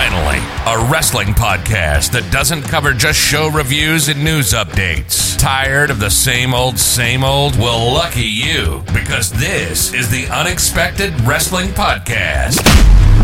Finally, 0.00 0.38
a 0.66 0.90
wrestling 0.90 1.34
podcast 1.34 2.12
that 2.12 2.32
doesn't 2.32 2.62
cover 2.62 2.94
just 2.94 3.18
show 3.20 3.50
reviews 3.50 4.08
and 4.08 4.24
news 4.24 4.54
updates. 4.54 5.38
Tired 5.38 5.90
of 5.90 6.00
the 6.00 6.08
same 6.08 6.54
old, 6.54 6.78
same 6.78 7.22
old? 7.22 7.58
Well, 7.58 7.92
lucky 7.92 8.22
you, 8.24 8.82
because 8.94 9.30
this 9.30 9.92
is 9.92 10.10
the 10.10 10.26
Unexpected 10.28 11.20
Wrestling 11.20 11.68
Podcast. 11.68 12.64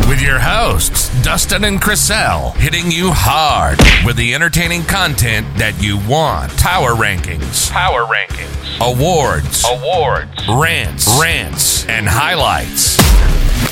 With 0.07 0.21
your 0.21 0.39
hosts, 0.39 1.09
Dustin 1.23 1.65
and 1.65 1.81
Chriselle, 1.81 2.55
hitting 2.57 2.91
you 2.93 3.11
hard 3.11 3.79
with 4.05 4.17
the 4.17 4.35
entertaining 4.35 4.83
content 4.83 5.47
that 5.57 5.83
you 5.83 5.97
want. 6.07 6.55
Power 6.59 6.91
rankings, 6.95 7.71
Power 7.71 8.05
rankings. 8.05 8.81
awards, 8.83 9.65
Awards. 9.67 10.47
rants, 10.47 11.09
rants, 11.19 11.87
and 11.87 12.07
highlights. 12.07 12.99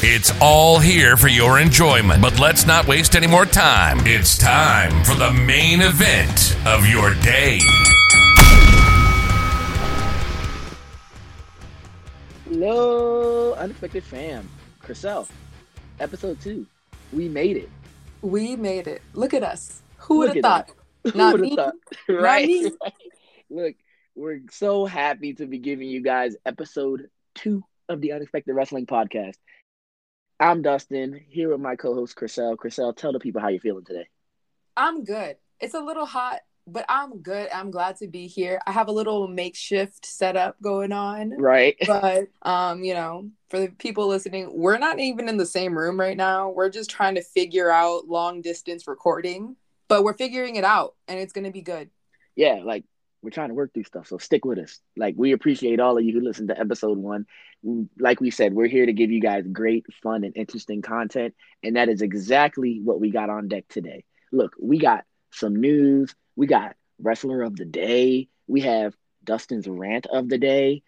It's 0.07 0.31
all 0.39 0.79
here 0.79 1.17
for 1.17 1.29
your 1.29 1.59
enjoyment, 1.59 2.21
but 2.21 2.39
let's 2.39 2.67
not 2.67 2.87
waste 2.87 3.17
any 3.17 3.27
more 3.27 3.47
time. 3.47 4.01
It's 4.01 4.37
time 4.37 5.03
for 5.03 5.15
the 5.15 5.33
main 5.33 5.81
event 5.81 6.59
of 6.67 6.87
your 6.87 7.15
day. 7.23 7.59
Hello, 12.45 13.55
unexpected 13.55 14.05
fam. 14.05 14.47
Chriselle, 14.83 15.27
episode 15.99 16.39
two. 16.39 16.67
We 17.11 17.31
made 17.31 17.57
it. 17.57 17.71
We 18.21 18.57
made 18.57 18.87
it. 18.87 19.01
Look 19.15 19.33
at 19.33 19.43
us. 19.43 19.81
Who 19.97 20.19
would 20.19 20.37
have 20.37 20.43
thought? 20.43 20.71
Who 21.05 21.13
Not 21.17 21.41
me. 21.41 21.57
thought? 21.57 21.77
Right, 22.11 22.47
me. 22.47 22.65
right. 22.65 22.93
Look, 23.49 23.75
we're 24.15 24.41
so 24.51 24.85
happy 24.85 25.33
to 25.33 25.47
be 25.47 25.57
giving 25.57 25.89
you 25.89 26.03
guys 26.03 26.37
episode 26.45 27.09
two 27.35 27.65
of 27.89 28.03
the 28.03 28.13
Unexpected 28.13 28.53
Wrestling 28.53 28.85
Podcast. 28.85 29.37
I'm 30.41 30.63
Dustin, 30.63 31.21
here 31.29 31.51
with 31.51 31.61
my 31.61 31.77
co-host 31.77 32.17
Chriselle. 32.17 32.57
Chriselle, 32.57 32.97
tell 32.97 33.13
the 33.13 33.21
people 33.21 33.41
how 33.41 33.49
you're 33.49 33.61
feeling 33.61 33.85
today. 33.85 34.09
I'm 34.77 35.05
good. 35.05 35.37
It's 35.61 35.75
a 35.75 35.81
little 35.81 36.07
hot, 36.07 36.41
but 36.67 36.85
I'm 36.89 37.21
good. 37.21 37.49
I'm 37.55 37.71
glad 37.71 37.97
to 37.99 38.09
be 38.09 38.27
here. 38.27 38.61
I 38.67 38.73
have 38.73 38.89
a 38.89 38.93
little 38.93 39.29
makeshift 39.29 40.05
setup 40.05 40.61
going 40.61 40.93
on. 40.93 41.31
Right. 41.39 41.77
But 41.87 42.29
um, 42.43 42.83
you 42.83 42.95
know, 42.95 43.31
for 43.49 43.61
the 43.61 43.69
people 43.69 44.09
listening, 44.09 44.51
we're 44.53 44.79
not 44.79 44.99
even 44.99 45.29
in 45.29 45.37
the 45.37 45.47
same 45.47 45.79
room 45.79 45.99
right 46.01 46.17
now. 46.17 46.51
We're 46.51 46.71
just 46.71 46.91
trying 46.91 47.15
to 47.15 47.23
figure 47.23 47.71
out 47.71 48.09
long 48.09 48.43
distance 48.43 48.89
recording, 48.89 49.57
but 49.89 50.03
we're 50.03 50.15
figuring 50.15 50.57
it 50.57 50.65
out 50.65 50.95
and 51.07 51.21
it's 51.21 51.33
going 51.33 51.45
to 51.45 51.53
be 51.53 51.63
good. 51.63 51.91
yeah, 52.35 52.61
like 52.65 52.85
we're 53.25 53.31
trying 53.31 53.49
to 53.49 53.55
work 53.55 53.73
through 53.73 53.85
stuff. 53.85 54.07
So 54.07 54.19
stick 54.19 54.45
with 54.45 54.59
us. 54.59 54.79
Like 54.97 55.15
we 55.17 55.33
appreciate 55.33 55.81
all 55.81 55.97
of 55.97 56.05
you 56.05 56.13
who 56.13 56.21
listened 56.21 56.49
to 56.49 56.61
episode 56.61 56.99
one. 56.99 57.27
Like 57.99 58.21
we 58.21 58.31
said, 58.31 58.53
we're 58.53 58.69
here 58.69 58.85
to 58.85 58.93
give 58.93 59.11
you 59.11 59.21
guys 59.21 59.47
great, 59.51 59.87
fun, 60.03 60.25
and 60.25 60.37
interesting 60.37 60.83
content. 60.83 61.35
And 61.63 61.77
that 61.77 61.89
is 61.89 62.03
exactly 62.03 62.81
what 62.85 63.01
we 63.01 63.11
got 63.11 63.31
on 63.31 63.49
deck 63.49 63.65
today. 63.69 64.05
Look, 64.31 64.53
we 64.61 64.79
got 64.79 65.05
some 65.31 65.57
news. 65.57 66.15
We 66.37 66.47
got 66.47 66.77
wrestler 67.01 67.43
of 67.43 67.57
the 67.57 67.65
day. 67.65 68.29
We 68.47 68.61
have 68.61 68.95
Dustin's 69.25 69.67
rant 69.67 70.07
of 70.07 70.29
the 70.29 70.39
day. 70.39 70.83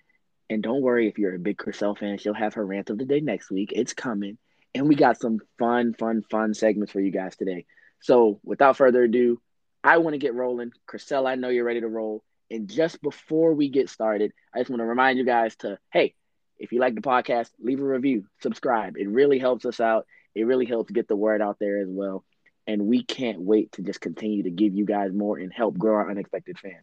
And 0.50 0.62
don't 0.62 0.82
worry 0.82 1.08
if 1.08 1.18
you're 1.18 1.34
a 1.34 1.38
big 1.40 1.56
Chriselle 1.56 1.98
fan, 1.98 2.18
she'll 2.18 2.34
have 2.34 2.54
her 2.54 2.64
rant 2.64 2.90
of 2.90 2.98
the 2.98 3.06
day 3.06 3.20
next 3.20 3.50
week. 3.50 3.72
It's 3.74 3.94
coming. 3.94 4.36
And 4.74 4.86
we 4.86 4.94
got 4.94 5.18
some 5.18 5.40
fun, 5.58 5.94
fun, 5.94 6.22
fun 6.30 6.52
segments 6.52 6.92
for 6.92 7.00
you 7.00 7.10
guys 7.10 7.34
today. 7.34 7.64
So 8.00 8.40
without 8.44 8.76
further 8.76 9.04
ado, 9.04 9.40
I 9.86 9.98
want 9.98 10.14
to 10.14 10.18
get 10.18 10.34
rolling. 10.34 10.72
Chriselle, 10.88 11.28
I 11.28 11.36
know 11.36 11.48
you're 11.48 11.64
ready 11.64 11.80
to 11.80 11.86
roll. 11.86 12.24
And 12.50 12.68
just 12.68 13.00
before 13.00 13.54
we 13.54 13.68
get 13.68 13.88
started, 13.88 14.32
I 14.52 14.58
just 14.58 14.68
want 14.68 14.80
to 14.80 14.86
remind 14.86 15.16
you 15.16 15.24
guys 15.24 15.54
to 15.56 15.78
hey, 15.92 16.14
if 16.58 16.72
you 16.72 16.80
like 16.80 16.96
the 16.96 17.02
podcast, 17.02 17.50
leave 17.60 17.78
a 17.78 17.84
review, 17.84 18.24
subscribe. 18.42 18.96
It 18.96 19.08
really 19.08 19.38
helps 19.38 19.64
us 19.64 19.78
out. 19.78 20.06
It 20.34 20.44
really 20.44 20.66
helps 20.66 20.90
get 20.90 21.06
the 21.06 21.14
word 21.14 21.40
out 21.40 21.58
there 21.60 21.80
as 21.80 21.88
well. 21.88 22.24
And 22.66 22.86
we 22.86 23.04
can't 23.04 23.40
wait 23.40 23.72
to 23.72 23.82
just 23.82 24.00
continue 24.00 24.42
to 24.42 24.50
give 24.50 24.74
you 24.74 24.84
guys 24.84 25.12
more 25.12 25.38
and 25.38 25.52
help 25.52 25.78
grow 25.78 25.94
our 25.94 26.10
unexpected 26.10 26.58
fan. 26.58 26.80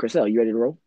Chriselle, 0.00 0.30
you 0.30 0.38
ready 0.38 0.52
to 0.52 0.56
roll? 0.56 0.78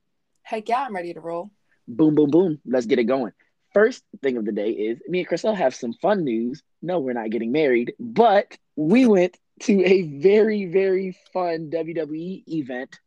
Heck 0.41 0.67
yeah, 0.67 0.81
I'm 0.81 0.95
ready 0.95 1.13
to 1.13 1.19
roll. 1.19 1.51
Boom, 1.87 2.15
boom, 2.15 2.31
boom. 2.31 2.59
Let's 2.65 2.87
get 2.87 2.97
it 2.97 3.03
going. 3.03 3.33
First 3.71 4.03
thing 4.23 4.37
of 4.37 4.45
the 4.45 4.51
day 4.51 4.71
is 4.71 4.99
me 5.07 5.19
and 5.19 5.29
Chriselle 5.29 5.55
have 5.55 5.75
some 5.75 5.93
fun 5.93 6.23
news. 6.23 6.63
No, 6.81 6.99
we're 6.99 7.13
not 7.13 7.29
getting 7.29 7.51
married, 7.51 7.93
but 7.99 8.57
we 8.75 9.05
went 9.05 9.37
to 9.61 9.83
a 9.85 10.01
very, 10.03 10.65
very 10.65 11.15
fun 11.33 11.69
WWE 11.71 12.43
event 12.47 12.99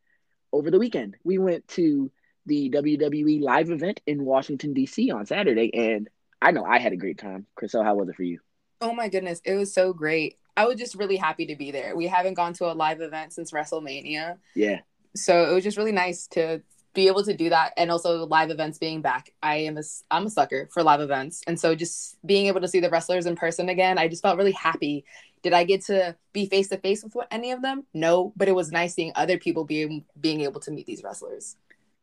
over 0.52 0.70
the 0.70 0.78
weekend. 0.78 1.16
We 1.24 1.38
went 1.38 1.66
to 1.68 2.10
the 2.46 2.70
WWE 2.70 3.42
live 3.42 3.70
event 3.70 4.00
in 4.06 4.24
Washington, 4.24 4.72
D.C. 4.72 5.10
on 5.10 5.26
Saturday, 5.26 5.72
and 5.74 6.08
I 6.40 6.50
know 6.50 6.64
I 6.64 6.78
had 6.78 6.92
a 6.92 6.96
great 6.96 7.18
time. 7.18 7.46
Chriselle, 7.58 7.84
how 7.84 7.94
was 7.94 8.08
it 8.08 8.16
for 8.16 8.22
you? 8.22 8.40
Oh 8.80 8.94
my 8.94 9.08
goodness, 9.08 9.40
it 9.44 9.54
was 9.54 9.72
so 9.72 9.92
great. 9.92 10.36
I 10.56 10.66
was 10.66 10.76
just 10.76 10.94
really 10.94 11.16
happy 11.16 11.46
to 11.46 11.56
be 11.56 11.70
there. 11.70 11.96
We 11.96 12.06
haven't 12.06 12.34
gone 12.34 12.52
to 12.54 12.70
a 12.70 12.74
live 12.74 13.00
event 13.00 13.32
since 13.32 13.50
WrestleMania. 13.50 14.38
Yeah, 14.54 14.80
So 15.16 15.50
it 15.50 15.54
was 15.54 15.64
just 15.64 15.76
really 15.76 15.92
nice 15.92 16.26
to 16.28 16.62
be 16.94 17.08
able 17.08 17.24
to 17.24 17.36
do 17.36 17.50
that 17.50 17.72
and 17.76 17.90
also 17.90 18.26
live 18.26 18.50
events 18.50 18.78
being 18.78 19.02
back. 19.02 19.32
I 19.42 19.56
am 19.56 19.76
a 19.78 19.82
I'm 20.10 20.26
a 20.26 20.30
sucker 20.30 20.68
for 20.72 20.82
live 20.82 21.00
events. 21.00 21.42
And 21.46 21.58
so 21.58 21.74
just 21.74 22.16
being 22.26 22.46
able 22.46 22.60
to 22.62 22.68
see 22.68 22.80
the 22.80 22.90
wrestlers 22.90 23.26
in 23.26 23.36
person 23.36 23.68
again, 23.68 23.98
I 23.98 24.08
just 24.08 24.22
felt 24.22 24.38
really 24.38 24.52
happy. 24.52 25.04
Did 25.42 25.52
I 25.52 25.64
get 25.64 25.84
to 25.86 26.16
be 26.32 26.46
face 26.46 26.68
to 26.68 26.78
face 26.78 27.04
with 27.04 27.16
any 27.30 27.52
of 27.52 27.62
them? 27.62 27.84
No, 27.94 28.32
but 28.36 28.48
it 28.48 28.54
was 28.54 28.72
nice 28.72 28.94
seeing 28.94 29.12
other 29.14 29.38
people 29.38 29.64
being 29.64 30.04
being 30.20 30.40
able 30.42 30.60
to 30.62 30.70
meet 30.70 30.86
these 30.86 31.02
wrestlers. 31.02 31.56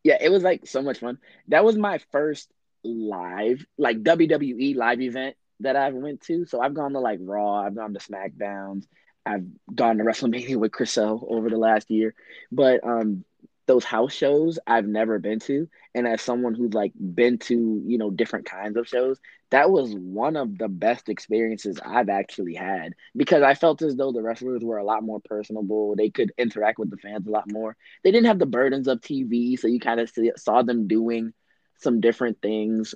yeah, 0.03 0.18
it 0.22 0.29
was 0.29 0.44
like 0.44 0.68
so 0.68 0.81
much 0.81 1.00
fun. 1.00 1.18
That 1.50 1.63
was 1.63 1.78
my 1.78 2.00
first 2.12 2.50
live, 2.84 3.66
like 3.78 4.03
WWE 4.03 4.75
live 4.75 5.02
event 5.02 5.35
that 5.62 5.75
i've 5.75 5.94
went 5.94 6.22
to. 6.22 6.46
So 6.46 6.62
I've 6.62 6.73
gone 6.73 6.94
to 6.94 7.00
like 7.00 7.19
Raw, 7.22 7.56
I've 7.62 7.75
gone 7.75 7.94
to 7.94 8.00
SmackDowns, 8.00 8.85
I've 9.25 9.46
gone 9.73 9.97
to 9.97 10.03
WrestleMania 10.03 10.56
with 10.58 10.72
Chriselle 10.72 11.23
over 11.29 11.50
the 11.50 11.58
last 11.58 11.91
year. 11.91 12.16
But 12.52 12.84
um 12.84 13.23
those 13.71 13.85
house 13.85 14.13
shows 14.13 14.59
I've 14.67 14.85
never 14.85 15.17
been 15.17 15.39
to. 15.41 15.69
And 15.95 16.05
as 16.05 16.21
someone 16.21 16.53
who's 16.55 16.73
like 16.73 16.91
been 16.93 17.37
to, 17.39 17.81
you 17.85 17.97
know, 17.97 18.09
different 18.09 18.45
kinds 18.45 18.75
of 18.75 18.85
shows, 18.85 19.17
that 19.49 19.71
was 19.71 19.93
one 19.93 20.35
of 20.35 20.57
the 20.57 20.67
best 20.67 21.07
experiences 21.07 21.79
I've 21.83 22.09
actually 22.09 22.53
had 22.53 22.95
because 23.15 23.43
I 23.43 23.53
felt 23.53 23.81
as 23.81 23.95
though 23.95 24.11
the 24.11 24.21
wrestlers 24.21 24.61
were 24.61 24.77
a 24.77 24.83
lot 24.83 25.03
more 25.03 25.21
personable. 25.21 25.95
They 25.95 26.09
could 26.09 26.33
interact 26.37 26.79
with 26.79 26.89
the 26.89 26.97
fans 26.97 27.27
a 27.27 27.31
lot 27.31 27.49
more. 27.49 27.77
They 28.03 28.11
didn't 28.11 28.27
have 28.27 28.39
the 28.39 28.45
burdens 28.45 28.89
of 28.89 28.99
TV, 28.99 29.57
so 29.57 29.69
you 29.69 29.79
kind 29.79 30.01
of 30.01 30.11
saw 30.35 30.63
them 30.63 30.89
doing 30.89 31.31
some 31.77 32.01
different 32.01 32.41
things 32.41 32.93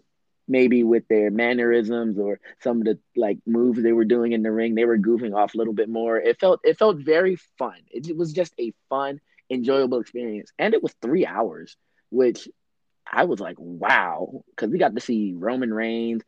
maybe 0.48 0.84
with 0.84 1.08
their 1.08 1.32
mannerisms 1.32 2.20
or 2.20 2.40
some 2.62 2.80
of 2.80 2.84
the 2.84 3.00
like 3.16 3.40
moves 3.48 3.82
they 3.82 3.94
were 3.94 4.06
doing 4.06 4.34
in 4.34 4.44
the 4.44 4.52
ring 4.52 4.76
they 4.76 4.86
were 4.86 4.98
goofing 4.98 5.36
off 5.36 5.56
a 5.56 5.58
little 5.58 5.74
bit 5.74 5.90
more 5.90 6.18
it 6.18 6.40
felt 6.40 6.60
it 6.64 6.78
felt 6.78 6.98
very 6.98 7.36
fun 7.58 7.78
it, 7.90 8.16
was 8.16 8.32
just 8.32 8.54
a 8.60 8.72
fun 8.88 9.20
enjoyable 9.50 10.00
experience 10.00 10.52
and 10.58 10.74
it 10.74 10.82
was 10.82 10.94
three 11.02 11.26
hours 11.26 11.78
which 12.10 12.48
i 13.12 13.26
was 13.26 13.40
like 13.40 13.58
wow 13.60 14.44
because 14.50 14.70
we 14.70 14.78
got 14.78 14.96
to 14.96 15.02
see 15.02 15.34
roman 15.36 15.74
reigns 15.74 16.22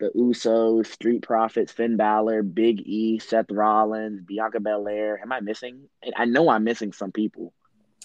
the 0.00 0.10
usos 0.16 0.86
street 0.86 1.22
profits 1.22 1.72
finn 1.72 1.96
Balor, 1.96 2.42
big 2.42 2.80
e 2.86 3.18
seth 3.18 3.50
rollins 3.50 4.20
bianca 4.22 4.60
belair 4.60 5.18
am 5.20 5.32
i 5.32 5.40
missing 5.40 5.88
i 6.16 6.24
know 6.24 6.48
i'm 6.50 6.64
missing 6.64 6.92
some 6.92 7.12
people 7.12 7.52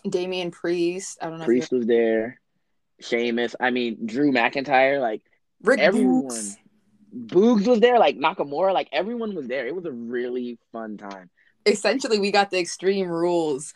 Damian 0.09 0.51
Priest, 0.51 1.17
I 1.21 1.29
don't 1.29 1.39
know 1.39 1.45
priest 1.45 1.71
was 1.71 1.85
there 1.85 2.41
Sheamus, 3.03 3.55
I 3.59 3.71
mean 3.71 4.05
Drew 4.05 4.31
McIntyre, 4.31 5.01
like 5.01 5.21
Rick 5.61 5.79
everyone. 5.79 6.29
Boogs. 6.29 6.57
Boogs 7.15 7.67
was 7.67 7.79
there, 7.79 7.99
like 7.99 8.17
Nakamura, 8.17 8.73
like 8.73 8.89
everyone 8.91 9.35
was 9.35 9.47
there. 9.47 9.67
It 9.67 9.75
was 9.75 9.85
a 9.85 9.91
really 9.91 10.57
fun 10.71 10.97
time. 10.97 11.29
Essentially, 11.65 12.19
we 12.19 12.31
got 12.31 12.51
the 12.51 12.59
Extreme 12.59 13.07
Rules 13.07 13.73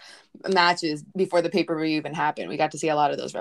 matches 0.49 1.03
before 1.15 1.41
the 1.41 1.49
pay 1.49 1.63
per 1.63 1.77
view 1.77 1.97
even 1.97 2.13
happened. 2.13 2.49
We 2.49 2.57
got 2.57 2.71
to 2.71 2.77
see 2.77 2.89
a 2.89 2.95
lot 2.95 3.11
of 3.11 3.17
those 3.17 3.33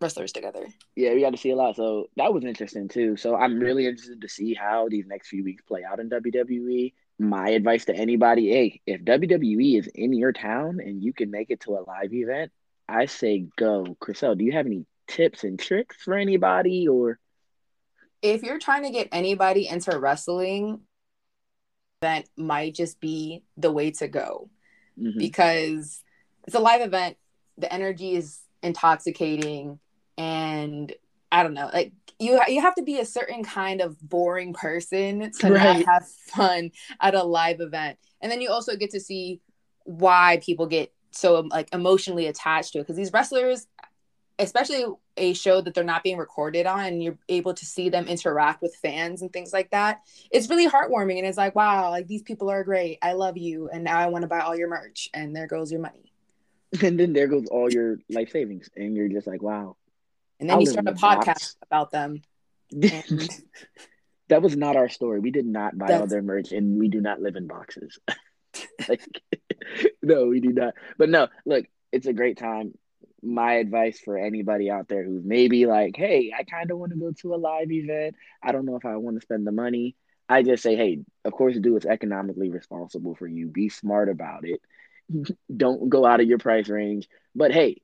wrestlers 0.00 0.32
together. 0.32 0.66
Yeah, 0.96 1.14
we 1.14 1.20
got 1.20 1.30
to 1.30 1.36
see 1.36 1.50
a 1.50 1.56
lot. 1.56 1.76
So 1.76 2.06
that 2.16 2.32
was 2.32 2.44
interesting 2.44 2.88
too. 2.88 3.16
So 3.16 3.34
I'm 3.34 3.58
really 3.58 3.86
interested 3.86 4.20
to 4.20 4.28
see 4.28 4.54
how 4.54 4.88
these 4.88 5.06
next 5.06 5.28
few 5.28 5.44
weeks 5.44 5.62
play 5.62 5.82
out 5.84 6.00
in 6.00 6.08
WWE. 6.08 6.94
My 7.18 7.50
advice 7.50 7.84
to 7.86 7.94
anybody, 7.94 8.48
hey, 8.50 8.80
if 8.86 9.02
WWE 9.02 9.78
is 9.78 9.88
in 9.88 10.12
your 10.12 10.32
town 10.32 10.80
and 10.80 11.02
you 11.02 11.12
can 11.12 11.30
make 11.30 11.50
it 11.50 11.60
to 11.60 11.72
a 11.72 11.84
live 11.86 12.12
event, 12.14 12.50
I 12.88 13.06
say 13.06 13.46
go. 13.58 13.96
Chriselle, 14.00 14.38
do 14.38 14.44
you 14.44 14.52
have 14.52 14.66
any 14.66 14.86
tips 15.06 15.44
and 15.44 15.58
tricks 15.58 15.96
for 16.02 16.14
anybody 16.14 16.88
or 16.88 17.18
if 18.22 18.42
you're 18.42 18.58
trying 18.58 18.82
to 18.82 18.90
get 18.90 19.08
anybody 19.12 19.66
into 19.66 19.98
wrestling, 19.98 20.80
event 22.02 22.28
might 22.36 22.74
just 22.74 23.00
be 23.00 23.42
the 23.56 23.70
way 23.70 23.90
to 23.90 24.08
go 24.08 24.48
Mhm. 24.98 25.18
because 25.18 26.02
it's 26.46 26.56
a 26.56 26.60
live 26.60 26.80
event. 26.80 27.16
The 27.58 27.72
energy 27.72 28.14
is 28.14 28.40
intoxicating, 28.62 29.78
and 30.16 30.92
I 31.30 31.42
don't 31.42 31.54
know, 31.54 31.70
like 31.72 31.92
you 32.18 32.40
you 32.48 32.60
have 32.62 32.74
to 32.76 32.82
be 32.82 32.98
a 32.98 33.04
certain 33.04 33.44
kind 33.44 33.80
of 33.80 34.00
boring 34.00 34.52
person 34.54 35.30
to 35.40 35.50
Right. 35.50 35.84
not 35.84 35.86
have 35.86 36.08
fun 36.08 36.72
at 37.00 37.14
a 37.14 37.22
live 37.22 37.60
event, 37.60 37.98
and 38.20 38.32
then 38.32 38.40
you 38.40 38.50
also 38.50 38.76
get 38.76 38.90
to 38.90 39.00
see 39.00 39.40
why 39.84 40.40
people 40.42 40.66
get 40.66 40.92
so 41.10 41.40
like 41.50 41.68
emotionally 41.74 42.26
attached 42.26 42.72
to 42.72 42.78
it 42.78 42.82
because 42.82 42.96
these 42.96 43.12
wrestlers 43.12 43.66
especially 44.38 44.84
a 45.20 45.34
show 45.34 45.60
that 45.60 45.74
they're 45.74 45.84
not 45.84 46.02
being 46.02 46.18
recorded 46.18 46.66
on 46.66 46.86
and 46.86 47.02
you're 47.02 47.18
able 47.28 47.54
to 47.54 47.64
see 47.64 47.88
them 47.88 48.08
interact 48.08 48.62
with 48.62 48.74
fans 48.76 49.22
and 49.22 49.32
things 49.32 49.52
like 49.52 49.70
that 49.70 50.00
it's 50.30 50.48
really 50.48 50.68
heartwarming. 50.68 51.18
And 51.18 51.26
it's 51.26 51.38
like 51.38 51.54
wow 51.54 51.90
like 51.90 52.06
these 52.06 52.22
people 52.22 52.50
are 52.50 52.64
great. 52.64 52.98
I 53.02 53.12
love 53.12 53.36
you. 53.36 53.68
And 53.68 53.84
now 53.84 53.98
i 53.98 54.06
want 54.06 54.22
to 54.22 54.28
buy 54.28 54.40
all 54.40 54.56
your 54.56 54.68
merch. 54.68 55.08
And 55.14 55.34
there 55.34 55.46
goes 55.46 55.70
your 55.70 55.80
money. 55.80 56.12
And 56.82 57.00
then 57.00 57.12
there 57.12 57.26
goes 57.26 57.46
all 57.50 57.72
your 57.72 57.98
life 58.08 58.30
savings. 58.30 58.70
And 58.76 58.96
you're 58.96 59.08
just 59.08 59.26
like 59.26 59.42
wow. 59.42 59.76
And 60.38 60.48
then 60.48 60.58
I 60.58 60.60
you 60.60 60.66
start 60.66 60.86
a 60.86 60.92
podcast 60.92 61.26
box. 61.26 61.56
about 61.62 61.90
them. 61.90 62.22
And 62.72 63.28
that 64.28 64.42
was 64.42 64.56
not 64.56 64.76
our 64.76 64.88
story. 64.88 65.18
We 65.18 65.32
did 65.32 65.46
not 65.46 65.76
buy 65.76 65.94
all 65.94 66.06
their 66.06 66.22
merch 66.22 66.52
and 66.52 66.78
we 66.78 66.88
do 66.88 67.00
not 67.00 67.20
live 67.20 67.36
in 67.36 67.46
boxes. 67.46 67.98
Like 68.88 69.02
no 70.02 70.26
we 70.26 70.40
do 70.40 70.48
not. 70.48 70.74
But 70.98 71.08
no 71.08 71.28
look 71.46 71.66
it's 71.92 72.08
a 72.08 72.12
great 72.12 72.36
time 72.36 72.76
my 73.22 73.54
advice 73.54 74.00
for 74.00 74.16
anybody 74.16 74.70
out 74.70 74.88
there 74.88 75.04
who's 75.04 75.24
maybe 75.24 75.66
like 75.66 75.96
hey 75.96 76.32
i 76.36 76.42
kind 76.44 76.70
of 76.70 76.78
want 76.78 76.92
to 76.92 76.98
go 76.98 77.12
to 77.12 77.34
a 77.34 77.36
live 77.36 77.70
event. 77.70 78.16
I 78.42 78.52
don't 78.52 78.64
know 78.66 78.76
if 78.76 78.84
i 78.84 78.96
want 78.96 79.16
to 79.16 79.22
spend 79.22 79.46
the 79.46 79.52
money. 79.52 79.96
I 80.28 80.42
just 80.42 80.62
say 80.62 80.76
hey 80.76 81.00
of 81.24 81.32
course 81.32 81.58
do 81.58 81.74
what's 81.74 81.86
economically 81.86 82.50
responsible 82.50 83.14
for 83.14 83.26
you. 83.26 83.48
Be 83.48 83.68
smart 83.68 84.08
about 84.08 84.44
it. 84.44 84.60
Don't 85.56 85.88
go 85.88 86.06
out 86.06 86.20
of 86.20 86.28
your 86.28 86.38
price 86.38 86.68
range. 86.68 87.08
But 87.34 87.52
hey 87.52 87.82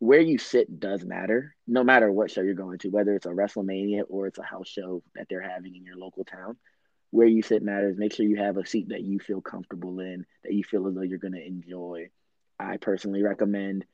where 0.00 0.20
you 0.20 0.38
sit 0.38 0.78
does 0.78 1.04
matter 1.04 1.56
no 1.66 1.82
matter 1.82 2.10
what 2.12 2.30
show 2.30 2.40
you're 2.40 2.54
going 2.54 2.78
to 2.78 2.88
whether 2.88 3.16
it's 3.16 3.26
a 3.26 3.30
wrestlemania 3.30 4.02
or 4.08 4.28
it's 4.28 4.38
a 4.38 4.44
house 4.44 4.68
show 4.68 5.02
that 5.16 5.26
they're 5.28 5.42
having 5.42 5.74
in 5.74 5.84
your 5.84 5.96
local 5.96 6.24
town. 6.24 6.56
Where 7.10 7.26
you 7.26 7.42
sit 7.42 7.62
matters. 7.62 7.96
Make 7.96 8.12
sure 8.12 8.26
you 8.26 8.36
have 8.36 8.58
a 8.58 8.66
seat 8.66 8.90
that 8.90 9.02
you 9.02 9.18
feel 9.18 9.40
comfortable 9.40 9.98
in 10.00 10.26
that 10.44 10.52
you 10.52 10.62
feel 10.62 10.86
as 10.88 10.94
though 10.94 11.02
you're 11.02 11.18
going 11.18 11.32
to 11.32 11.46
enjoy. 11.46 12.10
I 12.60 12.76
personally 12.76 13.22
recommend 13.22 13.86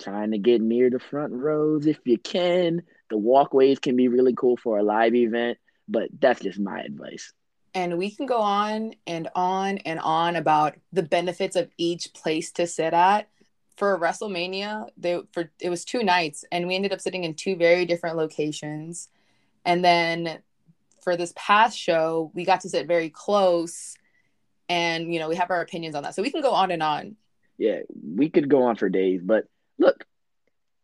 trying 0.00 0.32
to 0.32 0.38
get 0.38 0.60
near 0.60 0.90
the 0.90 0.98
front 0.98 1.32
rows 1.32 1.86
if 1.86 1.98
you 2.04 2.18
can. 2.18 2.82
The 3.10 3.18
walkways 3.18 3.78
can 3.78 3.96
be 3.96 4.08
really 4.08 4.34
cool 4.34 4.56
for 4.56 4.78
a 4.78 4.82
live 4.82 5.14
event 5.14 5.58
but 5.88 6.08
that's 6.18 6.40
just 6.40 6.58
my 6.58 6.80
advice. 6.80 7.32
And 7.74 7.98
we 7.98 8.10
can 8.10 8.26
go 8.26 8.38
on 8.38 8.94
and 9.06 9.28
on 9.34 9.78
and 9.78 10.00
on 10.00 10.36
about 10.36 10.76
the 10.92 11.02
benefits 11.02 11.56
of 11.56 11.70
each 11.76 12.12
place 12.14 12.52
to 12.52 12.66
sit 12.66 12.94
at. 12.94 13.28
For 13.76 13.98
wrestlemania 13.98 14.88
they 14.96 15.20
for 15.32 15.50
it 15.60 15.68
was 15.68 15.84
two 15.84 16.02
nights 16.02 16.46
and 16.50 16.66
we 16.66 16.74
ended 16.74 16.94
up 16.94 17.00
sitting 17.00 17.24
in 17.24 17.34
two 17.34 17.56
very 17.56 17.84
different 17.84 18.16
locations. 18.16 19.08
And 19.66 19.84
then 19.84 20.38
for 21.02 21.14
this 21.14 21.34
past 21.36 21.78
show 21.78 22.30
we 22.34 22.46
got 22.46 22.62
to 22.62 22.70
sit 22.70 22.86
very 22.86 23.10
close 23.10 23.94
and 24.70 25.12
you 25.12 25.20
know 25.20 25.28
we 25.28 25.36
have 25.36 25.50
our 25.50 25.60
opinions 25.60 25.94
on 25.94 26.04
that. 26.04 26.14
So 26.14 26.22
we 26.22 26.30
can 26.30 26.40
go 26.40 26.52
on 26.52 26.70
and 26.70 26.82
on. 26.82 27.16
Yeah, 27.58 27.80
we 28.02 28.30
could 28.30 28.48
go 28.48 28.62
on 28.62 28.76
for 28.76 28.88
days, 28.88 29.20
but 29.22 29.44
look, 29.78 30.04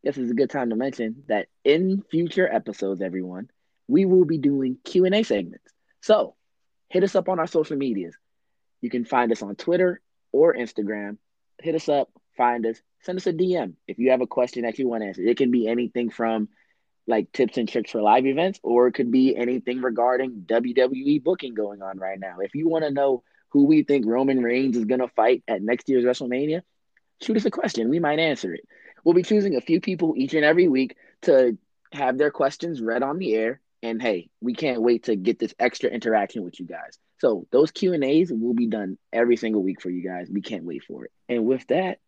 this 0.02 0.18
is 0.18 0.30
a 0.30 0.34
good 0.34 0.50
time 0.50 0.70
to 0.70 0.76
mention 0.76 1.22
that 1.28 1.48
in 1.64 2.02
future 2.10 2.52
episodes, 2.52 3.02
everyone, 3.02 3.50
we 3.88 4.04
will 4.04 4.24
be 4.24 4.38
doing 4.38 4.78
Q 4.84 5.04
and 5.04 5.14
A 5.14 5.22
segments. 5.22 5.72
So 6.00 6.34
hit 6.88 7.04
us 7.04 7.14
up 7.14 7.28
on 7.28 7.38
our 7.38 7.46
social 7.46 7.76
medias. 7.76 8.16
You 8.80 8.90
can 8.90 9.04
find 9.04 9.30
us 9.30 9.42
on 9.42 9.54
Twitter 9.54 10.00
or 10.32 10.54
Instagram. 10.54 11.18
Hit 11.60 11.74
us 11.74 11.88
up, 11.88 12.10
find 12.36 12.66
us, 12.66 12.80
send 13.02 13.18
us 13.18 13.26
a 13.26 13.32
DM 13.32 13.74
if 13.86 13.98
you 13.98 14.10
have 14.10 14.20
a 14.20 14.26
question 14.26 14.62
that 14.62 14.78
you 14.78 14.88
want 14.88 15.04
answered. 15.04 15.28
It 15.28 15.36
can 15.36 15.50
be 15.50 15.68
anything 15.68 16.10
from 16.10 16.48
like 17.06 17.32
tips 17.32 17.58
and 17.58 17.68
tricks 17.68 17.90
for 17.90 18.02
live 18.02 18.26
events, 18.26 18.60
or 18.62 18.86
it 18.86 18.92
could 18.92 19.10
be 19.10 19.36
anything 19.36 19.80
regarding 19.80 20.44
WWE 20.46 21.22
booking 21.22 21.54
going 21.54 21.82
on 21.82 21.98
right 21.98 22.18
now. 22.18 22.36
If 22.40 22.54
you 22.54 22.68
want 22.68 22.84
to 22.84 22.90
know 22.90 23.22
who 23.50 23.66
we 23.66 23.82
think 23.82 24.06
Roman 24.06 24.42
Reigns 24.42 24.76
is 24.76 24.84
going 24.84 25.00
to 25.00 25.08
fight 25.08 25.42
at 25.46 25.62
next 25.62 25.88
year's 25.88 26.04
WrestleMania, 26.04 26.62
shoot 27.22 27.36
us 27.36 27.44
a 27.44 27.50
question. 27.50 27.88
We 27.88 28.00
might 28.00 28.18
answer 28.18 28.52
it. 28.54 28.66
We'll 29.04 29.14
be 29.14 29.22
choosing 29.22 29.56
a 29.56 29.60
few 29.60 29.80
people 29.80 30.14
each 30.16 30.34
and 30.34 30.44
every 30.44 30.68
week 30.68 30.96
to 31.22 31.56
have 31.92 32.18
their 32.18 32.30
questions 32.30 32.80
read 32.80 33.02
on 33.02 33.18
the 33.18 33.34
air. 33.34 33.60
And 33.82 34.00
hey, 34.00 34.30
we 34.40 34.54
can't 34.54 34.82
wait 34.82 35.04
to 35.04 35.16
get 35.16 35.38
this 35.38 35.54
extra 35.58 35.90
interaction 35.90 36.44
with 36.44 36.60
you 36.60 36.66
guys. 36.66 36.98
So 37.18 37.46
those 37.50 37.70
Q 37.70 37.94
and 37.94 38.04
A's 38.04 38.32
will 38.32 38.54
be 38.54 38.66
done 38.66 38.98
every 39.12 39.36
single 39.36 39.62
week 39.62 39.80
for 39.80 39.90
you 39.90 40.08
guys. 40.08 40.28
We 40.30 40.40
can't 40.40 40.64
wait 40.64 40.84
for 40.84 41.04
it. 41.04 41.12
And 41.28 41.46
with 41.46 41.66
that, 41.68 41.98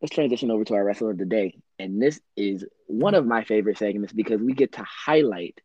let's 0.00 0.14
transition 0.14 0.50
over 0.50 0.64
to 0.64 0.74
our 0.74 0.84
wrestler 0.84 1.12
of 1.12 1.18
the 1.18 1.24
day. 1.24 1.56
And 1.78 2.00
this 2.00 2.20
is 2.36 2.64
one 2.86 3.14
of 3.14 3.26
my 3.26 3.44
favorite 3.44 3.78
segments 3.78 4.12
because 4.12 4.40
we 4.40 4.52
get 4.52 4.72
to 4.72 4.84
highlight, 4.84 5.60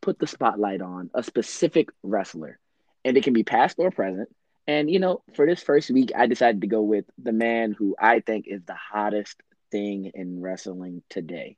put 0.00 0.18
the 0.18 0.26
spotlight 0.26 0.80
on 0.80 1.10
a 1.14 1.22
specific 1.22 1.90
wrestler. 2.02 2.58
And 3.04 3.16
it 3.16 3.24
can 3.24 3.34
be 3.34 3.44
past 3.44 3.76
or 3.78 3.90
present. 3.90 4.28
And 4.66 4.90
you 4.90 4.98
know, 4.98 5.22
for 5.34 5.46
this 5.46 5.62
first 5.62 5.90
week, 5.90 6.12
I 6.16 6.26
decided 6.26 6.60
to 6.62 6.66
go 6.66 6.82
with 6.82 7.04
the 7.22 7.32
man 7.32 7.72
who 7.72 7.94
I 7.98 8.20
think 8.20 8.46
is 8.48 8.62
the 8.64 8.74
hottest 8.74 9.42
thing 9.70 10.10
in 10.14 10.40
wrestling 10.40 11.02
today. 11.10 11.56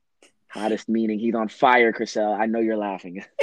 Hottest 0.48 0.88
meaning 0.88 1.18
he's 1.18 1.34
on 1.34 1.48
fire, 1.48 1.92
Chriselle. 1.92 2.38
I 2.38 2.46
know 2.46 2.60
you're 2.60 2.76
laughing. 2.76 3.24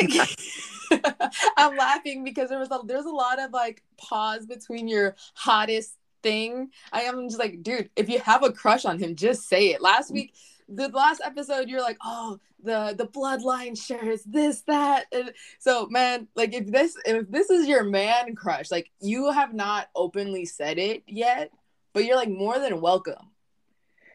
I'm 1.57 1.75
laughing 1.77 2.24
because 2.24 2.50
there 2.50 2.60
was 2.60 2.71
a 2.71 2.80
there's 2.86 3.06
a 3.06 3.10
lot 3.10 3.39
of 3.39 3.51
like 3.51 3.83
pause 3.98 4.45
between 4.45 4.88
your 4.88 5.15
hottest 5.33 5.95
thing. 6.24 6.69
I 6.92 7.01
am 7.01 7.27
just 7.27 7.39
like, 7.39 7.62
dude, 7.62 7.89
if 7.95 8.09
you 8.09 8.19
have 8.19 8.44
a 8.44 8.51
crush 8.51 8.86
on 8.86 9.00
him, 9.00 9.16
just 9.16 9.48
say 9.48 9.68
it. 9.68 9.81
Last 9.81 10.12
mm. 10.12 10.16
week, 10.16 10.33
the 10.75 10.90
last 10.90 11.22
episode, 11.24 11.70
you're 11.70 11.81
like, 11.81 11.98
oh, 12.04 12.40
the 12.64 12.96
the 12.98 13.08
bloodline 13.08 13.80
shares 13.80 14.24
this, 14.24 14.62
that. 14.62 15.06
And 15.12 15.31
so 15.60 15.88
man, 15.90 16.28
like 16.36 16.54
if 16.54 16.68
this 16.68 16.98
if 17.06 17.30
this 17.30 17.50
is 17.50 17.68
your 17.68 17.84
man 17.84 18.36
crush, 18.36 18.72
like 18.72 18.92
you 19.02 19.31
have 19.31 19.54
not 19.54 19.90
openly 19.96 20.46
said 20.46 20.78
it 20.78 21.04
yet, 21.08 21.52
but 21.94 22.06
you're 22.06 22.16
like 22.16 22.30
more 22.30 22.60
than 22.60 22.81
welcome 22.81 23.31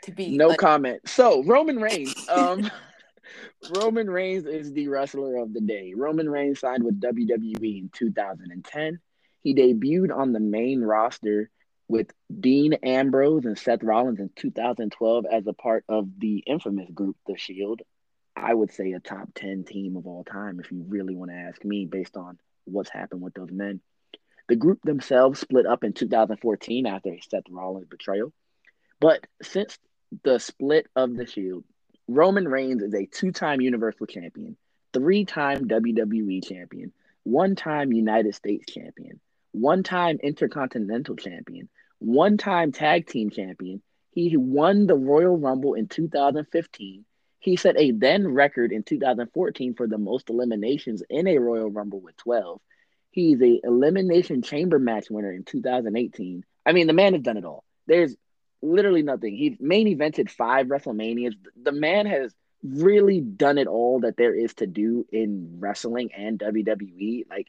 to 0.03 0.13
be 0.13 0.37
no 0.37 0.49
like, 0.49 0.59
comment. 0.59 1.01
So 1.07 1.43
Roman 1.45 1.77
Reigns. 1.81 2.15
Um 2.29 2.71
Roman 3.77 4.09
Reigns 4.09 4.47
is 4.47 4.73
the 4.73 4.89
wrestler 4.89 5.37
of 5.37 5.53
the 5.53 5.61
day. 5.61 5.93
Roman 5.95 6.29
Reigns 6.29 6.61
signed 6.61 6.85
with 6.85 7.01
WWE 7.01 7.79
in 7.81 7.91
2010. 7.93 9.01
He 9.43 9.55
debuted 9.55 10.17
on 10.17 10.33
the 10.33 10.41
main 10.41 10.81
roster 10.81 11.51
with 11.89 12.13
Dean 12.41 12.75
Ambrose 12.75 13.47
and 13.47 13.59
Seth 13.59 13.83
Rollins 13.83 14.21
in 14.21 14.31
2012 14.37 15.25
as 15.31 15.47
a 15.47 15.55
part 15.55 15.85
of 15.89 16.09
the 16.19 16.39
infamous 16.47 16.91
group, 16.91 17.17
The 17.27 17.37
Shield. 17.37 17.81
I 18.37 18.55
would 18.55 18.71
say 18.73 18.93
a 18.93 19.01
top 19.01 19.31
10 19.35 19.65
team 19.65 19.97
of 19.97 20.07
all 20.07 20.23
time, 20.23 20.61
if 20.61 20.71
you 20.71 20.85
really 20.87 21.17
want 21.17 21.31
to 21.31 21.37
ask 21.37 21.65
me, 21.65 21.87
based 21.87 22.17
on 22.17 22.39
what's 22.67 22.91
happened 22.91 23.23
with 23.23 23.35
those 23.35 23.51
men. 23.51 23.81
The 24.49 24.57
group 24.57 24.81
themselves 24.83 25.41
split 25.41 25.67
up 25.67 25.83
in 25.83 25.93
2014 25.93 26.87
after 26.87 27.17
Seth 27.29 27.43
Rollins' 27.51 27.89
betrayal. 27.89 28.33
But 29.01 29.27
since 29.43 29.79
the 30.25 30.39
split 30.39 30.87
of 30.95 31.17
The 31.17 31.27
Shield, 31.27 31.65
Roman 32.07 32.49
Reigns 32.49 32.83
is 32.83 32.95
a 32.95 33.07
two 33.07 33.33
time 33.33 33.61
Universal 33.61 34.07
Champion, 34.07 34.57
three 34.93 35.25
time 35.25 35.69
WWE 35.69 36.47
Champion, 36.47 36.93
one 37.25 37.57
time 37.57 37.93
United 37.93 38.35
States 38.35 38.73
Champion, 38.73 39.21
one 39.53 39.83
time 39.83 40.19
Intercontinental 40.23 41.17
Champion, 41.17 41.69
one 41.99 42.37
time 42.37 42.73
Tag 42.73 43.07
Team 43.07 43.31
Champion. 43.31 43.83
He 44.13 44.37
won 44.37 44.87
the 44.87 44.97
Royal 44.97 45.37
Rumble 45.37 45.75
in 45.75 45.87
2015. 45.87 47.05
He 47.41 47.57
set 47.57 47.79
a 47.79 47.93
then 47.93 48.27
record 48.27 48.73
in 48.73 48.83
2014 48.83 49.75
for 49.75 49.87
the 49.87 49.99
most 49.99 50.29
eliminations 50.29 51.03
in 51.09 51.29
a 51.29 51.39
Royal 51.39 51.71
Rumble 51.71 52.01
with 52.01 52.17
12. 52.17 52.61
He's 53.11 53.41
a 53.41 53.61
elimination 53.63 54.43
chamber 54.43 54.79
match 54.79 55.09
winner 55.11 55.33
in 55.33 55.45
2018. 55.45 56.45
I 56.67 56.73
mean, 56.73 56.87
the 56.87 56.93
man 56.93 57.15
has 57.15 57.23
done 57.23 57.37
it 57.37 57.45
all. 57.45 57.65
There's 57.87 58.17
literally 58.61 59.03
nothing. 59.03 59.37
He 59.37 59.57
main 59.61 59.87
evented 59.87 60.31
five 60.31 60.67
WrestleManias. 60.67 61.35
The 61.63 61.73
man 61.73 62.07
has 62.07 62.35
really 62.63 63.21
done 63.21 63.57
it 63.57 63.69
all 63.69 64.01
that 64.01 64.17
there 64.17 64.35
is 64.35 64.55
to 64.55 64.67
do 64.67 65.07
in 65.13 65.59
wrestling 65.61 66.11
and 66.13 66.39
WWE. 66.39 67.29
Like 67.31 67.49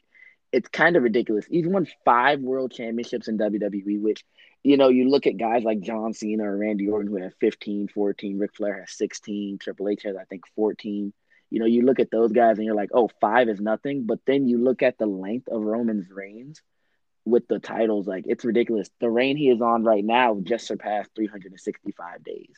it's 0.52 0.68
kind 0.68 0.96
of 0.96 1.02
ridiculous. 1.02 1.46
He's 1.46 1.66
won 1.66 1.86
five 2.04 2.40
world 2.40 2.72
championships 2.72 3.28
in 3.28 3.38
WWE, 3.38 4.00
which, 4.00 4.24
you 4.62 4.76
know, 4.76 4.88
you 4.88 5.08
look 5.08 5.26
at 5.26 5.36
guys 5.36 5.62
like 5.62 5.80
John 5.80 6.12
Cena 6.12 6.44
or 6.44 6.56
Randy 6.56 6.88
Orton 6.88 7.10
who 7.10 7.22
have 7.22 7.34
15, 7.40 7.88
14, 7.88 8.38
Ric 8.38 8.56
Flair 8.56 8.80
has 8.80 8.92
16, 8.96 9.58
Triple 9.58 9.88
H 9.88 10.02
has, 10.04 10.16
I 10.16 10.24
think, 10.24 10.44
14. 10.56 11.12
You 11.50 11.58
know, 11.58 11.66
you 11.66 11.82
look 11.82 12.00
at 12.00 12.10
those 12.10 12.32
guys 12.32 12.58
and 12.58 12.64
you're 12.64 12.76
like, 12.76 12.90
oh, 12.92 13.10
five 13.20 13.48
is 13.48 13.60
nothing. 13.60 14.06
But 14.06 14.20
then 14.26 14.46
you 14.48 14.62
look 14.62 14.82
at 14.82 14.98
the 14.98 15.06
length 15.06 15.48
of 15.48 15.62
Roman's 15.62 16.10
reigns 16.10 16.60
with 17.24 17.46
the 17.48 17.58
titles, 17.58 18.06
like 18.06 18.24
it's 18.26 18.44
ridiculous. 18.44 18.88
The 19.00 19.10
reign 19.10 19.36
he 19.36 19.50
is 19.50 19.60
on 19.60 19.84
right 19.84 20.04
now 20.04 20.38
just 20.42 20.66
surpassed 20.66 21.10
365 21.14 22.24
days. 22.24 22.54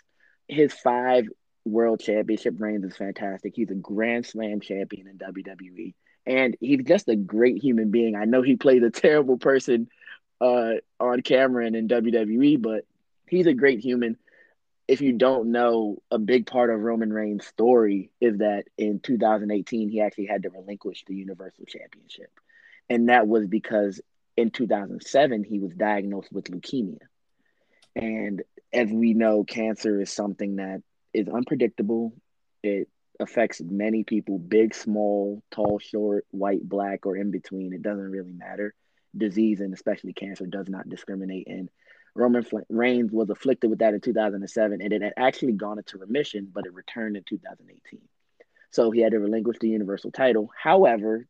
His 0.49 0.73
five 0.73 1.27
world 1.65 2.01
championship 2.01 2.55
reigns 2.59 2.85
is 2.85 2.97
fantastic. 2.97 3.53
He's 3.55 3.71
a 3.71 3.75
Grand 3.75 4.27
Slam 4.27 4.61
champion 4.61 5.09
in 5.09 5.19
WWE, 5.19 5.95
and 6.26 6.57
he's 6.61 6.85
just 6.85 7.09
a 7.09 7.17
great 7.17 7.62
human 7.62 7.91
being. 7.91 8.14
I 8.14 8.25
know 8.25 8.43
he 8.43 8.57
played 8.57 8.83
a 8.83 8.91
terrible 8.91 9.38
person 9.38 9.88
uh, 10.41 10.75
on 11.00 11.23
camera 11.23 11.67
and 11.67 11.76
in 11.76 11.88
WWE, 11.88 12.61
but 12.61 12.85
he's 13.29 13.47
a 13.47 13.55
great 13.55 13.81
human. 13.81 14.17
If 14.88 15.00
you 15.00 15.12
don't 15.12 15.52
know, 15.52 16.02
a 16.11 16.19
big 16.19 16.47
part 16.47 16.71
of 16.71 16.81
Roman 16.81 17.12
Reigns' 17.12 17.47
story 17.47 18.11
is 18.21 18.38
that 18.38 18.64
in 18.76 19.00
2018 19.00 19.88
he 19.88 20.00
actually 20.00 20.26
had 20.26 20.43
to 20.43 20.50
relinquish 20.50 21.05
the 21.07 21.14
Universal 21.14 21.67
Championship, 21.67 22.31
and 22.91 23.09
that 23.09 23.26
was 23.26 23.47
because 23.47 24.00
in 24.37 24.50
2007 24.50 25.45
he 25.45 25.59
was 25.59 25.73
diagnosed 25.75 26.33
with 26.33 26.45
leukemia 26.47 26.99
and 27.95 28.43
as 28.73 28.91
we 28.91 29.14
know 29.14 29.45
cancer 29.45 30.00
is 30.00 30.11
something 30.11 30.57
that 30.57 30.83
is 31.12 31.29
unpredictable 31.29 32.12
it 32.62 32.88
affects 33.23 33.61
many 33.62 34.05
people 34.05 34.38
big, 34.38 34.75
small, 34.75 35.43
tall, 35.50 35.79
short, 35.79 36.26
white, 36.31 36.69
black, 36.69 37.07
or 37.07 37.17
in 37.17 37.31
between. 37.31 37.73
It 37.73 37.83
doesn't 37.83 38.11
really 38.11 38.33
matter. 38.33 38.75
Disease 39.17 39.61
and 39.61 39.73
especially 39.73 40.12
cancer 40.12 40.47
does 40.47 40.69
not 40.69 40.88
discriminate. 40.88 41.47
And 41.47 41.71
Roman 42.14 42.45
Reigns 42.69 43.11
was 43.11 43.31
afflicted 43.31 43.71
with 43.71 43.79
that 43.79 43.95
in 43.95 44.00
2007, 44.00 44.81
and 44.83 44.93
it 44.93 45.02
had 45.02 45.14
actually 45.17 45.52
gone 45.52 45.79
into 45.79 45.99
remission, 45.99 46.50
but 46.52 46.67
it 46.67 46.75
returned 46.75 47.17
in 47.17 47.25
2018. 47.25 48.00
So 48.71 48.91
he 48.91 49.00
had 49.00 49.12
to 49.12 49.21
relinquish 49.21 49.59
the 49.61 49.69
Universal 49.69 50.12
title. 50.12 50.50
However, 50.61 51.26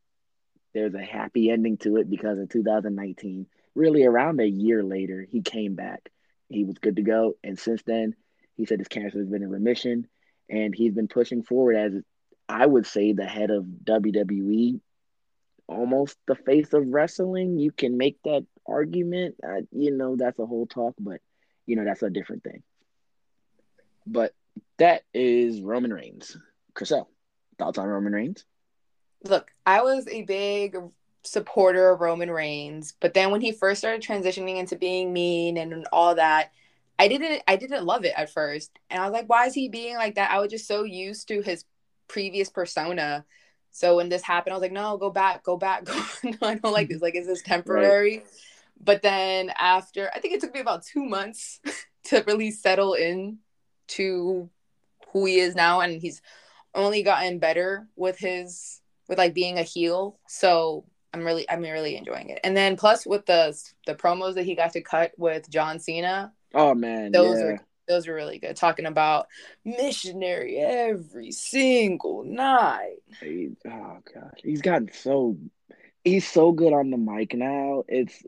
there's 0.75 0.95
a 0.95 1.03
happy 1.03 1.51
ending 1.51 1.77
to 1.79 1.97
it 1.97 2.09
because 2.09 2.39
in 2.39 2.49
2019, 2.49 3.47
really 3.75 4.05
around 4.05 4.41
a 4.41 4.47
year 4.47 4.83
later, 4.83 5.27
he 5.29 5.43
came 5.43 5.75
back. 5.75 6.11
He 6.49 6.65
was 6.65 6.79
good 6.79 6.97
to 6.97 7.03
go. 7.03 7.35
And 7.45 7.59
since 7.59 7.83
then, 7.83 8.15
he 8.57 8.65
said 8.67 8.79
his 8.79 8.89
cancer 8.89 9.19
has 9.19 9.29
been 9.29 9.43
in 9.43 9.51
remission 9.51 10.09
and 10.53 10.73
he's 10.75 10.93
been 10.93 11.09
pushing 11.09 11.43
forward 11.43 11.77
as 11.77 11.93
I 12.49 12.67
would 12.67 12.87
say 12.87 13.13
the 13.13 13.25
head 13.25 13.51
of 13.51 13.65
WWE, 13.65 14.81
almost 15.67 16.19
the 16.27 16.35
face 16.35 16.73
of 16.75 16.87
wrestling. 16.87 17.59
You 17.59 17.73
can 17.73 17.97
make 17.97 18.23
that 18.25 18.45
argument. 18.67 19.37
You 19.73 19.91
know, 19.93 20.17
that's 20.17 20.39
a 20.39 20.47
whole 20.47 20.67
talk, 20.67 20.95
but 21.01 21.21
you 21.67 21.77
know, 21.77 21.85
that's 21.85 22.03
a 22.03 22.11
different 22.11 22.45
thing. 22.45 22.63
But 24.07 24.35
that 24.79 25.03
is 25.15 25.61
Roman 25.63 25.93
Reigns. 25.93 26.37
Chriselle, 26.75 27.07
thoughts 27.59 27.79
on 27.79 27.87
Roman 27.87 28.13
Reigns? 28.13 28.45
Look, 29.25 29.51
I 29.65 29.83
was 29.83 30.07
a 30.09 30.23
big 30.23 30.77
supporter 31.23 31.91
of 31.91 32.01
Roman 32.01 32.31
Reigns, 32.31 32.95
but 33.01 33.15
then 33.15 33.31
when 33.31 33.41
he 33.41 33.53
first 33.53 33.79
started 33.79 34.03
transitioning 34.03 34.59
into 34.59 34.77
being 34.77 35.13
mean 35.13 35.57
and 35.57 35.87
all 35.93 36.17
that, 36.17 36.51
I 37.03 37.09
didn't 37.09 37.43
I 37.49 37.57
didn't 37.57 37.85
love 37.85 38.05
it 38.05 38.15
at 38.17 38.31
first. 38.31 38.79
And 38.89 39.03
I 39.03 39.07
was 39.07 39.13
like, 39.13 39.29
why 39.29 39.47
is 39.47 39.55
he 39.55 39.69
being 39.69 39.97
like 39.97 40.15
that? 40.15 40.31
I 40.31 40.39
was 40.39 40.53
just 40.53 40.69
so 40.69 40.85
used 40.85 41.27
to 41.29 41.43
his 41.43 41.65
previous 42.07 42.49
persona. 42.49 43.25
So 43.73 43.97
when 43.97 44.09
this 44.09 44.23
happened, 44.23 44.53
I 44.53 44.57
was 44.57 44.63
like, 44.63 44.71
no, 44.71 44.97
go 44.99 45.11
back, 45.11 45.43
go 45.43 45.57
back. 45.57 45.85
Go. 45.85 45.95
no, 46.23 46.37
I 46.43 46.55
don't 46.55 46.73
like 46.73 46.87
this. 46.87 46.99
Mm-hmm. 46.99 47.05
Like, 47.05 47.17
is 47.17 47.27
this 47.27 47.43
temporary? 47.43 48.19
Right. 48.19 48.27
But 48.81 49.03
then 49.03 49.51
after, 49.59 50.13
I 50.15 50.21
think 50.21 50.35
it 50.35 50.41
took 50.41 50.55
me 50.55 50.61
about 50.61 50.85
two 50.85 51.05
months 51.05 51.61
to 52.05 52.23
really 52.29 52.53
settle 52.53 52.95
in 52.95 53.39
to 53.89 54.49
who 55.13 55.25
he 55.25 55.41
is 55.41 55.57
now. 55.57 55.81
And 55.81 56.01
he's 56.01 56.23
only 56.73 57.03
gotten 57.03 57.41
better 57.41 57.89
with 57.97 58.17
his, 58.17 58.81
with 59.09 59.19
like 59.19 59.35
being 59.35 59.59
a 59.59 59.63
heel. 59.63 60.21
So 60.29 60.85
I'm 61.13 61.25
really, 61.25 61.51
I'm 61.51 61.63
really 61.63 61.97
enjoying 61.97 62.29
it. 62.29 62.39
And 62.45 62.57
then 62.57 62.77
plus 62.77 63.05
with 63.07 63.27
the, 63.27 63.59
the 63.89 63.97
promos 63.97 64.35
that 64.35 64.45
he 64.45 64.55
got 64.55 64.73
to 64.75 64.83
cut 64.83 65.13
with 65.17 65.51
John 65.51 65.81
Cena, 65.81 66.33
Oh 66.55 66.75
man, 66.75 67.13
those 67.13 67.41
yeah. 67.41 67.47
are 67.47 67.61
those 67.89 68.09
are 68.09 68.15
really 68.15 68.39
good. 68.39 68.57
Talking 68.57 68.87
about 68.87 69.27
missionary 69.65 70.59
every 70.59 71.33
single 71.33 72.25
night. 72.25 72.99
He, 73.21 73.51
oh 73.67 73.99
god, 74.15 74.35
he's 74.43 74.63
gotten 74.63 74.91
so 74.93 75.37
he's 76.05 76.29
so 76.29 76.53
good 76.53 76.73
on 76.73 76.91
the 76.91 76.97
mic 76.97 77.35
now. 77.35 77.85
It's 77.89 78.23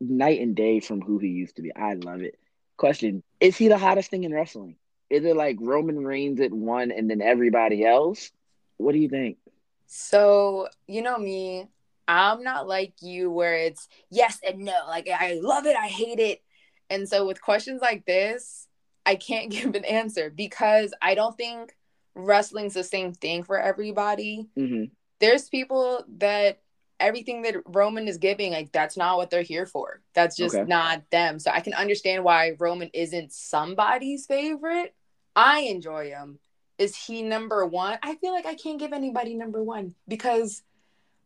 night 0.00 0.40
and 0.40 0.54
day 0.54 0.80
from 0.80 1.00
who 1.00 1.18
he 1.18 1.28
used 1.28 1.56
to 1.56 1.62
be. 1.62 1.74
I 1.74 1.94
love 1.94 2.22
it. 2.22 2.38
Question: 2.76 3.22
Is 3.40 3.56
he 3.56 3.68
the 3.68 3.78
hottest 3.78 4.10
thing 4.10 4.24
in 4.24 4.32
wrestling? 4.34 4.76
Is 5.10 5.24
it 5.24 5.36
like 5.36 5.56
Roman 5.60 6.04
Reigns 6.04 6.40
at 6.40 6.52
one 6.52 6.90
and 6.90 7.10
then 7.10 7.22
everybody 7.22 7.84
else? 7.84 8.30
What 8.76 8.92
do 8.92 8.98
you 8.98 9.08
think? 9.08 9.38
So 9.86 10.68
you 10.86 11.02
know 11.02 11.18
me, 11.18 11.66
I'm 12.06 12.42
not 12.42 12.68
like 12.68 12.94
you 13.00 13.30
where 13.30 13.54
it's 13.54 13.88
yes 14.10 14.38
and 14.46 14.60
no. 14.60 14.74
Like 14.86 15.08
I 15.08 15.38
love 15.40 15.66
it, 15.66 15.76
I 15.76 15.88
hate 15.88 16.18
it 16.18 16.42
and 16.90 17.08
so 17.08 17.26
with 17.26 17.42
questions 17.42 17.80
like 17.80 18.04
this, 18.06 18.66
I 19.04 19.14
can't 19.14 19.50
give 19.50 19.74
an 19.74 19.84
answer 19.84 20.30
because 20.30 20.92
I 21.00 21.14
don't 21.14 21.36
think 21.36 21.76
wrestling's 22.14 22.74
the 22.74 22.84
same 22.84 23.12
thing 23.12 23.44
for 23.44 23.58
everybody. 23.58 24.48
Mm-hmm. 24.58 24.84
There's 25.20 25.48
people 25.48 26.04
that 26.18 26.60
everything 27.00 27.42
that 27.42 27.56
Roman 27.66 28.08
is 28.08 28.18
giving, 28.18 28.52
like 28.52 28.72
that's 28.72 28.96
not 28.96 29.16
what 29.16 29.30
they're 29.30 29.42
here 29.42 29.66
for. 29.66 30.00
That's 30.14 30.36
just 30.36 30.54
okay. 30.54 30.68
not 30.68 31.02
them. 31.10 31.38
So 31.38 31.50
I 31.50 31.60
can 31.60 31.74
understand 31.74 32.24
why 32.24 32.52
Roman 32.58 32.90
isn't 32.92 33.32
somebody's 33.32 34.26
favorite. 34.26 34.94
I 35.34 35.60
enjoy 35.60 36.10
him. 36.10 36.38
Is 36.78 36.96
he 36.96 37.22
number 37.22 37.66
one? 37.66 37.98
I 38.02 38.14
feel 38.16 38.32
like 38.32 38.46
I 38.46 38.54
can't 38.54 38.78
give 38.78 38.92
anybody 38.92 39.34
number 39.34 39.62
one 39.62 39.94
because 40.06 40.62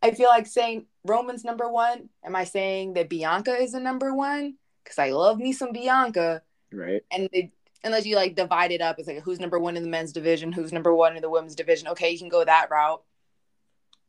I 0.03 0.13
feel 0.13 0.29
like 0.29 0.47
saying 0.47 0.87
Roman's 1.05 1.45
number 1.45 1.69
one. 1.69 2.09
Am 2.25 2.35
I 2.35 2.45
saying 2.45 2.95
that 2.95 3.09
Bianca 3.09 3.55
is 3.55 3.75
a 3.75 3.81
number 3.81 4.15
one? 4.15 4.55
Because 4.83 4.99
I 4.99 5.11
love 5.11 5.39
me 5.39 5.53
some 5.53 5.73
Bianca. 5.73 6.43
Right. 6.73 7.03
And 7.11 7.29
it, 7.33 7.51
unless 7.85 8.07
you 8.07 8.17
like 8.17 8.35
divide 8.35 8.73
it 8.73 8.81
up, 8.81 8.99
it's 8.99 9.09
like 9.09 9.23
who's 9.23 9.41
number 9.41 9.59
one 9.59 9.77
in 9.77 9.83
the 9.83 9.89
men's 9.89 10.13
division, 10.13 10.53
who's 10.53 10.73
number 10.73 10.95
one 10.95 11.17
in 11.17 11.23
the 11.23 11.31
women's 11.31 11.55
division. 11.55 11.89
Okay, 11.89 12.11
you 12.11 12.19
can 12.19 12.29
go 12.29 12.45
that 12.45 12.71
route. 12.71 13.03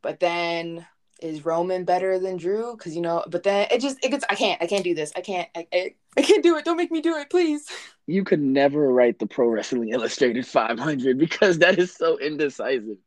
But 0.02 0.20
then 0.20 0.86
is 1.22 1.44
Roman 1.44 1.84
better 1.84 2.18
than 2.18 2.36
Drew? 2.36 2.76
Because 2.76 2.94
you 2.94 3.00
know, 3.00 3.24
but 3.28 3.42
then 3.42 3.68
it 3.70 3.80
just 3.80 4.04
it 4.04 4.10
gets. 4.10 4.24
I 4.28 4.34
can't. 4.34 4.62
I 4.62 4.66
can't 4.66 4.84
do 4.84 4.94
this. 4.94 5.12
I 5.16 5.20
can't. 5.20 5.48
I, 5.54 5.66
I, 5.72 5.94
I 6.16 6.22
can't 6.22 6.42
do 6.42 6.56
it. 6.56 6.64
Don't 6.64 6.76
make 6.76 6.90
me 6.90 7.00
do 7.00 7.16
it, 7.16 7.30
please. 7.30 7.66
You 8.06 8.22
could 8.22 8.40
never 8.40 8.92
write 8.92 9.18
the 9.18 9.26
Pro 9.26 9.48
Wrestling 9.48 9.88
Illustrated 9.88 10.46
500 10.46 11.16
because 11.16 11.60
that 11.60 11.78
is 11.78 11.90
so 11.90 12.18
indecisive. 12.18 12.98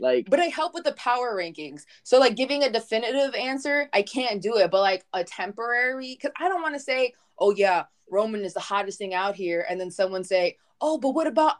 Like, 0.00 0.28
but 0.30 0.40
I 0.40 0.46
help 0.46 0.74
with 0.74 0.84
the 0.84 0.92
power 0.92 1.36
rankings. 1.36 1.82
So 2.02 2.18
like 2.18 2.36
giving 2.36 2.62
a 2.62 2.70
definitive 2.70 3.34
answer, 3.34 3.88
I 3.92 4.02
can't 4.02 4.42
do 4.42 4.56
it. 4.56 4.70
But 4.70 4.80
like 4.80 5.04
a 5.12 5.24
temporary, 5.24 6.16
because 6.16 6.34
I 6.38 6.48
don't 6.48 6.62
want 6.62 6.74
to 6.74 6.80
say, 6.80 7.14
oh 7.38 7.52
yeah, 7.52 7.84
Roman 8.10 8.44
is 8.44 8.54
the 8.54 8.60
hottest 8.60 8.98
thing 8.98 9.14
out 9.14 9.34
here, 9.34 9.66
and 9.68 9.80
then 9.80 9.90
someone 9.90 10.24
say, 10.24 10.56
oh, 10.80 10.98
but 10.98 11.10
what 11.10 11.26
about 11.26 11.56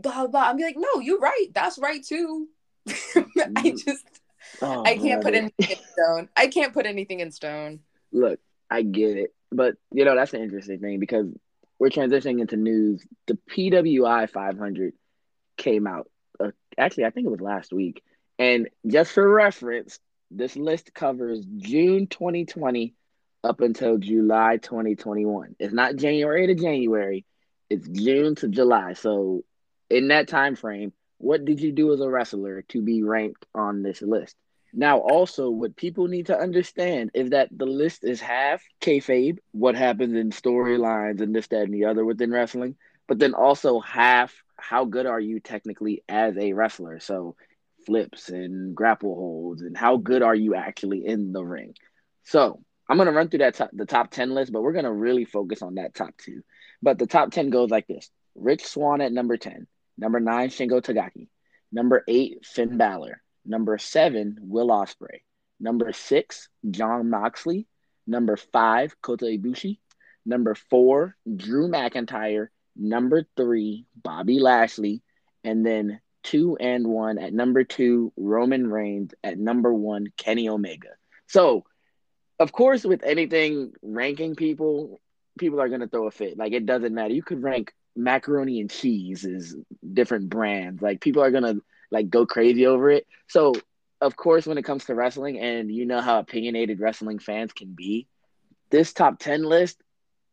blah 0.00 0.12
blah? 0.12 0.26
blah. 0.26 0.48
I'm 0.48 0.58
like, 0.58 0.76
no, 0.76 1.00
you're 1.00 1.20
right. 1.20 1.48
That's 1.52 1.78
right 1.78 2.02
too. 2.02 2.48
I 2.88 2.92
mm. 2.92 3.84
just, 3.84 4.04
oh, 4.60 4.82
I 4.84 4.96
can't 4.96 5.22
put 5.22 5.34
anything 5.34 5.70
in 5.70 5.84
stone. 5.92 6.28
I 6.36 6.46
can't 6.48 6.72
put 6.72 6.86
anything 6.86 7.20
in 7.20 7.30
stone. 7.30 7.80
Look, 8.12 8.40
I 8.70 8.82
get 8.82 9.16
it, 9.16 9.34
but 9.50 9.76
you 9.92 10.04
know 10.04 10.14
that's 10.14 10.34
an 10.34 10.42
interesting 10.42 10.80
thing 10.80 10.98
because 10.98 11.26
we're 11.78 11.90
transitioning 11.90 12.40
into 12.40 12.56
news. 12.56 13.04
The 13.26 13.38
PWI 13.50 14.30
500 14.30 14.94
came 15.56 15.86
out 15.86 16.08
uh, 16.44 16.50
actually, 16.78 17.04
I 17.04 17.10
think 17.10 17.26
it 17.26 17.30
was 17.30 17.40
last 17.40 17.72
week. 17.72 18.02
And 18.38 18.68
just 18.86 19.12
for 19.12 19.28
reference, 19.28 19.98
this 20.30 20.56
list 20.56 20.94
covers 20.94 21.44
June 21.58 22.06
2020 22.06 22.94
up 23.44 23.60
until 23.60 23.98
July 23.98 24.56
2021. 24.56 25.56
It's 25.58 25.74
not 25.74 25.96
January 25.96 26.46
to 26.46 26.54
January, 26.54 27.24
it's 27.68 27.86
June 27.88 28.34
to 28.36 28.48
July. 28.48 28.94
So, 28.94 29.44
in 29.90 30.08
that 30.08 30.28
time 30.28 30.56
frame, 30.56 30.92
what 31.18 31.44
did 31.44 31.60
you 31.60 31.72
do 31.72 31.92
as 31.92 32.00
a 32.00 32.08
wrestler 32.08 32.62
to 32.68 32.82
be 32.82 33.02
ranked 33.02 33.44
on 33.54 33.82
this 33.82 34.02
list? 34.02 34.36
Now, 34.72 34.98
also, 34.98 35.50
what 35.50 35.76
people 35.76 36.08
need 36.08 36.26
to 36.26 36.38
understand 36.38 37.10
is 37.12 37.30
that 37.30 37.48
the 37.50 37.66
list 37.66 38.04
is 38.04 38.20
half 38.20 38.62
kayfabe, 38.80 39.38
what 39.52 39.74
happens 39.74 40.14
in 40.14 40.30
storylines 40.30 41.20
and 41.20 41.34
this, 41.34 41.46
that, 41.48 41.62
and 41.62 41.74
the 41.74 41.84
other 41.84 42.04
within 42.04 42.30
wrestling, 42.30 42.76
but 43.06 43.18
then 43.18 43.34
also 43.34 43.80
half 43.80 44.34
how 44.62 44.84
good 44.84 45.06
are 45.06 45.20
you 45.20 45.40
technically 45.40 46.04
as 46.08 46.36
a 46.36 46.52
wrestler? 46.52 47.00
So 47.00 47.36
flips 47.84 48.28
and 48.28 48.74
grapple 48.74 49.14
holds 49.14 49.62
and 49.62 49.76
how 49.76 49.96
good 49.96 50.22
are 50.22 50.34
you 50.34 50.54
actually 50.54 51.04
in 51.04 51.32
the 51.32 51.44
ring? 51.44 51.74
So 52.24 52.62
I'm 52.88 52.96
gonna 52.96 53.12
run 53.12 53.28
through 53.28 53.40
that 53.40 53.54
top, 53.54 53.70
the 53.72 53.86
top 53.86 54.10
10 54.10 54.30
list, 54.30 54.52
but 54.52 54.62
we're 54.62 54.72
gonna 54.72 54.92
really 54.92 55.24
focus 55.24 55.62
on 55.62 55.74
that 55.74 55.94
top 55.94 56.16
two. 56.18 56.42
But 56.80 56.98
the 56.98 57.06
top 57.06 57.32
10 57.32 57.50
goes 57.50 57.70
like 57.70 57.86
this: 57.86 58.10
Rich 58.34 58.64
Swann 58.64 59.00
at 59.00 59.12
number 59.12 59.36
10, 59.36 59.66
number 59.98 60.20
nine, 60.20 60.48
Shingo 60.48 60.80
Takagi, 60.80 61.28
number 61.72 62.04
eight, 62.06 62.44
Finn 62.44 62.76
Balor, 62.76 63.22
number 63.44 63.78
seven, 63.78 64.38
Will 64.40 64.68
Ospreay, 64.68 65.20
number 65.58 65.92
six, 65.92 66.48
Jon 66.70 67.10
Moxley, 67.10 67.66
number 68.06 68.36
five, 68.36 68.94
Kota 69.00 69.26
Ibushi, 69.26 69.78
number 70.24 70.54
four, 70.54 71.16
Drew 71.36 71.68
McIntyre, 71.68 72.48
number 72.76 73.26
three, 73.36 73.86
Bobby 73.96 74.38
Lashley, 74.38 75.02
and 75.44 75.64
then 75.64 76.00
two 76.22 76.56
and 76.58 76.86
one 76.86 77.18
at 77.18 77.32
number 77.32 77.64
two, 77.64 78.12
Roman 78.16 78.70
Reigns, 78.70 79.12
at 79.24 79.38
number 79.38 79.72
one, 79.72 80.12
Kenny 80.16 80.48
Omega. 80.48 80.90
So, 81.26 81.64
of 82.38 82.52
course, 82.52 82.84
with 82.84 83.02
anything 83.04 83.72
ranking 83.82 84.34
people, 84.34 85.00
people 85.38 85.60
are 85.60 85.68
going 85.68 85.80
to 85.80 85.88
throw 85.88 86.06
a 86.06 86.10
fit. 86.10 86.38
Like, 86.38 86.52
it 86.52 86.66
doesn't 86.66 86.94
matter. 86.94 87.14
You 87.14 87.22
could 87.22 87.42
rank 87.42 87.72
macaroni 87.96 88.60
and 88.60 88.70
cheese 88.70 89.24
as 89.24 89.54
different 89.92 90.28
brands. 90.28 90.82
Like, 90.82 91.00
people 91.00 91.22
are 91.22 91.30
going 91.30 91.44
to 91.44 91.62
like 91.90 92.08
go 92.08 92.26
crazy 92.26 92.66
over 92.66 92.90
it. 92.90 93.06
So, 93.28 93.54
of 94.00 94.16
course, 94.16 94.46
when 94.46 94.58
it 94.58 94.64
comes 94.64 94.86
to 94.86 94.94
wrestling, 94.94 95.38
and 95.38 95.70
you 95.70 95.86
know 95.86 96.00
how 96.00 96.18
opinionated 96.18 96.80
wrestling 96.80 97.18
fans 97.18 97.52
can 97.52 97.72
be, 97.74 98.08
this 98.70 98.92
top 98.92 99.18
10 99.20 99.44
list 99.44 99.80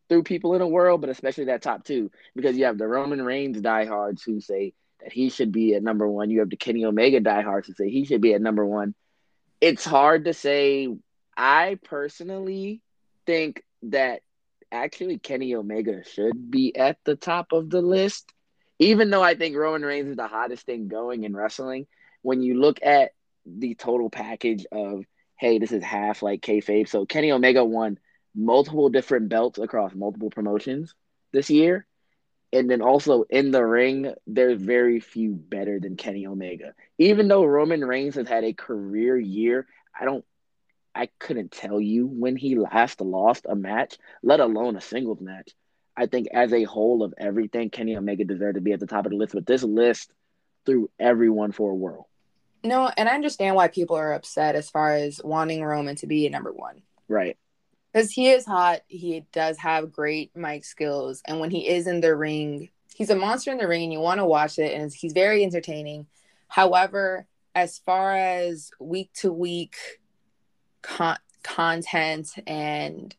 threw 0.10 0.24
people 0.24 0.56
in 0.56 0.62
a 0.62 0.68
world, 0.68 1.02
but 1.02 1.10
especially 1.10 1.46
that 1.46 1.62
top 1.62 1.84
two, 1.86 2.12
because 2.36 2.58
you 2.58 2.66
have 2.66 2.78
the 2.78 2.88
Roman 2.88 3.22
Reigns 3.22 3.62
diehards 3.62 4.24
who 4.24 4.42
say 4.42 4.74
that 5.02 5.14
he 5.14 5.30
should 5.30 5.52
be 5.52 5.76
at 5.76 5.84
number 5.84 6.08
one. 6.08 6.30
You 6.30 6.40
have 6.40 6.50
the 6.50 6.58
Kenny 6.58 6.84
Omega 6.84 7.20
diehards 7.20 7.68
who 7.68 7.74
say 7.74 7.90
he 7.90 8.06
should 8.06 8.22
be 8.22 8.34
at 8.34 8.42
number 8.42 8.66
one. 8.66 8.96
It's 9.62 9.86
hard 9.86 10.26
to 10.26 10.34
say. 10.34 10.90
I 11.38 11.78
personally 11.86 12.82
think 13.26 13.64
that 13.84 14.22
actually 14.72 15.20
Kenny 15.20 15.56
Omega 15.56 16.04
should 16.04 16.52
be 16.52 16.76
at 16.76 16.98
the 17.06 17.16
top 17.16 17.54
of 17.54 17.70
the 17.70 17.82
list 17.82 18.34
even 18.80 19.10
though 19.10 19.22
I 19.22 19.36
think 19.36 19.56
Roman 19.56 19.84
Reigns 19.84 20.10
is 20.10 20.16
the 20.16 20.28
hottest 20.28 20.66
thing 20.66 20.88
going 20.88 21.26
in 21.26 21.36
wrestling, 21.36 21.86
when 22.22 22.42
you 22.42 22.60
look 22.60 22.80
at 22.82 23.12
the 23.46 23.76
total 23.76 24.10
package 24.10 24.66
of 24.72 25.04
hey, 25.38 25.58
this 25.58 25.72
is 25.72 25.84
half 25.84 26.22
like 26.22 26.42
kayfabe. 26.42 26.90
So 26.90 27.06
Kenny 27.06 27.32
Omega 27.32 27.64
won 27.64 27.98
multiple 28.36 28.90
different 28.90 29.30
belts 29.30 29.60
across 29.60 29.94
multiple 29.94 30.30
promotions 30.30 30.94
this 31.32 31.50
year. 31.50 31.86
And 32.52 32.70
then 32.70 32.82
also 32.82 33.24
in 33.30 33.52
the 33.52 33.64
ring, 33.64 34.14
there's 34.26 34.60
very 34.60 35.00
few 35.00 35.34
better 35.34 35.80
than 35.80 35.98
Kenny 35.98 36.26
Omega. 36.26 36.74
Even 36.98 37.28
though 37.28 37.44
Roman 37.44 37.86
Reigns 37.86 38.16
has 38.16 38.28
had 38.28 38.44
a 38.44 38.54
career 38.54 39.18
year, 39.18 39.68
I 40.00 40.06
don't 40.06 40.26
I 40.96 41.10
couldn't 41.20 41.52
tell 41.52 41.80
you 41.80 42.08
when 42.08 42.36
he 42.36 42.56
last 42.56 43.00
lost 43.00 43.46
a 43.48 43.56
match, 43.56 43.98
let 44.24 44.40
alone 44.40 44.76
a 44.76 44.82
singles 44.82 45.22
match. 45.22 45.52
I 45.96 46.08
think 46.08 46.28
as 46.34 46.52
a 46.52 46.64
whole 46.64 47.04
of 47.04 47.14
everything, 47.18 47.70
Kenny 47.70 47.96
Omega 47.96 48.26
deserved 48.26 48.56
to 48.56 48.62
be 48.62 48.72
at 48.72 48.80
the 48.80 48.88
top 48.88 49.06
of 49.06 49.12
the 49.12 49.18
list, 49.18 49.34
but 49.34 49.46
this 49.46 49.64
list 49.64 50.12
threw 50.66 50.90
everyone 51.00 51.52
for 51.52 51.72
a 51.72 51.76
whirl. 51.76 52.10
No, 52.64 52.90
and 52.98 53.08
I 53.08 53.14
understand 53.14 53.56
why 53.56 53.68
people 53.68 53.96
are 53.96 54.14
upset 54.14 54.56
as 54.56 54.70
far 54.70 54.94
as 54.94 55.22
wanting 55.24 55.64
Roman 55.64 55.96
to 55.98 56.08
be 56.08 56.28
number 56.30 56.52
one. 56.52 56.82
Right. 57.08 57.38
Because 57.92 58.12
he 58.12 58.30
is 58.30 58.46
hot. 58.46 58.82
He 58.88 59.26
does 59.32 59.58
have 59.58 59.92
great 59.92 60.36
mic 60.36 60.64
skills. 60.66 61.22
And 61.26 61.40
when 61.40 61.50
he 61.50 61.68
is 61.68 61.88
in 61.88 62.02
the 62.02 62.16
ring, 62.16 62.70
he's 62.94 63.10
a 63.10 63.16
monster 63.16 63.52
in 63.52 63.58
the 63.58 63.68
ring 63.68 63.84
and 63.84 63.94
you 63.94 64.00
want 64.00 64.20
to 64.20 64.26
watch 64.26 64.60
it. 64.60 64.74
And 64.74 64.92
he's 64.94 65.14
very 65.14 65.44
entertaining. 65.44 66.06
However, 66.48 67.26
as 67.56 67.80
far 67.80 68.16
as 68.16 68.72
week 68.80 69.12
to 69.16 69.32
week 69.32 69.76
content 71.44 72.32
and 72.46 73.16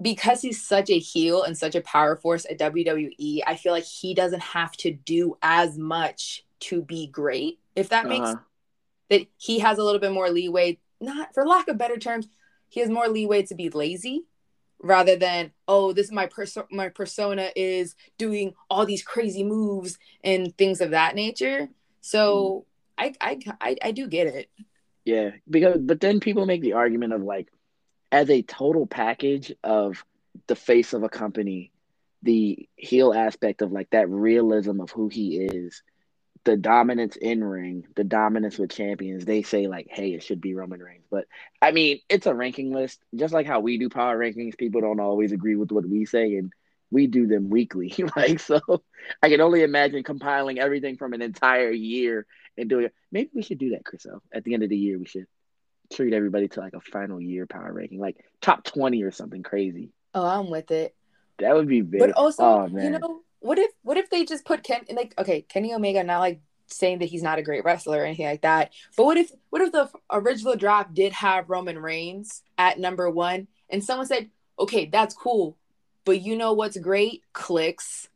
because 0.00 0.40
he's 0.40 0.64
such 0.66 0.88
a 0.88 0.98
heel 0.98 1.42
and 1.42 1.56
such 1.56 1.74
a 1.74 1.82
power 1.82 2.16
force 2.16 2.46
at 2.48 2.58
WWE, 2.58 3.40
I 3.46 3.56
feel 3.56 3.72
like 3.72 3.84
he 3.84 4.14
doesn't 4.14 4.42
have 4.42 4.72
to 4.78 4.92
do 4.92 5.36
as 5.42 5.76
much 5.76 6.44
to 6.60 6.80
be 6.80 7.06
great. 7.06 7.58
If 7.76 7.90
that 7.90 8.06
makes 8.06 8.30
Uh-huh. 8.30 8.40
that 9.10 9.26
he 9.36 9.58
has 9.58 9.76
a 9.78 9.84
little 9.84 10.00
bit 10.00 10.12
more 10.12 10.30
leeway, 10.30 10.78
not 11.00 11.34
for 11.34 11.46
lack 11.46 11.68
of 11.68 11.76
better 11.76 11.98
terms, 11.98 12.28
he 12.70 12.80
has 12.80 12.88
more 12.88 13.08
leeway 13.08 13.42
to 13.42 13.54
be 13.54 13.68
lazy 13.68 14.24
rather 14.82 15.14
than 15.14 15.52
oh 15.68 15.92
this 15.92 16.06
is 16.06 16.12
my 16.12 16.26
perso- 16.26 16.66
my 16.70 16.88
persona 16.88 17.50
is 17.54 17.94
doing 18.16 18.54
all 18.70 18.86
these 18.86 19.02
crazy 19.02 19.44
moves 19.44 19.98
and 20.24 20.56
things 20.56 20.80
of 20.80 20.92
that 20.92 21.14
nature. 21.14 21.68
So 22.00 22.64
I, 22.96 23.12
I 23.20 23.38
I 23.60 23.76
I 23.82 23.90
do 23.90 24.06
get 24.06 24.26
it. 24.26 24.50
Yeah, 25.04 25.30
because 25.48 25.78
but 25.78 26.00
then 26.00 26.20
people 26.20 26.46
make 26.46 26.62
the 26.62 26.74
argument 26.74 27.12
of 27.12 27.22
like, 27.22 27.48
as 28.12 28.30
a 28.30 28.42
total 28.42 28.86
package 28.86 29.52
of 29.62 30.04
the 30.46 30.56
face 30.56 30.92
of 30.92 31.02
a 31.02 31.08
company, 31.08 31.72
the 32.22 32.68
heel 32.76 33.12
aspect 33.12 33.62
of 33.62 33.72
like 33.72 33.90
that 33.90 34.08
realism 34.08 34.80
of 34.80 34.90
who 34.90 35.08
he 35.08 35.38
is, 35.38 35.82
the 36.44 36.56
dominance 36.56 37.16
in 37.16 37.44
ring, 37.44 37.86
the 37.96 38.04
dominance 38.04 38.58
with 38.58 38.70
champions. 38.70 39.24
They 39.24 39.42
say 39.42 39.66
like, 39.66 39.88
hey, 39.90 40.12
it 40.12 40.22
should 40.22 40.40
be 40.40 40.54
Roman 40.54 40.80
Reigns, 40.80 41.06
but 41.10 41.26
I 41.60 41.72
mean, 41.72 42.00
it's 42.08 42.26
a 42.26 42.34
ranking 42.34 42.72
list, 42.72 43.00
just 43.14 43.34
like 43.34 43.46
how 43.46 43.60
we 43.60 43.78
do 43.78 43.88
power 43.88 44.18
rankings. 44.18 44.56
People 44.56 44.80
don't 44.80 45.00
always 45.00 45.32
agree 45.32 45.56
with 45.56 45.70
what 45.70 45.86
we 45.86 46.06
say, 46.06 46.36
and 46.36 46.52
we 46.90 47.06
do 47.06 47.26
them 47.26 47.50
weekly. 47.50 47.94
like 48.16 48.40
so, 48.40 48.60
I 49.22 49.28
can 49.28 49.40
only 49.40 49.62
imagine 49.62 50.02
compiling 50.02 50.58
everything 50.58 50.96
from 50.96 51.12
an 51.12 51.22
entire 51.22 51.70
year 51.70 52.26
and 52.56 52.68
doing 52.68 52.86
it. 52.86 52.94
Maybe 53.12 53.30
we 53.34 53.42
should 53.42 53.58
do 53.58 53.70
that, 53.70 53.84
Chriso. 53.84 54.20
At 54.32 54.44
the 54.44 54.54
end 54.54 54.62
of 54.62 54.70
the 54.70 54.76
year, 54.76 54.98
we 54.98 55.06
should 55.06 55.26
treat 55.92 56.14
everybody 56.14 56.48
to 56.48 56.60
like 56.60 56.74
a 56.74 56.80
final 56.80 57.20
year 57.20 57.46
power 57.46 57.72
ranking, 57.72 58.00
like 58.00 58.16
top 58.40 58.64
twenty 58.64 59.02
or 59.02 59.10
something 59.10 59.42
crazy. 59.42 59.90
Oh, 60.14 60.26
I'm 60.26 60.50
with 60.50 60.70
it. 60.70 60.94
That 61.38 61.54
would 61.54 61.68
be 61.68 61.82
big. 61.82 62.00
But 62.00 62.12
also, 62.12 62.42
oh 62.42 62.68
you 62.72 62.90
know, 62.90 63.20
what 63.40 63.58
if 63.58 63.70
what 63.82 63.96
if 63.96 64.10
they 64.10 64.24
just 64.24 64.44
put 64.44 64.62
Ken 64.62 64.84
like 64.92 65.14
okay, 65.18 65.42
Kenny 65.42 65.74
Omega 65.74 66.04
not 66.04 66.20
like 66.20 66.40
saying 66.72 66.98
that 66.98 67.06
he's 67.06 67.22
not 67.22 67.38
a 67.38 67.42
great 67.42 67.64
wrestler 67.64 68.00
or 68.00 68.04
anything 68.04 68.26
like 68.26 68.42
that. 68.42 68.72
But 68.96 69.04
what 69.04 69.16
if 69.16 69.30
what 69.50 69.62
if 69.62 69.72
the 69.72 69.90
original 70.10 70.56
draft 70.56 70.94
did 70.94 71.12
have 71.12 71.50
Roman 71.50 71.78
Reigns 71.78 72.42
at 72.58 72.78
number 72.78 73.10
one 73.10 73.48
and 73.68 73.84
someone 73.84 74.06
said, 74.06 74.30
okay, 74.58 74.86
that's 74.86 75.14
cool, 75.14 75.56
but 76.04 76.20
you 76.20 76.36
know 76.36 76.52
what's 76.52 76.76
great? 76.78 77.22
Clicks. 77.32 78.08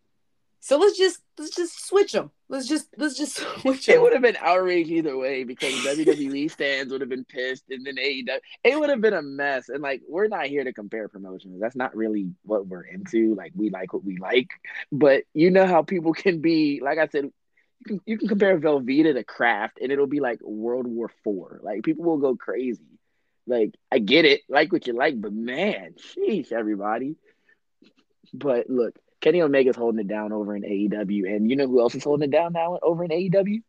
So 0.65 0.79
let's 0.79 0.97
just 0.97 1.21
let's 1.39 1.55
just 1.55 1.87
switch 1.87 2.13
them. 2.13 2.31
Let's 2.49 2.67
just 2.67 2.89
let's 2.97 3.19
just 3.19 3.37
switch 3.61 3.87
it 3.87 4.01
would 4.01 4.15
have 4.15 4.23
been 4.23 4.39
outrage 4.41 4.89
either 4.89 5.15
way 5.15 5.45
because 5.45 5.75
WWE 5.85 6.51
fans 6.51 6.91
would 6.91 7.03
have 7.03 7.11
been 7.11 7.27
pissed, 7.27 7.65
and 7.69 7.85
then 7.85 7.97
AEW. 7.97 8.39
It 8.65 8.81
would 8.81 8.89
have 8.89 9.03
been 9.03 9.13
a 9.13 9.21
mess. 9.21 9.69
And 9.69 9.83
like, 9.83 10.01
we're 10.09 10.29
not 10.29 10.47
here 10.47 10.65
to 10.65 10.73
compare 10.73 11.07
promotions. 11.09 11.61
That's 11.61 11.77
not 11.77 11.95
really 11.95 12.31
what 12.45 12.67
we're 12.67 12.81
into. 12.81 13.35
Like, 13.35 13.53
we 13.55 13.69
like 13.69 13.93
what 13.93 14.07
we 14.07 14.17
like, 14.17 14.49
but 14.91 15.25
you 15.35 15.51
know 15.51 15.67
how 15.67 15.83
people 15.83 16.15
can 16.15 16.41
be. 16.41 16.81
Like 16.83 16.97
I 16.97 17.09
said, 17.09 17.25
you 17.25 17.87
can 17.87 18.01
you 18.07 18.17
can 18.17 18.29
compare 18.29 18.59
Velveeta 18.59 19.13
to 19.13 19.23
Kraft, 19.23 19.81
and 19.83 19.93
it'll 19.93 20.07
be 20.07 20.21
like 20.21 20.41
World 20.41 20.87
War 20.87 21.11
Four. 21.25 21.61
Like 21.63 21.83
people 21.83 22.07
will 22.07 22.17
go 22.17 22.37
crazy. 22.37 22.99
Like 23.47 23.75
I 23.93 23.99
get 23.99 24.25
it, 24.25 24.41
like 24.49 24.73
what 24.73 24.87
you 24.87 24.95
like, 24.95 25.21
but 25.21 25.35
man, 25.35 25.97
sheesh, 25.99 26.53
everybody. 26.53 27.17
But 28.33 28.71
look, 28.71 28.95
Kenny 29.25 29.41
Omega's 29.41 29.75
holding 29.75 30.01
it 30.01 30.07
down 30.07 30.33
over 30.33 30.55
in 30.55 30.65
AEW, 30.65 31.35
and 31.35 31.49
you 31.49 31.57
know 31.57 31.67
who 31.67 31.81
else 31.81 31.95
is 31.95 32.05
holding 32.05 32.29
it 32.29 32.31
down 32.31 32.53
now 32.53 32.79
over 32.83 33.05
in 33.05 33.11
AEW? 33.11 33.63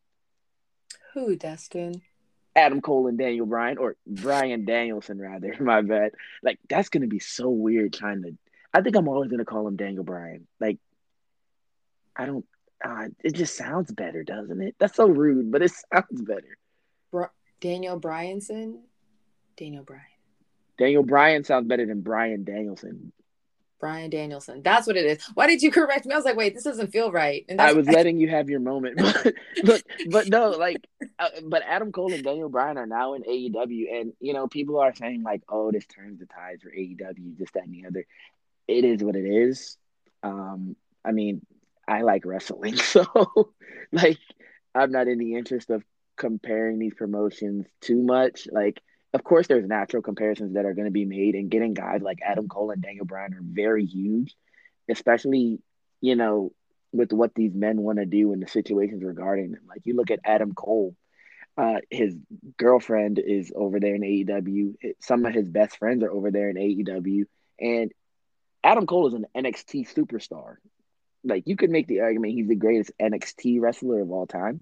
Who, 1.14 1.38
Dustin? 1.38 2.02
Adam 2.58 2.82
Cole 2.82 3.08
and 3.08 3.18
Daniel 3.18 3.46
Bryan, 3.46 3.78
or 3.78 3.96
Brian 4.06 4.66
Danielson, 4.66 5.18
rather. 5.18 5.56
My 5.62 5.82
bad. 5.82 6.12
Like 6.44 6.60
that's 6.68 6.90
gonna 6.90 7.08
be 7.08 7.20
so 7.20 7.48
weird 7.48 7.94
trying 7.94 8.24
to. 8.24 8.38
I 8.74 8.82
think 8.82 8.98
I'm 8.98 9.08
always 9.08 9.32
gonna 9.32 9.46
call 9.46 9.66
him 9.66 9.78
Daniel 9.78 10.04
Bryan. 10.04 10.46
Like, 10.60 10.78
I 12.18 12.26
don't. 12.26 12.46
Uh, 12.84 13.08
it 13.24 13.34
just 13.34 13.56
sounds 13.56 13.90
better, 13.94 14.26
doesn't 14.26 14.62
it? 14.62 14.76
That's 14.78 14.98
so 14.98 15.08
rude, 15.08 15.54
but 15.54 15.62
it 15.62 15.72
sounds 15.72 16.22
better. 16.22 16.58
Br- 17.12 17.32
Daniel 17.62 17.98
Bryanson? 17.98 18.80
Daniel 19.56 19.86
Bryan. 19.86 20.04
Daniel 20.78 21.04
Bryan 21.04 21.46
sounds 21.46 21.66
better 21.66 21.86
than 21.86 22.02
Brian 22.02 22.44
Danielson. 22.44 23.14
Brian 23.80 24.10
Danielson. 24.10 24.62
That's 24.64 24.88
what 24.88 24.98
it 24.98 25.06
is. 25.06 25.24
Why 25.34 25.48
did 25.48 25.62
you 25.62 25.72
correct 25.80 26.06
me? 26.06 26.14
I 26.14 26.18
was 26.18 26.26
like, 26.26 26.36
wait, 26.36 26.54
this 26.54 26.64
doesn't 26.64 26.92
feel 26.92 27.12
right. 27.12 27.46
And 27.50 27.62
I 27.62 27.74
was 27.74 27.88
letting 27.90 28.20
you 28.20 28.30
have 28.30 28.50
your 28.50 28.60
moment, 28.60 28.98
but 29.64 29.84
but 30.10 30.28
no, 30.30 30.52
like, 30.52 30.86
uh, 31.20 31.30
but 31.44 31.64
Adam 31.68 31.92
Cole 31.92 32.14
and 32.14 32.24
Daniel 32.24 32.50
Bryan 32.50 32.78
are 32.78 32.86
now 32.86 33.14
in 33.14 33.24
AEW, 33.24 34.00
and 34.00 34.14
you 34.20 34.34
know, 34.34 34.48
people 34.48 34.80
are 34.80 34.94
saying 34.96 35.24
like, 35.24 35.44
oh, 35.50 35.72
this 35.72 35.86
turns 35.86 36.20
the 36.20 36.26
tides 36.26 36.64
for 36.64 36.70
AEW, 36.70 37.38
this, 37.38 37.52
that, 37.54 37.64
and 37.64 37.74
the 37.74 37.88
other. 37.88 38.06
It 38.68 38.84
is 38.84 39.04
what 39.04 39.16
it 39.16 39.26
is. 39.26 39.78
Um, 40.24 40.76
I 41.04 41.12
mean, 41.12 41.46
I 41.88 42.02
like 42.02 42.26
wrestling, 42.26 42.78
so 42.78 43.06
like, 43.92 44.20
I'm 44.74 44.92
not 44.92 45.08
in 45.08 45.20
the 45.20 45.36
interest 45.36 45.70
of 45.70 45.84
comparing 46.18 46.80
these 46.80 46.94
promotions 46.94 47.68
too 47.82 48.02
much. 48.02 48.48
Like, 48.52 48.82
of 49.16 49.24
course, 49.24 49.48
there's 49.48 49.66
natural 49.66 50.04
comparisons 50.04 50.56
that 50.56 50.66
are 50.66 50.74
going 50.74 50.86
to 50.86 50.92
be 50.92 51.06
made, 51.06 51.36
and 51.36 51.50
getting 51.50 51.74
guys 51.74 52.02
like 52.02 52.20
Adam 52.22 52.50
Cole 52.50 52.72
and 52.72 52.82
Daniel 52.82 53.06
Bryan 53.06 53.34
are 53.34 53.40
very 53.42 53.86
huge, 53.86 54.36
especially 54.90 55.60
you 56.02 56.18
know 56.18 56.52
with 56.92 57.14
what 57.14 57.34
these 57.34 57.54
men 57.54 57.82
want 57.82 57.98
to 58.00 58.06
do 58.06 58.34
and 58.34 58.44
the 58.44 58.48
situations 58.48 59.04
regarding 59.04 59.52
them. 59.52 59.62
Like 59.70 59.86
you 59.86 59.96
look 59.96 60.12
at 60.12 60.20
Adam 60.26 60.54
Cole, 60.54 60.98
uh, 61.58 61.78
his 61.90 62.14
girlfriend 62.58 63.18
is 63.20 63.54
over 63.56 63.80
there 63.80 63.96
in 63.96 64.02
AEW. 64.02 64.76
Some 65.00 65.26
of 65.26 65.34
his 65.34 65.48
best 65.48 65.78
friends 65.78 66.04
are 66.04 66.12
over 66.12 66.30
there 66.30 66.50
in 66.50 66.58
AEW, 66.58 67.24
and 67.58 67.94
Adam 68.66 68.86
Cole 68.86 69.08
is 69.08 69.14
an 69.14 69.28
NXT 69.34 69.94
superstar. 69.94 70.56
Like 71.24 71.44
you 71.46 71.56
could 71.56 71.70
make 71.70 71.88
the 71.88 72.02
argument 72.02 72.34
he's 72.34 72.50
the 72.50 72.56
greatest 72.56 72.92
NXT 73.02 73.62
wrestler 73.62 74.02
of 74.02 74.12
all 74.12 74.28
time. 74.28 74.60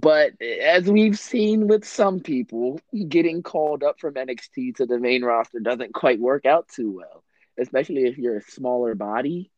But 0.00 0.32
as 0.42 0.90
we've 0.90 1.16
seen 1.18 1.68
with 1.68 1.84
some 1.84 2.18
people, 2.20 2.80
getting 3.08 3.42
called 3.44 3.84
up 3.84 4.00
from 4.00 4.14
NXT 4.14 4.76
to 4.76 4.86
the 4.86 4.98
main 4.98 5.22
roster 5.24 5.60
doesn't 5.60 5.94
quite 5.94 6.18
work 6.18 6.46
out 6.46 6.66
too 6.68 6.90
well, 6.96 7.22
especially 7.58 8.04
if 8.06 8.18
you're 8.18 8.38
a 8.38 8.42
smaller 8.42 8.96
body. 8.96 9.52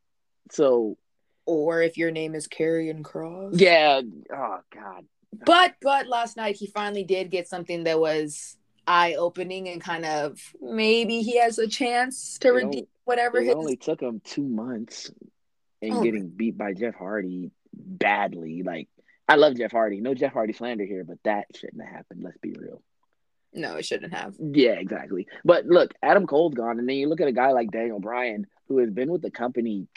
So 0.51 0.99
or 1.47 1.81
if 1.81 1.97
your 1.97 2.11
name 2.11 2.35
is 2.35 2.49
Karrion 2.49 3.01
Kross. 3.03 3.59
yeah, 3.59 4.03
oh 4.31 4.59
god, 4.75 5.07
But 5.47 5.75
but 5.81 6.07
last 6.07 6.37
night 6.37 6.57
he 6.57 6.67
finally 6.67 7.05
did 7.05 7.31
get 7.31 7.49
something 7.49 7.85
that 7.85 7.99
was 7.99 8.57
eye 8.87 9.15
opening 9.15 9.69
and 9.69 9.81
kind 9.81 10.05
of 10.05 10.39
maybe 10.61 11.23
he 11.23 11.39
has 11.39 11.59
a 11.59 11.67
chance 11.67 12.39
to 12.41 12.49
It 12.49 12.53
redeem 12.53 12.67
only- 12.69 12.89
whatever 13.05 13.39
it 13.39 13.47
his 13.47 13.55
only 13.55 13.77
took 13.77 14.01
him 14.03 14.21
two 14.25 14.43
months 14.45 15.11
and 15.81 15.93
Oh. 15.95 16.03
getting 16.03 16.29
beat 16.29 16.59
by 16.59 16.73
Jeff 16.75 16.95
Hardy 16.95 17.51
badly. 17.73 18.63
Like 18.63 18.89
I 19.29 19.37
love 19.37 19.57
Jeff 19.57 19.73
Hardy, 19.73 20.01
no 20.01 20.15
Jeff 20.15 20.33
Hardy 20.33 20.53
slander 20.53 20.85
here, 20.85 21.05
but 21.05 21.19
that 21.25 21.47
shouldn't 21.55 21.83
have 21.83 21.93
happened. 21.93 22.23
Let's 22.23 22.39
be 22.39 22.53
real. 22.53 22.83
No, 23.53 23.77
it 23.77 23.87
shouldn't 23.87 24.15
have. 24.15 24.35
Yeah, 24.39 24.73
exactly. 24.73 25.27
But 25.45 25.67
look, 25.67 25.95
Adam 26.03 26.27
Cole's 26.27 26.55
gone, 26.55 26.79
and 26.79 26.89
then 26.89 26.97
you 26.97 27.09
look 27.09 27.21
at 27.21 27.29
a 27.29 27.33
guy 27.33 27.53
like 27.53 27.71
Daniel 27.71 27.99
Bryan, 27.99 28.47
who 28.69 28.79
has 28.79 28.91
been 28.91 29.11
with 29.11 29.23
the 29.23 29.31
company. 29.31 29.89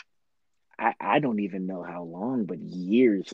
I, 0.80 0.94
I 1.00 1.20
don't 1.20 1.42
even 1.42 1.68
know 1.68 1.84
how 1.84 2.04
long, 2.04 2.46
but 2.46 2.60
years. 2.60 3.34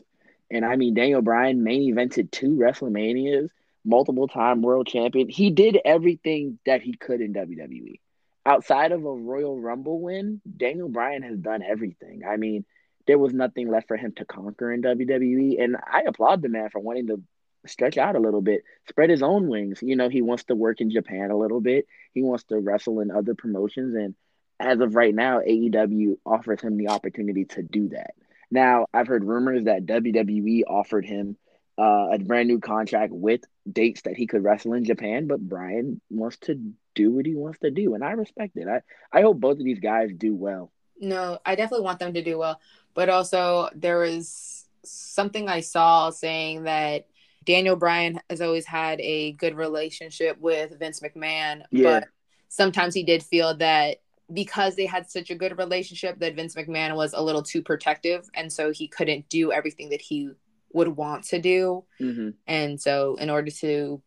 And 0.50 0.64
I 0.64 0.76
mean, 0.76 0.94
Daniel 0.94 1.22
Bryan 1.22 1.62
main 1.62 1.94
evented 1.94 2.30
two 2.30 2.56
WrestleManias, 2.56 3.48
multiple 3.84 4.28
time 4.28 4.62
world 4.62 4.88
champion. 4.88 5.28
He 5.28 5.50
did 5.50 5.78
everything 5.84 6.58
that 6.66 6.82
he 6.82 6.94
could 6.94 7.20
in 7.20 7.32
WWE. 7.32 8.00
Outside 8.44 8.92
of 8.92 9.04
a 9.04 9.12
Royal 9.12 9.58
Rumble 9.58 10.00
win, 10.00 10.40
Daniel 10.56 10.88
Bryan 10.88 11.22
has 11.22 11.38
done 11.38 11.62
everything. 11.62 12.22
I 12.28 12.36
mean, 12.36 12.64
there 13.06 13.18
was 13.18 13.32
nothing 13.32 13.70
left 13.70 13.88
for 13.88 13.96
him 13.96 14.12
to 14.16 14.24
conquer 14.24 14.72
in 14.72 14.82
WWE. 14.82 15.62
And 15.62 15.76
I 15.76 16.02
applaud 16.06 16.42
the 16.42 16.48
man 16.48 16.70
for 16.70 16.80
wanting 16.80 17.08
to 17.08 17.22
stretch 17.66 17.98
out 17.98 18.16
a 18.16 18.20
little 18.20 18.40
bit, 18.40 18.62
spread 18.88 19.10
his 19.10 19.22
own 19.22 19.48
wings. 19.48 19.80
You 19.82 19.96
know, 19.96 20.08
he 20.08 20.22
wants 20.22 20.44
to 20.44 20.54
work 20.54 20.80
in 20.80 20.90
Japan 20.90 21.30
a 21.30 21.36
little 21.36 21.60
bit. 21.60 21.86
He 22.12 22.22
wants 22.22 22.44
to 22.44 22.58
wrestle 22.58 23.00
in 23.00 23.10
other 23.10 23.34
promotions. 23.34 23.94
And 23.94 24.14
as 24.58 24.80
of 24.80 24.94
right 24.94 25.14
now, 25.14 25.40
AEW 25.40 26.16
offers 26.24 26.60
him 26.60 26.76
the 26.76 26.88
opportunity 26.88 27.44
to 27.46 27.62
do 27.62 27.88
that. 27.90 28.14
Now, 28.50 28.86
I've 28.94 29.08
heard 29.08 29.24
rumors 29.24 29.64
that 29.64 29.86
WWE 29.86 30.62
offered 30.68 31.04
him 31.04 31.36
uh, 31.78 32.08
a 32.12 32.18
brand 32.18 32.48
new 32.48 32.60
contract 32.60 33.12
with 33.12 33.42
dates 33.70 34.02
that 34.02 34.16
he 34.16 34.26
could 34.26 34.42
wrestle 34.42 34.72
in 34.72 34.84
Japan, 34.84 35.26
but 35.26 35.40
Brian 35.40 36.00
wants 36.10 36.38
to 36.38 36.72
do 36.94 37.10
what 37.10 37.26
he 37.26 37.34
wants 37.34 37.58
to 37.60 37.70
do, 37.70 37.94
and 37.94 38.02
I 38.02 38.12
respect 38.12 38.56
it. 38.56 38.66
I, 38.66 38.80
I 39.12 39.22
hope 39.22 39.40
both 39.40 39.58
of 39.58 39.64
these 39.64 39.80
guys 39.80 40.10
do 40.16 40.34
well. 40.34 40.72
No, 40.98 41.38
I 41.44 41.54
definitely 41.54 41.84
want 41.84 41.98
them 41.98 42.14
to 42.14 42.22
do 42.22 42.38
well, 42.38 42.58
but 42.96 43.08
also 43.08 43.68
there 43.74 43.98
was 43.98 44.64
something 44.82 45.48
I 45.48 45.60
saw 45.60 46.10
saying 46.10 46.64
that 46.64 47.06
Daniel 47.44 47.76
Bryan 47.76 48.20
has 48.28 48.40
always 48.40 48.66
had 48.66 49.00
a 49.00 49.32
good 49.32 49.54
relationship 49.54 50.38
with 50.40 50.76
Vince 50.80 51.00
McMahon, 51.00 51.62
Yeah. 51.70 52.00
but 52.00 52.08
sometimes 52.48 52.94
he 52.94 53.04
did 53.04 53.22
feel 53.22 53.54
that 53.58 53.98
because 54.32 54.74
they 54.74 54.86
had 54.86 55.08
such 55.08 55.30
a 55.30 55.36
good 55.36 55.56
relationship 55.56 56.18
that 56.18 56.34
Vince 56.34 56.56
McMahon 56.56 56.96
was 56.96 57.12
a 57.12 57.22
little 57.22 57.42
too 57.42 57.62
protective 57.62 58.28
and 58.34 58.52
so 58.52 58.72
he 58.72 58.88
couldn't 58.88 59.28
do 59.28 59.52
everything 59.52 59.90
that 59.90 60.00
he 60.00 60.30
would 60.72 60.88
want 60.88 61.22
to 61.24 61.38
do. 61.40 61.84
Hmm 61.98 62.30
and 62.48 62.80
so 62.80 63.14
in 63.16 63.30
order 63.30 63.50
to 63.50 64.02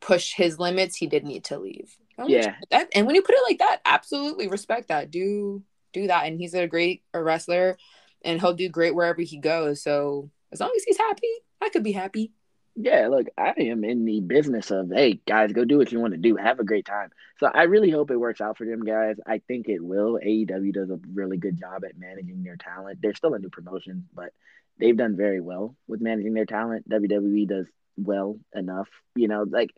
push 0.00 0.32
his 0.34 0.58
limits 0.58 0.96
he 0.96 1.06
did 1.06 1.24
need 1.24 1.44
to 1.44 1.58
leave. 1.58 1.94
I'm 2.16 2.28
Yeah. 2.30 2.54
that 2.70 2.88
and 2.94 3.06
when 3.06 3.14
you 3.16 3.22
put 3.22 3.34
it 3.34 3.42
like 3.46 3.58
that 3.58 3.80
absolutely 3.84 4.48
respect 4.48 4.88
that. 4.88 5.10
Do 5.10 5.62
do 5.92 6.06
that. 6.06 6.26
And 6.26 6.38
he's 6.40 6.54
a 6.54 6.66
great 6.66 7.02
a 7.12 7.22
wrestler 7.22 7.76
and 8.24 8.40
he'll 8.40 8.54
do 8.54 8.68
great 8.68 8.94
wherever 8.94 9.22
he 9.22 9.38
goes 9.38 9.82
so 9.82 10.30
as 10.52 10.60
long 10.60 10.72
as 10.76 10.84
he's 10.84 10.98
happy 10.98 11.32
i 11.60 11.68
could 11.68 11.84
be 11.84 11.92
happy 11.92 12.32
Yeah, 12.80 13.08
look, 13.08 13.26
I 13.36 13.54
am 13.58 13.82
in 13.82 14.04
the 14.04 14.20
business 14.20 14.70
of, 14.70 14.92
hey, 14.94 15.20
guys, 15.26 15.52
go 15.52 15.64
do 15.64 15.78
what 15.78 15.90
you 15.90 15.98
want 15.98 16.14
to 16.14 16.20
do. 16.20 16.36
Have 16.36 16.60
a 16.60 16.64
great 16.64 16.86
time. 16.86 17.10
So 17.40 17.50
I 17.52 17.64
really 17.64 17.90
hope 17.90 18.12
it 18.12 18.16
works 18.16 18.40
out 18.40 18.56
for 18.56 18.64
them 18.64 18.84
guys. 18.84 19.16
I 19.26 19.38
think 19.48 19.68
it 19.68 19.82
will. 19.82 20.20
AEW 20.24 20.72
does 20.72 20.88
a 20.88 21.00
really 21.12 21.38
good 21.38 21.58
job 21.58 21.84
at 21.84 21.98
managing 21.98 22.44
their 22.44 22.56
talent. 22.56 23.00
They're 23.02 23.14
still 23.14 23.34
a 23.34 23.40
new 23.40 23.50
promotion, 23.50 24.06
but 24.14 24.30
they've 24.78 24.96
done 24.96 25.16
very 25.16 25.40
well 25.40 25.74
with 25.88 26.00
managing 26.00 26.34
their 26.34 26.46
talent. 26.46 26.88
WWE 26.88 27.48
does 27.48 27.66
well 27.96 28.38
enough. 28.54 28.88
You 29.16 29.26
know, 29.26 29.44
like 29.48 29.74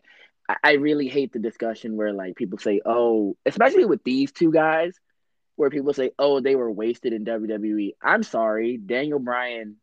I, 0.63 0.73
really 0.73 1.07
hate 1.07 1.33
the 1.33 1.39
discussion 1.39 1.97
where 1.97 2.13
like 2.13 2.35
people 2.35 2.59
say, 2.59 2.81
oh, 2.85 3.35
especially 3.45 3.85
with 3.85 4.03
these 4.03 4.31
two 4.31 4.51
guys, 4.51 4.93
where 5.55 5.69
people 5.69 5.93
say, 5.93 6.11
oh, 6.17 6.39
they 6.39 6.55
were 6.55 6.71
wasted 6.71 7.13
in 7.13 7.25
WWE. 7.25 7.91
I'm 8.01 8.23
sorry, 8.23 8.77
Daniel 8.77 9.19
Bryan 9.19 9.77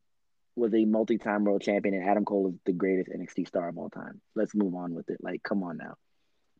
was 0.57 0.75
a 0.75 0.85
multi-time 0.85 1.45
world 1.45 1.63
champion 1.63 1.95
and 1.95 2.09
Adam 2.09 2.25
Cole 2.25 2.49
is 2.49 2.55
the 2.67 2.73
greatest 2.73 3.11
NXT 3.11 3.47
star 3.47 3.69
of 3.69 3.79
all 3.79 3.91
time. 3.91 4.21
Let's 4.35 4.55
move 4.55 4.75
on 4.75 4.95
with 4.95 5.09
it. 5.11 5.19
Like, 5.21 5.43
come 5.43 5.63
on 5.63 5.77
now. 5.77 5.95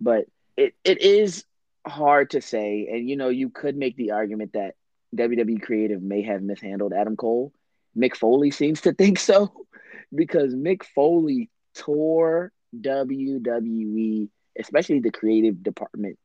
But 0.01 0.27
it, 0.57 0.75
it 0.85 1.03
is 1.03 1.45
hard 1.87 2.31
to 2.31 2.41
say, 2.41 2.89
and 2.91 3.09
you 3.09 3.17
know, 3.17 3.29
you 3.29 3.51
could 3.51 3.77
make 3.77 3.97
the 3.97 4.13
argument 4.13 4.53
that 4.53 4.75
WWE 5.17 5.63
creative 5.63 6.03
may 6.03 6.23
have 6.23 6.43
mishandled 6.43 6.93
Adam 6.93 7.17
Cole. 7.17 7.53
Mick 7.97 8.17
Foley 8.17 8.51
seems 8.51 8.83
to 8.83 8.93
think 8.95 9.19
so 9.19 9.53
because 10.15 10.55
Mick 10.55 10.85
Foley 10.85 11.51
tore 11.75 12.53
WWE, 12.79 14.29
especially 14.59 15.01
the 15.01 15.11
creative 15.11 15.63
department, 15.63 16.19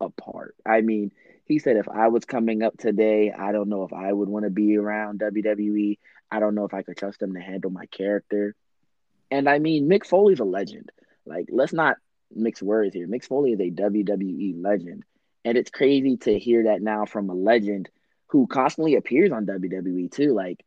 apart. 0.00 0.54
I 0.66 0.80
mean, 0.80 1.12
he 1.50 1.58
said 1.58 1.76
if 1.76 1.88
I 1.88 2.08
was 2.08 2.24
coming 2.24 2.62
up 2.62 2.78
today, 2.78 3.32
I 3.32 3.50
don't 3.50 3.68
know 3.68 3.82
if 3.82 3.92
I 3.92 4.12
would 4.12 4.28
want 4.28 4.44
to 4.44 4.50
be 4.50 4.76
around 4.76 5.18
WWE. 5.18 5.98
I 6.30 6.38
don't 6.38 6.54
know 6.54 6.64
if 6.64 6.72
I 6.72 6.82
could 6.82 6.96
trust 6.96 7.18
them 7.18 7.34
to 7.34 7.40
handle 7.40 7.72
my 7.72 7.86
character. 7.86 8.54
And 9.32 9.48
I 9.48 9.58
mean, 9.58 9.88
Mick 9.88 10.06
Foley's 10.06 10.38
a 10.38 10.44
legend. 10.44 10.92
Like, 11.26 11.48
let's 11.50 11.72
not 11.72 11.96
mix 12.32 12.62
words 12.62 12.94
here. 12.94 13.08
Mick 13.08 13.24
Foley 13.24 13.50
is 13.52 13.58
a 13.58 13.68
WWE 13.68 14.62
legend. 14.62 15.04
And 15.44 15.58
it's 15.58 15.72
crazy 15.72 16.18
to 16.18 16.38
hear 16.38 16.64
that 16.64 16.82
now 16.82 17.04
from 17.04 17.28
a 17.30 17.34
legend 17.34 17.90
who 18.28 18.46
constantly 18.46 18.94
appears 18.94 19.32
on 19.32 19.46
WWE 19.46 20.08
too. 20.12 20.32
Like, 20.32 20.64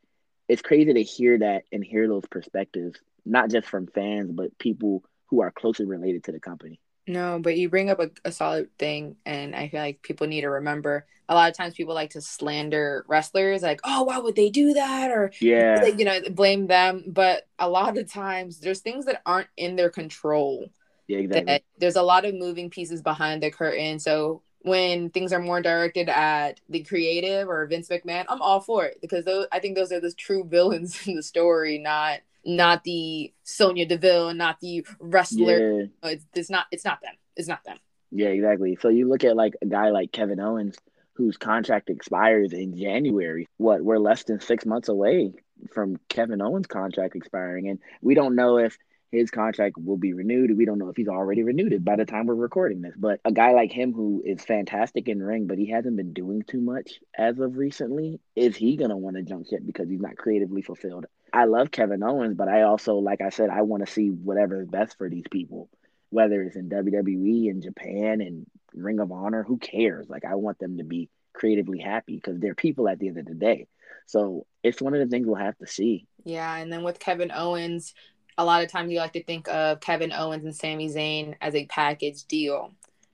it's 0.50 0.62
crazy 0.62 0.94
to 0.94 1.02
hear 1.02 1.40
that 1.40 1.64
and 1.72 1.82
hear 1.82 2.10
those 2.10 2.26
perspectives, 2.30 3.00
not 3.26 3.50
just 3.50 3.70
from 3.70 3.88
fans, 3.88 4.34
but 4.34 4.58
people 4.58 5.02
who 5.28 5.42
are 5.42 5.52
closely 5.52 5.86
related 5.86 6.26
to 6.26 6.34
the 6.34 6.42
company. 6.42 6.82
No, 7.06 7.40
but 7.40 7.58
you 7.58 7.70
bring 7.70 7.90
up 7.90 8.00
a, 8.00 8.12
a 8.24 8.32
solid 8.32 8.70
thing, 8.80 9.18
and 9.26 9.54
I 9.56 9.68
feel 9.68 9.82
like 9.82 10.02
people 10.02 10.26
need 10.28 10.42
to 10.42 10.50
remember. 10.50 11.06
A 11.28 11.36
lot 11.36 11.50
of 11.50 11.58
times, 11.58 11.74
people 11.74 11.94
like 11.94 12.12
to 12.12 12.22
slander 12.22 13.04
wrestlers, 13.10 13.62
like, 13.62 13.82
"Oh, 13.84 14.04
why 14.04 14.20
would 14.20 14.36
they 14.36 14.50
do 14.50 14.74
that?" 14.74 15.12
or 15.12 15.32
Yeah. 15.42 15.82
like, 15.82 16.00
you 16.00 16.06
know, 16.06 16.20
blame 16.32 16.68
them. 16.68 17.04
But 17.08 17.48
a 17.60 17.70
lot 17.70 17.98
of 17.98 18.10
times, 18.12 18.60
there's 18.60 18.80
things 18.80 19.06
that 19.06 19.22
aren't 19.26 19.50
in 19.58 19.76
their 19.76 19.90
control. 19.90 20.70
Yeah, 21.08 21.18
exactly. 21.18 21.60
There's 21.78 21.96
a 21.96 22.04
lot 22.04 22.26
of 22.26 22.36
moving 22.36 22.70
pieces 22.70 23.02
behind 23.02 23.44
the 23.44 23.52
curtain. 23.52 24.00
So 24.00 24.44
when 24.60 25.10
things 25.10 25.34
are 25.34 25.40
more 25.40 25.62
directed 25.62 26.08
at 26.10 26.62
the 26.70 26.84
creative 26.84 27.50
or 27.50 27.66
Vince 27.68 27.90
McMahon, 27.90 28.26
I'm 28.30 28.42
all 28.42 28.62
for 28.62 28.86
it 28.86 29.00
because 29.02 29.26
those 29.26 29.48
I 29.52 29.60
think 29.60 29.76
those 29.76 29.92
are 29.92 30.00
the 30.00 30.12
true 30.14 30.44
villains 30.48 31.06
in 31.08 31.16
the 31.16 31.24
story, 31.24 31.80
not 31.80 32.22
not 32.46 32.84
the 32.84 33.34
Sonya 33.44 33.86
Deville, 33.86 34.34
not 34.34 34.60
the 34.60 34.86
wrestler. 35.00 35.90
Yeah. 36.04 36.12
It's, 36.12 36.26
it's 36.34 36.50
not. 36.50 36.66
It's 36.72 36.86
not 36.86 37.02
them. 37.02 37.14
It's 37.36 37.48
not 37.48 37.64
them. 37.64 37.78
Yeah, 38.12 38.28
exactly. 38.28 38.78
So 38.82 38.90
you 38.90 39.10
look 39.10 39.24
at 39.24 39.36
like 39.36 39.54
a 39.62 39.66
guy 39.66 39.90
like 39.90 40.12
Kevin 40.12 40.40
Owens, 40.40 40.78
whose 41.14 41.38
contract 41.38 41.90
expires 41.90 42.54
in 42.54 42.78
January. 42.78 43.48
What 43.58 43.82
we're 43.82 43.98
less 43.98 44.24
than 44.24 44.40
six 44.40 44.66
months 44.66 44.90
away 44.90 45.34
from 45.74 45.98
Kevin 46.10 46.42
Owens' 46.42 46.68
contract 46.68 47.16
expiring, 47.16 47.70
and 47.70 47.80
we 48.02 48.16
don't 48.16 48.36
know 48.36 48.58
if 48.58 48.78
his 49.12 49.30
contract 49.30 49.78
will 49.78 49.98
be 49.98 50.14
renewed. 50.14 50.58
We 50.58 50.66
don't 50.66 50.80
know 50.80 50.90
if 50.90 50.98
he's 50.98 51.08
already 51.08 51.44
renewed 51.44 51.72
it 51.72 51.86
by 51.86 51.96
the 51.96 52.06
time 52.06 52.26
we're 52.26 52.34
recording 52.34 52.82
this. 52.82 52.96
But 52.98 53.20
a 53.24 53.32
guy 53.32 53.52
like 53.52 53.72
him 53.72 53.94
who 53.94 54.24
is 54.26 54.44
fantastic 54.44 55.08
in 55.08 55.22
ring, 55.22 55.46
but 55.46 55.60
he 55.60 55.70
hasn't 55.70 55.96
been 55.98 56.14
doing 56.14 56.42
too 56.42 56.60
much 56.60 57.00
as 57.16 57.38
of 57.40 57.58
recently, 57.58 58.20
is 58.36 58.56
he 58.56 58.76
gonna 58.76 58.98
want 58.98 59.16
to 59.16 59.22
jump 59.22 59.48
ship 59.48 59.62
because 59.66 59.88
he's 59.88 60.02
not 60.02 60.18
creatively 60.18 60.64
fulfilled? 60.64 61.06
I 61.34 61.46
love 61.46 61.72
Kevin 61.72 62.04
Owens, 62.04 62.36
but 62.36 62.48
I 62.48 62.62
also, 62.62 62.96
like 62.96 63.22
I 63.22 63.30
said, 63.30 63.50
I 63.50 63.64
want 63.64 63.86
to 63.86 63.92
see 63.92 64.10
whatever 64.10 64.62
is 64.62 64.68
best 64.68 64.98
for 64.98 65.10
these 65.10 65.26
people 65.30 65.68
whether 66.14 66.44
it's 66.44 66.56
in 66.56 66.70
WWE 66.70 67.50
in 67.50 67.62
Japan 67.62 68.22
and 68.22 68.46
Ring 68.72 69.00
of 69.00 69.12
Honor, 69.12 69.42
who 69.42 69.58
cares? 69.58 70.08
Like 70.08 70.24
I 70.26 70.36
want 70.36 70.60
them 70.60 70.78
to 70.78 70.84
be 70.84 71.10
creatively 71.34 71.80
happy 71.80 72.16
because 72.16 72.40
they're 72.40 72.54
people 72.54 72.88
at 72.88 73.00
the 73.00 73.08
end 73.08 73.18
of 73.18 73.26
the 73.26 73.34
day. 73.34 73.66
So 74.06 74.46
it's 74.62 74.80
one 74.80 74.94
of 74.94 75.00
the 75.00 75.08
things 75.08 75.26
we'll 75.26 75.38
have 75.38 75.58
to 75.58 75.66
see. 75.66 76.06
Yeah, 76.24 76.56
and 76.56 76.72
then 76.72 76.84
with 76.84 77.00
Kevin 77.00 77.32
Owens, 77.34 77.96
a 78.38 78.46
lot 78.46 78.64
of 78.64 78.70
times 78.70 78.92
you 78.92 79.00
like 79.00 79.14
to 79.14 79.24
think 79.24 79.48
of 79.48 79.80
Kevin 79.80 80.14
Owens 80.14 80.46
and 80.46 80.56
Sami 80.56 80.88
Zayn 80.88 81.36
as 81.42 81.56
a 81.56 81.66
package 81.66 82.26
deal. 82.26 82.74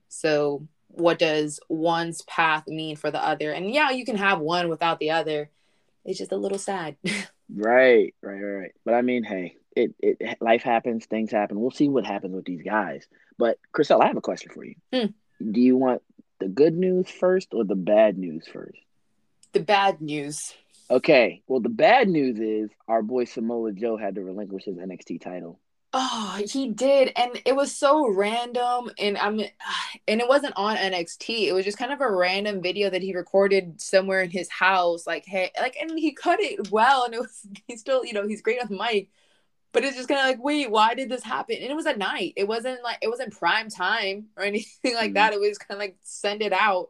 So 0.09 0.67
what 0.89 1.19
does 1.19 1.61
one's 1.69 2.23
path 2.23 2.67
mean 2.67 2.97
for 2.97 3.11
the 3.11 3.23
other? 3.23 3.53
And 3.53 3.73
yeah, 3.73 3.91
you 3.91 4.03
can 4.03 4.17
have 4.17 4.39
one 4.39 4.67
without 4.67 4.99
the 4.99 5.11
other. 5.11 5.49
It's 6.03 6.19
just 6.19 6.33
a 6.33 6.37
little 6.37 6.59
sad. 6.59 6.97
Right, 7.53 8.13
right, 8.21 8.41
right, 8.41 8.59
right. 8.59 8.71
But 8.85 8.93
I 8.93 9.01
mean, 9.01 9.23
hey, 9.23 9.55
it, 9.75 9.95
it 9.99 10.37
life 10.41 10.63
happens, 10.63 11.05
things 11.05 11.31
happen. 11.31 11.59
We'll 11.59 11.71
see 11.71 11.89
what 11.89 12.05
happens 12.05 12.35
with 12.35 12.45
these 12.45 12.61
guys. 12.61 13.07
But 13.37 13.57
Chriselle, 13.73 14.03
I 14.03 14.07
have 14.07 14.17
a 14.17 14.21
question 14.21 14.51
for 14.53 14.65
you. 14.65 14.75
Hmm. 14.93 15.51
Do 15.51 15.61
you 15.61 15.77
want 15.77 16.01
the 16.39 16.47
good 16.47 16.75
news 16.75 17.09
first 17.09 17.53
or 17.53 17.63
the 17.63 17.75
bad 17.75 18.17
news 18.17 18.47
first? 18.51 18.77
the 19.53 19.59
bad 19.59 20.01
news. 20.01 20.53
Okay. 20.89 21.41
Well, 21.47 21.59
the 21.59 21.69
bad 21.69 22.09
news 22.09 22.39
is 22.39 22.71
our 22.87 23.01
boy 23.01 23.25
Samoa 23.25 23.71
Joe 23.71 23.97
had 23.97 24.15
to 24.15 24.23
relinquish 24.23 24.65
his 24.65 24.77
NXT 24.77 25.21
title. 25.21 25.59
Oh, 25.91 26.39
he 26.47 26.69
did, 26.69 27.11
and 27.15 27.41
it 27.45 27.55
was 27.55 27.75
so 27.75 28.07
random, 28.07 28.91
and 28.99 29.17
I'm, 29.17 29.39
and 30.07 30.21
it 30.21 30.27
wasn't 30.27 30.53
on 30.55 30.77
NXT. 30.77 31.47
It 31.47 31.53
was 31.53 31.65
just 31.65 31.79
kind 31.79 31.91
of 31.91 31.99
a 32.01 32.11
random 32.11 32.61
video 32.61 32.89
that 32.91 33.01
he 33.01 33.15
recorded 33.15 33.81
somewhere 33.81 34.21
in 34.21 34.29
his 34.29 34.49
house. 34.51 35.07
Like, 35.07 35.25
hey, 35.25 35.51
like, 35.59 35.75
and 35.81 35.97
he 35.97 36.11
cut 36.13 36.39
it 36.41 36.69
well, 36.71 37.05
and 37.05 37.13
it 37.15 37.19
was 37.21 37.45
he's 37.67 37.79
still, 37.79 38.05
you 38.05 38.13
know, 38.13 38.27
he's 38.27 38.41
great 38.43 38.61
on 38.61 38.67
mic, 38.77 39.09
but 39.73 39.83
it's 39.85 39.97
just 39.97 40.09
kind 40.09 40.21
of 40.21 40.27
like, 40.27 40.43
wait, 40.43 40.71
why 40.71 40.95
did 40.95 41.09
this 41.09 41.23
happen? 41.23 41.57
And 41.61 41.71
it 41.71 41.75
was 41.75 41.87
at 41.87 41.97
night. 41.99 42.33
It 42.37 42.47
wasn't 42.47 42.83
like 42.83 42.99
it 43.03 43.09
wasn't 43.09 43.33
prime 43.37 43.69
time 43.69 44.27
or 44.37 44.43
anything 44.45 44.95
like 44.95 45.13
Mhm. 45.13 45.15
that. 45.15 45.33
It 45.33 45.41
was 45.41 45.57
kind 45.59 45.77
of 45.77 45.79
like 45.79 45.97
send 46.03 46.41
it 46.43 46.53
out. 46.53 46.89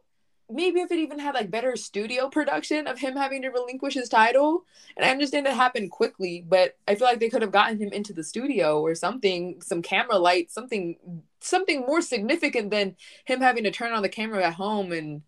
Maybe 0.50 0.80
if 0.80 0.90
it 0.90 0.98
even 0.98 1.18
had 1.18 1.34
like 1.34 1.50
better 1.50 1.76
studio 1.76 2.28
production 2.28 2.86
of 2.86 2.98
him 2.98 3.16
having 3.16 3.42
to 3.42 3.48
relinquish 3.48 3.94
his 3.94 4.08
title, 4.08 4.64
and 4.96 5.06
I 5.06 5.10
understand 5.10 5.46
it 5.46 5.54
happened 5.54 5.90
quickly, 5.90 6.44
but 6.46 6.76
I 6.88 6.94
feel 6.94 7.06
like 7.06 7.20
they 7.20 7.28
could 7.30 7.42
have 7.42 7.52
gotten 7.52 7.78
him 7.78 7.92
into 7.92 8.12
the 8.12 8.24
studio 8.24 8.80
or 8.80 8.94
something, 8.94 9.60
some 9.62 9.82
camera 9.82 10.18
light, 10.18 10.50
something 10.50 10.96
something 11.40 11.80
more 11.80 12.02
significant 12.02 12.70
than 12.70 12.96
him 13.24 13.40
having 13.40 13.64
to 13.64 13.70
turn 13.70 13.92
on 13.92 14.02
the 14.02 14.08
camera 14.08 14.44
at 14.46 14.54
home 14.54 14.92
and 14.92 15.22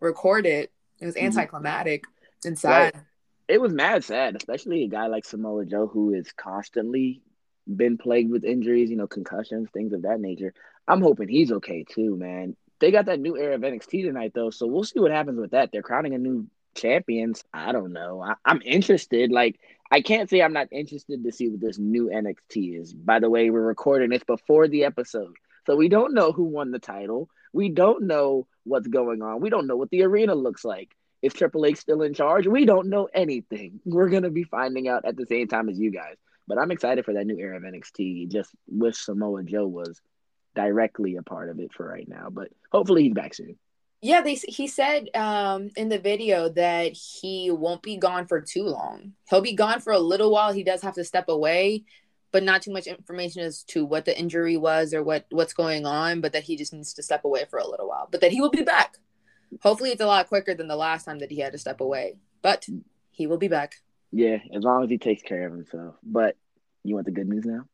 record 0.00 0.46
it. 0.46 0.72
It 1.00 1.06
was 1.06 1.16
Mhm. 1.16 1.24
anticlimactic 1.24 2.04
and 2.44 2.58
sad. 2.58 2.94
it 3.48 3.60
was 3.60 3.72
mad 3.72 4.04
sad, 4.04 4.36
especially 4.36 4.84
a 4.84 4.88
guy 4.88 5.06
like 5.06 5.24
Samoa 5.24 5.64
Joe 5.64 5.86
who 5.86 6.12
is 6.12 6.32
constantly 6.32 7.22
been 7.66 7.98
plagued 7.98 8.30
with 8.30 8.44
injuries, 8.44 8.90
you 8.90 8.96
know, 8.96 9.06
concussions, 9.06 9.68
things 9.72 9.92
of 9.92 10.02
that 10.02 10.20
nature. 10.20 10.52
I'm 10.86 11.02
hoping 11.02 11.28
he's 11.28 11.52
okay 11.52 11.84
too, 11.84 12.16
man. 12.16 12.56
They 12.80 12.90
got 12.90 13.06
that 13.06 13.20
new 13.20 13.36
era 13.36 13.54
of 13.54 13.62
NXT 13.62 14.04
tonight 14.04 14.32
though, 14.34 14.50
so 14.50 14.66
we'll 14.66 14.84
see 14.84 15.00
what 15.00 15.10
happens 15.10 15.38
with 15.38 15.50
that. 15.50 15.70
They're 15.72 15.82
crowning 15.82 16.14
a 16.14 16.18
new 16.18 16.46
champions. 16.74 17.44
I 17.52 17.72
don't 17.72 17.92
know. 17.92 18.22
I, 18.22 18.34
I'm 18.44 18.62
interested. 18.64 19.30
Like 19.30 19.58
I 19.90 20.00
can't 20.00 20.28
say 20.28 20.42
I'm 20.42 20.52
not 20.52 20.68
interested 20.70 21.24
to 21.24 21.32
see 21.32 21.48
what 21.48 21.60
this 21.60 21.78
new 21.78 22.08
NXT 22.08 22.80
is. 22.80 22.92
By 22.92 23.18
the 23.20 23.30
way, 23.30 23.50
we're 23.50 23.60
recording 23.60 24.10
this 24.10 24.24
before 24.24 24.68
the 24.68 24.84
episode. 24.84 25.34
So 25.66 25.76
we 25.76 25.88
don't 25.88 26.14
know 26.14 26.32
who 26.32 26.44
won 26.44 26.70
the 26.70 26.78
title. 26.78 27.28
We 27.52 27.68
don't 27.68 28.04
know 28.04 28.46
what's 28.64 28.88
going 28.88 29.22
on. 29.22 29.40
We 29.40 29.50
don't 29.50 29.66
know 29.66 29.76
what 29.76 29.90
the 29.90 30.02
arena 30.02 30.34
looks 30.34 30.64
like. 30.64 30.94
Is 31.20 31.32
Triple 31.34 31.66
H 31.66 31.78
still 31.78 32.02
in 32.02 32.14
charge? 32.14 32.46
We 32.46 32.64
don't 32.64 32.88
know 32.88 33.08
anything. 33.12 33.80
We're 33.84 34.08
gonna 34.08 34.30
be 34.30 34.44
finding 34.44 34.88
out 34.88 35.04
at 35.04 35.16
the 35.16 35.26
same 35.26 35.48
time 35.48 35.68
as 35.68 35.78
you 35.78 35.90
guys. 35.90 36.16
But 36.46 36.58
I'm 36.58 36.70
excited 36.70 37.04
for 37.04 37.12
that 37.14 37.26
new 37.26 37.38
era 37.38 37.56
of 37.56 37.62
NXT. 37.62 38.30
Just 38.30 38.50
wish 38.66 38.96
Samoa 38.96 39.42
Joe 39.42 39.66
was 39.66 40.00
directly 40.58 41.14
a 41.14 41.22
part 41.22 41.50
of 41.50 41.60
it 41.60 41.72
for 41.72 41.86
right 41.86 42.08
now. 42.08 42.30
But 42.30 42.48
hopefully 42.72 43.04
he's 43.04 43.14
back 43.14 43.32
soon. 43.32 43.56
Yeah, 44.00 44.22
they 44.22 44.34
he 44.34 44.66
said 44.66 45.08
um, 45.14 45.70
in 45.76 45.88
the 45.88 45.98
video 45.98 46.48
that 46.50 46.92
he 46.92 47.50
won't 47.50 47.82
be 47.82 47.96
gone 47.96 48.26
for 48.26 48.40
too 48.40 48.64
long. 48.64 49.12
He'll 49.30 49.40
be 49.40 49.54
gone 49.54 49.80
for 49.80 49.92
a 49.92 49.98
little 49.98 50.30
while. 50.30 50.52
He 50.52 50.64
does 50.64 50.82
have 50.82 50.94
to 50.94 51.04
step 51.04 51.28
away, 51.28 51.84
but 52.32 52.42
not 52.42 52.62
too 52.62 52.72
much 52.72 52.86
information 52.86 53.42
as 53.42 53.62
to 53.64 53.84
what 53.84 54.04
the 54.04 54.18
injury 54.18 54.56
was 54.56 54.92
or 54.92 55.02
what 55.02 55.26
what's 55.30 55.52
going 55.52 55.86
on. 55.86 56.20
But 56.20 56.32
that 56.32 56.44
he 56.44 56.56
just 56.56 56.72
needs 56.72 56.92
to 56.94 57.02
step 57.02 57.24
away 57.24 57.44
for 57.48 57.58
a 57.58 57.66
little 57.68 57.88
while. 57.88 58.08
But 58.10 58.20
that 58.20 58.32
he 58.32 58.40
will 58.40 58.50
be 58.50 58.62
back. 58.62 58.96
Hopefully, 59.62 59.90
it's 59.90 60.02
a 60.02 60.06
lot 60.06 60.28
quicker 60.28 60.54
than 60.54 60.68
the 60.68 60.76
last 60.76 61.04
time 61.04 61.20
that 61.20 61.30
he 61.30 61.40
had 61.40 61.52
to 61.52 61.58
step 61.58 61.80
away. 61.80 62.16
But 62.42 62.66
he 63.10 63.26
will 63.26 63.38
be 63.38 63.48
back. 63.48 63.74
Yeah, 64.10 64.38
as 64.52 64.62
long 64.62 64.84
as 64.84 64.90
he 64.90 64.98
takes 64.98 65.22
care 65.22 65.46
of 65.46 65.52
himself. 65.52 65.94
But 66.02 66.36
you 66.84 66.94
want 66.94 67.06
the 67.06 67.12
good 67.12 67.28
news 67.28 67.44
now? 67.44 67.64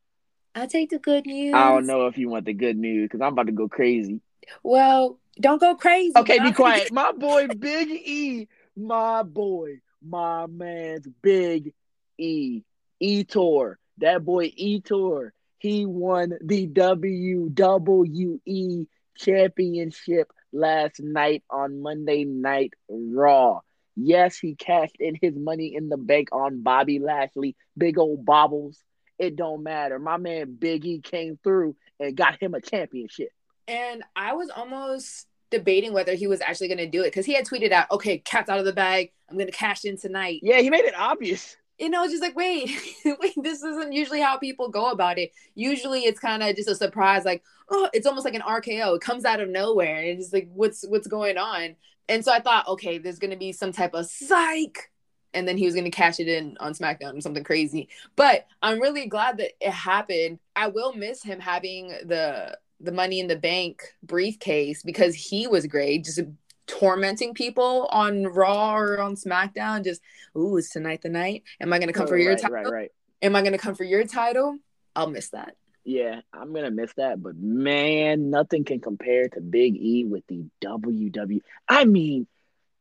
I'll 0.55 0.69
take 0.69 0.91
the 0.91 0.99
good 0.99 1.27
news. 1.27 1.55
I 1.55 1.71
don't 1.71 1.87
know 1.87 2.07
if 2.07 2.17
you 2.17 2.29
want 2.29 2.47
the 2.47 2.53
good 2.53 2.77
news 2.77 3.07
because 3.07 3.21
I'm 3.21 3.33
about 3.33 3.47
to 3.47 3.53
go 3.53 3.69
crazy. 3.69 4.21
Well, 4.63 5.19
don't 5.41 5.61
go 5.61 5.75
crazy. 5.75 6.13
Okay, 6.17 6.39
be 6.39 6.53
quiet. 6.53 6.93
My 6.97 7.13
boy 7.13 7.49
Big 7.49 7.91
E, 7.91 8.49
my 8.77 9.23
boy, 9.23 9.81
my 10.03 10.47
man's 10.47 11.07
Big 11.23 11.73
E, 12.19 12.63
E 13.01 13.25
Tour. 13.25 13.79
That 13.99 14.25
boy 14.25 14.53
E 14.55 14.81
Tour. 14.81 15.33
He 15.59 15.87
won 15.87 16.35
the 16.43 16.69
WWE 16.69 18.87
Championship 19.17 20.33
last 20.53 21.01
night 21.01 21.43
on 21.49 21.81
Monday 21.81 22.25
Night 22.25 22.75
Raw. 22.89 23.61
Yes, 23.97 24.37
he 24.37 24.57
cashed 24.57 24.97
in 25.01 25.17
his 25.21 25.35
money 25.37 25.75
in 25.75 25.89
the 25.89 25.97
bank 25.97 26.29
on 26.33 26.63
Bobby 26.63 26.99
Lashley. 26.99 27.57
Big 27.79 27.99
old 27.99 28.25
bobbles. 28.25 28.79
It 29.19 29.37
don't 29.37 29.63
matter. 29.63 29.99
My 29.99 30.17
man 30.17 30.57
Big 30.59 30.85
E 30.85 31.01
came 31.01 31.39
through 31.43 31.77
and 32.01 32.17
got 32.17 32.41
him 32.43 32.55
a 32.55 32.61
championship. 32.61 33.31
And 33.69 34.03
I 34.15 34.35
was 34.35 34.51
almost 34.51 35.27
debating 35.51 35.93
whether 35.93 36.15
he 36.15 36.27
was 36.27 36.41
actually 36.41 36.69
going 36.69 36.79
to 36.79 36.89
do 36.89 37.03
it 37.03 37.07
because 37.07 37.27
he 37.27 37.35
had 37.35 37.47
tweeted 37.47 37.73
out, 37.73 37.91
"Okay, 37.91 38.19
cat's 38.19 38.51
out 38.51 38.59
of 38.59 38.65
the 38.65 38.73
bag. 38.73 39.13
I'm 39.29 39.37
going 39.37 39.47
to 39.47 39.57
cash 39.57 39.85
in 39.85 39.97
tonight." 39.97 40.41
Yeah, 40.43 40.61
he 40.61 40.71
made 40.71 40.85
it 40.85 40.95
obvious. 40.97 41.57
You 41.79 41.91
know, 41.91 42.07
just 42.07 42.23
like, 42.23 42.37
"Wait, 42.37 42.71
wait, 43.05 43.35
this 43.37 43.63
isn't 43.63 43.93
usually 43.93 44.21
how 44.21 44.37
people 44.37 44.69
go 44.69 44.91
about 44.91 45.19
it. 45.19 45.31
Usually, 45.55 46.01
it's 46.01 46.21
kind 46.21 46.43
of 46.43 46.55
just 46.57 46.69
a 46.69 46.75
surprise, 46.75 47.25
like, 47.25 47.43
oh, 47.71 47.89
it's 47.93 48.07
almost 48.07 48.25
like 48.25 48.35
an 48.35 48.43
RKO. 48.43 48.97
It 48.97 49.01
comes 49.01 49.25
out 49.25 49.41
of 49.41 49.49
nowhere, 49.49 49.97
and 49.97 50.21
it's 50.21 50.33
like, 50.33 50.49
what's 50.53 50.85
what's 50.87 51.07
going 51.07 51.39
on?" 51.39 51.77
And 52.09 52.25
so 52.25 52.33
I 52.33 52.41
thought, 52.41 52.69
okay, 52.69 52.99
there's 52.99 53.19
going 53.19 53.31
to 53.31 53.37
be 53.37 53.53
some 53.53 53.73
type 53.73 53.95
of 53.95 54.07
psych. 54.07 54.91
And 55.35 55.47
then 55.47 55.57
he 55.57 55.67
was 55.67 55.75
going 55.75 55.85
to 55.85 55.91
cash 55.91 56.21
it 56.21 56.29
in 56.29 56.57
on 56.61 56.75
SmackDown 56.75 57.17
or 57.17 57.21
something 57.21 57.45
crazy. 57.45 57.89
But 58.17 58.47
I'm 58.63 58.81
really 58.81 59.07
glad 59.07 59.39
that 59.39 59.53
it 59.61 59.73
happened. 59.73 60.39
I 60.57 60.69
will 60.69 60.93
miss 60.93 61.23
him 61.23 61.41
having 61.41 61.89
the 61.89 62.57
the 62.81 62.93
money 62.93 63.21
in 63.21 63.29
the 63.29 63.37
bank 63.37 63.83
briefcase 64.03 64.83
because 64.83 65.15
he 65.15 65.47
was 65.47 65.67
great 65.67 66.05
just 66.05 66.21
tormenting 66.67 67.33
people 67.33 67.89
on 67.91 68.25
raw 68.25 68.77
or 68.77 69.01
on 69.01 69.15
smackdown 69.15 69.85
just 69.85 70.03
ooh 70.37 70.57
is 70.57 70.69
tonight 70.71 71.01
the 71.01 71.09
night 71.09 71.45
am 71.61 71.73
i 71.73 71.79
going 71.79 71.87
to 71.87 71.93
come 71.93 72.07
for 72.07 72.17
your 72.17 72.35
title 72.35 72.57
right, 72.57 72.71
right. 72.71 72.93
am 73.23 73.37
i 73.37 73.41
going 73.43 73.53
to 73.53 73.59
come 73.59 73.77
for 73.77 73.85
your 73.85 74.05
title 74.05 74.59
i'll 74.97 75.09
miss 75.09 75.31
that 75.31 75.55
Yeah, 75.85 76.21
I'm 76.33 76.55
gonna 76.55 76.71
miss 76.71 76.93
that, 76.95 77.23
but 77.23 77.37
man, 77.37 78.31
nothing 78.31 78.65
can 78.65 78.81
compare 78.81 79.29
to 79.29 79.41
Big 79.43 79.77
E 79.77 80.05
with 80.05 80.27
the 80.29 80.47
WW. 80.63 81.43
I 81.69 81.85
mean, 81.85 82.27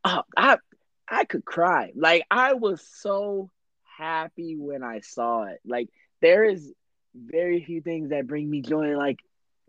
uh, 0.06 0.22
I 0.38 0.58
I 1.14 1.26
could 1.26 1.46
cry. 1.46 1.92
Like 1.96 2.26
I 2.32 2.54
was 2.54 2.86
so 2.96 3.52
happy 3.98 4.56
when 4.58 4.84
I 4.84 5.02
saw 5.02 5.44
it. 5.44 5.60
Like 5.66 5.90
there 6.22 6.44
is 6.44 6.74
very 7.16 7.64
few 7.64 7.82
things 7.82 8.10
that 8.10 8.28
bring 8.28 8.50
me 8.50 8.62
joy 8.62 8.98
like 8.98 9.20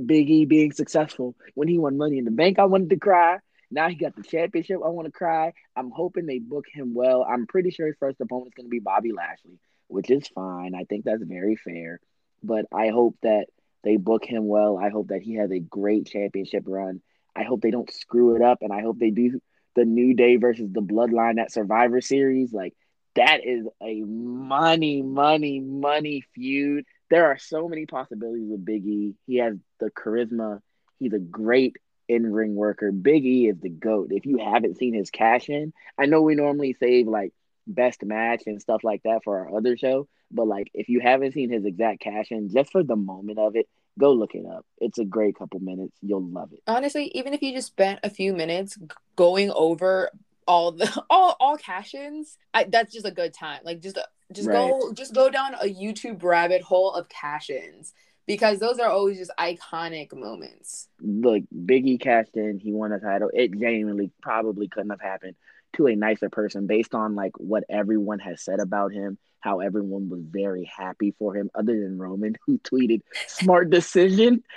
Big 0.05 0.31
E 0.31 0.47
being 0.47 0.73
successful. 0.73 1.37
When 1.55 1.69
he 1.69 1.79
won 1.79 1.99
Money 1.99 2.19
in 2.19 2.25
the 2.25 2.31
Bank, 2.31 2.59
I 2.59 2.65
wanted 2.65 2.91
to 2.91 2.97
cry. 2.97 3.39
Now 3.71 3.89
he 3.89 3.97
got 3.97 4.17
the 4.17 4.23
championship. 4.23 4.79
I 4.85 4.89
want 4.89 5.07
to 5.07 5.13
cry. 5.13 5.53
I'm 5.77 5.91
hoping 5.91 6.27
they 6.27 6.39
book 6.39 6.65
him 6.73 6.95
well. 6.95 7.25
I'm 7.29 7.47
pretty 7.47 7.71
sure 7.71 7.87
his 7.87 7.97
first 8.01 8.21
opponent 8.21 8.49
is 8.49 8.55
going 8.55 8.67
to 8.67 8.71
be 8.71 8.81
Bobby 8.81 9.13
Lashley, 9.13 9.59
which 9.89 10.11
is 10.11 10.27
fine. 10.29 10.75
I 10.75 10.85
think 10.85 11.05
that's 11.05 11.23
very 11.23 11.57
fair. 11.57 12.01
But 12.43 12.67
I 12.73 12.89
hope 12.89 13.17
that 13.23 13.47
they 13.83 13.97
book 13.97 14.25
him 14.25 14.47
well. 14.47 14.79
I 14.79 14.89
hope 14.89 15.09
that 15.09 15.23
he 15.23 15.35
has 15.35 15.51
a 15.51 15.61
great 15.61 16.07
championship 16.07 16.65
run. 16.67 17.03
I 17.37 17.43
hope 17.43 17.61
they 17.61 17.71
don't 17.71 17.93
screw 17.93 18.37
it 18.37 18.43
up, 18.43 18.59
and 18.63 18.73
I 18.73 18.81
hope 18.81 18.99
they 18.99 19.11
do 19.11 19.41
the 19.75 19.85
New 19.85 20.15
Day 20.15 20.37
versus 20.37 20.71
the 20.73 20.83
Bloodline 20.83 21.41
at 21.41 21.53
Survivor 21.53 22.01
Series. 22.01 22.53
Like 22.53 22.75
that 23.15 23.45
is 23.45 23.67
a 23.83 24.03
money, 24.03 25.03
money, 25.03 25.61
money 25.61 26.25
feud. 26.35 26.85
There 27.11 27.27
are 27.27 27.39
so 27.39 27.69
many 27.69 27.87
possibilities 27.87 28.49
with 28.49 28.65
Big 28.65 28.85
E. 28.87 29.15
He 29.27 29.37
has 29.37 29.55
the 29.79 29.91
charisma. 29.91 30.61
He's 30.99 31.13
a 31.13 31.19
great 31.19 31.77
in 32.09 32.31
ring 32.31 32.55
worker. 32.55 32.93
Big 32.93 33.25
E 33.25 33.49
is 33.49 33.59
the 33.61 33.69
GOAT. 33.69 34.09
If 34.11 34.27
you 34.27 34.39
haven't 34.39 34.79
seen 34.79 34.95
his 34.95 35.11
cash 35.11 35.49
in, 35.49 35.73
I 35.99 36.07
know 36.07 36.23
we 36.23 36.35
normally 36.35 36.77
save 36.79 37.07
like 37.07 37.33
best 37.67 38.05
match 38.05 38.43
and 38.47 38.61
stuff 38.61 38.85
like 38.85 39.03
that 39.05 39.25
for 39.25 39.39
our 39.39 39.57
other 39.57 39.77
show, 39.77 40.09
but 40.31 40.47
like 40.47 40.71
if 40.75 40.89
you 40.89 41.01
haven't 41.01 41.33
seen 41.33 41.51
his 41.51 41.65
exact 41.65 42.01
cash 42.01 42.31
in, 42.31 42.51
just 42.51 42.73
for 42.73 42.83
the 42.83 42.97
moment 42.97 43.39
of 43.39 43.57
it, 43.57 43.69
go 43.99 44.13
look 44.13 44.35
it 44.35 44.45
up. 44.47 44.65
It's 44.79 44.99
a 44.99 45.05
great 45.05 45.37
couple 45.37 45.61
minutes. 45.61 45.97
You'll 46.03 46.27
love 46.29 46.53
it. 46.53 46.61
honestly 46.67 47.11
even 47.15 47.35
if 47.35 47.43
you 47.43 47.53
just 47.53 47.69
spent 47.69 48.01
a 48.03 48.11
few 48.11 48.33
minutes 48.33 48.79
going 49.17 49.51
over 49.53 50.11
all 50.47 50.73
the 50.73 51.03
all 51.11 51.37
all 51.41 51.57
cash-ins 51.57 52.39
I, 52.53 52.65
that's 52.65 52.93
just 52.93 53.07
a 53.07 53.11
good 53.11 53.33
time 53.33 53.61
like 53.65 53.81
just 53.81 53.99
just 54.33 54.49
go 54.49 54.93
just 54.93 55.15
go 55.15 55.31
down 55.31 55.55
a 55.55 55.67
youtube 55.67 56.23
rabbit 56.23 56.63
hole 56.63 56.93
of 56.93 57.09
cash-ins 57.09 57.93
because 58.27 58.59
those 58.59 58.79
are 58.79 58.91
always 58.91 59.19
just 59.19 59.33
iconic 59.39 60.15
moments 60.15 60.89
Look, 61.01 61.43
Biggie 61.55 62.01
cashed 62.01 62.37
in. 62.37 62.59
He 62.59 62.73
won 62.73 62.93
a 62.93 62.99
title. 63.01 63.31
It 63.33 63.53
genuinely 63.59 64.11
probably 64.23 64.69
couldn't 64.69 64.91
have 64.91 65.01
happened 65.01 65.35
to 65.75 65.87
a 65.87 65.97
nicer 65.97 66.31
person 66.31 66.67
based 66.67 66.95
on 66.95 67.15
like 67.15 67.33
what 67.39 67.65
everyone 67.69 68.21
has 68.21 68.43
said 68.43 68.61
about 68.61 68.93
him. 68.93 69.19
How 69.41 69.61
everyone 69.61 70.09
was 70.09 70.23
very 70.23 70.65
happy 70.65 71.15
for 71.19 71.37
him, 71.37 71.51
other 71.55 71.79
than 71.79 71.99
Roman, 71.99 72.37
who 72.47 72.59
tweeted 72.59 73.03
"smart 73.27 73.71
decision." 73.71 74.43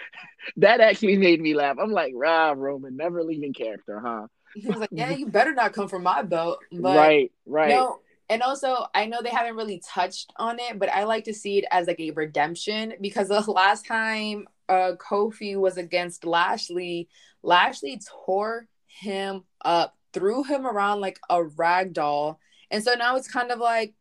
That 0.56 0.80
actually 0.80 1.18
made 1.18 1.42
me 1.42 1.54
laugh. 1.54 1.76
I'm 1.82 1.92
like, 1.92 2.14
"Rah, 2.16 2.54
Roman, 2.56 2.96
never 2.96 3.22
leaving 3.22 3.52
character, 3.54 4.00
huh?" 4.00 4.28
he 4.56 4.66
was 4.68 4.80
like 4.80 4.90
yeah 4.94 5.12
you 5.12 5.28
better 5.28 5.54
not 5.54 5.74
come 5.74 5.90
for 5.90 6.00
my 6.00 6.22
belt. 6.22 6.60
but 6.72 6.96
right, 6.96 7.32
right. 7.46 7.70
No, 7.70 8.00
and 8.30 8.42
also 8.42 8.88
I 8.94 9.06
know 9.06 9.22
they 9.22 9.30
haven't 9.30 9.56
really 9.56 9.82
touched 9.86 10.34
on 10.38 10.60
it, 10.60 10.80
but 10.80 10.90
I 10.90 11.04
like 11.04 11.26
to 11.26 11.34
see 11.34 11.60
it 11.60 11.66
as 11.72 11.88
like 11.88 12.00
a 12.00 12.12
redemption 12.12 12.94
because 13.02 13.30
the 13.30 13.40
last 13.52 13.86
time 13.86 14.48
uh 14.70 14.94
Kofi 14.98 15.58
was 15.58 15.78
against 15.78 16.26
Lashley, 16.26 17.08
Lashley 17.44 18.00
tore 18.26 18.68
him 18.86 19.44
up, 19.64 19.96
threw 20.14 20.44
him 20.44 20.66
around 20.66 21.02
like 21.02 21.20
a 21.30 21.44
rag 21.44 21.94
doll. 21.94 22.40
And 22.70 22.84
so 22.84 22.96
now 22.96 23.16
it's 23.16 23.30
kind 23.30 23.52
of 23.52 23.60
like, 23.60 23.94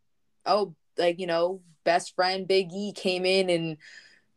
oh, 0.45 0.75
like 0.99 1.21
you 1.21 1.27
know, 1.27 1.61
best 1.85 2.15
friend 2.15 2.49
Big 2.49 2.73
E 2.73 2.93
came 2.93 3.25
in 3.25 3.49
and 3.49 3.77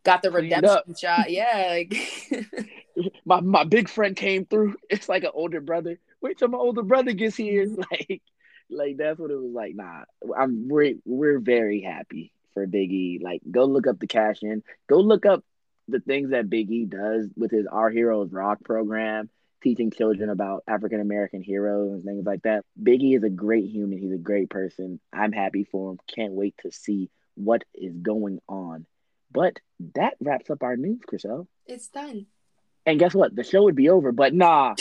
got 0.04 0.21
the 0.21 0.32
redemption 0.32 0.95
shot. 0.99 1.25
Yeah, 1.30 1.67
like 1.69 1.95
my 3.25 3.41
my 3.41 3.63
big 3.63 3.89
friend 3.89 4.15
came 4.15 4.45
through. 4.45 4.75
It's 4.89 5.10
like 5.10 5.23
an 5.23 5.32
older 5.34 5.62
brother. 5.62 5.99
Wait 6.21 6.38
till 6.38 6.49
my 6.49 6.58
older 6.58 6.84
brother 6.84 7.13
gets 7.13 7.36
here. 7.36 7.65
Like, 7.91 8.21
like 8.69 8.97
that's 8.97 9.19
what 9.19 9.32
it 9.32 9.36
was 9.36 9.51
like. 9.53 9.75
Nah, 9.75 10.03
I'm 10.38 10.67
we're 10.67 10.95
we're 11.05 11.39
very 11.39 11.82
happy 11.82 12.32
for 12.53 12.65
Big 12.67 12.91
E. 12.91 13.19
Like, 13.21 13.41
go 13.49 13.65
look 13.65 13.88
up 13.88 13.99
the 13.99 14.08
cash 14.08 14.41
in. 14.41 14.63
Go 14.88 14.99
look 14.99 15.25
up 15.25 15.43
the 15.88 15.99
things 15.99 16.32
that 16.32 16.49
Big 16.49 16.69
E 16.71 16.86
does 16.86 17.27
with 17.36 17.51
his 17.51 17.65
Our 17.67 17.89
Heroes 17.89 18.32
Rock 18.32 18.63
program, 18.63 19.29
teaching 19.63 19.91
children 19.91 20.29
about 20.29 20.63
African 20.67 20.99
American 21.01 21.41
heroes 21.41 21.93
and 21.93 22.03
things 22.03 22.25
like 22.25 22.43
that. 22.43 22.63
Big 22.82 23.01
E 23.01 23.15
is 23.15 23.23
a 23.23 23.29
great 23.29 23.65
human. 23.69 23.97
He's 23.97 24.13
a 24.13 24.17
great 24.17 24.49
person. 24.49 24.99
I'm 25.12 25.32
happy 25.32 25.63
for 25.63 25.91
him. 25.91 25.99
Can't 26.13 26.34
wait 26.34 26.55
to 26.63 26.71
see 26.71 27.10
what 27.36 27.63
is 27.73 27.95
going 27.95 28.39
on. 28.47 28.86
But 29.32 29.60
that 29.95 30.15
wraps 30.19 30.49
up 30.49 30.63
our 30.63 30.75
news, 30.75 30.99
Chriselle. 31.10 31.47
it's 31.65 31.88
done. 31.88 32.25
And 32.86 32.97
guess 32.99 33.13
what? 33.13 33.36
The 33.36 33.43
show 33.43 33.63
would 33.63 33.75
be 33.75 33.89
over, 33.89 34.12
but 34.12 34.34
nah, 34.34 34.73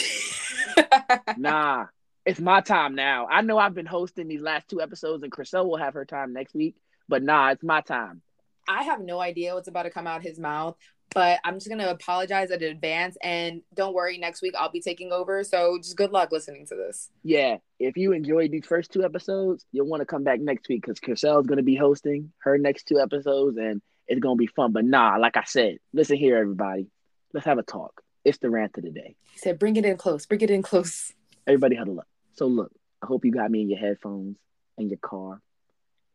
nah. 1.37 1.85
It's 2.29 2.39
my 2.39 2.61
time 2.61 2.93
now. 2.93 3.25
I 3.25 3.41
know 3.41 3.57
I've 3.57 3.73
been 3.73 3.87
hosting 3.87 4.27
these 4.27 4.39
last 4.39 4.69
two 4.69 4.81
episodes, 4.81 5.23
and 5.23 5.31
Chriselle 5.31 5.65
will 5.65 5.77
have 5.77 5.95
her 5.95 6.05
time 6.05 6.31
next 6.31 6.53
week. 6.53 6.75
But 7.07 7.23
nah, 7.23 7.49
it's 7.49 7.63
my 7.63 7.81
time. 7.81 8.21
I 8.67 8.83
have 8.83 9.01
no 9.01 9.19
idea 9.19 9.55
what's 9.55 9.67
about 9.67 9.83
to 9.83 9.89
come 9.89 10.05
out 10.05 10.21
his 10.21 10.37
mouth, 10.37 10.77
but 11.11 11.39
I'm 11.43 11.55
just 11.55 11.67
gonna 11.67 11.87
apologize 11.87 12.51
in 12.51 12.61
advance. 12.61 13.17
And 13.23 13.63
don't 13.73 13.95
worry, 13.95 14.19
next 14.19 14.43
week 14.43 14.53
I'll 14.55 14.69
be 14.69 14.79
taking 14.79 15.11
over. 15.11 15.43
So 15.43 15.79
just 15.79 15.97
good 15.97 16.11
luck 16.11 16.31
listening 16.31 16.67
to 16.67 16.75
this. 16.75 17.09
Yeah, 17.23 17.57
if 17.79 17.97
you 17.97 18.11
enjoyed 18.11 18.51
these 18.51 18.67
first 18.67 18.91
two 18.91 19.03
episodes, 19.03 19.65
you'll 19.71 19.87
want 19.87 20.01
to 20.01 20.05
come 20.05 20.23
back 20.23 20.39
next 20.39 20.69
week 20.69 20.83
because 20.83 20.99
Chriselle's 20.99 21.47
going 21.47 21.57
to 21.57 21.63
be 21.63 21.75
hosting 21.75 22.31
her 22.43 22.59
next 22.59 22.83
two 22.83 22.99
episodes, 22.99 23.57
and 23.57 23.81
it's 24.07 24.19
going 24.19 24.37
to 24.37 24.39
be 24.39 24.45
fun. 24.45 24.71
But 24.71 24.85
nah, 24.85 25.17
like 25.17 25.35
I 25.35 25.45
said, 25.45 25.79
listen 25.93 26.17
here, 26.17 26.37
everybody. 26.37 26.91
Let's 27.33 27.47
have 27.47 27.57
a 27.57 27.63
talk. 27.63 28.03
It's 28.23 28.37
the 28.37 28.51
rant 28.51 28.77
of 28.77 28.83
the 28.83 28.91
day. 28.91 29.15
He 29.31 29.39
said, 29.39 29.57
"Bring 29.57 29.77
it 29.77 29.85
in 29.85 29.97
close. 29.97 30.27
Bring 30.27 30.41
it 30.41 30.51
in 30.51 30.61
close." 30.61 31.11
Everybody 31.47 31.75
huddle 31.75 32.01
up. 32.01 32.08
So 32.39 32.47
look, 32.47 32.71
I 33.03 33.05
hope 33.05 33.25
you 33.25 33.33
got 33.33 33.51
me 33.51 33.61
in 33.63 33.69
your 33.69 33.79
headphones 33.79 34.37
and 34.77 34.89
your 34.89 34.97
car. 34.97 35.41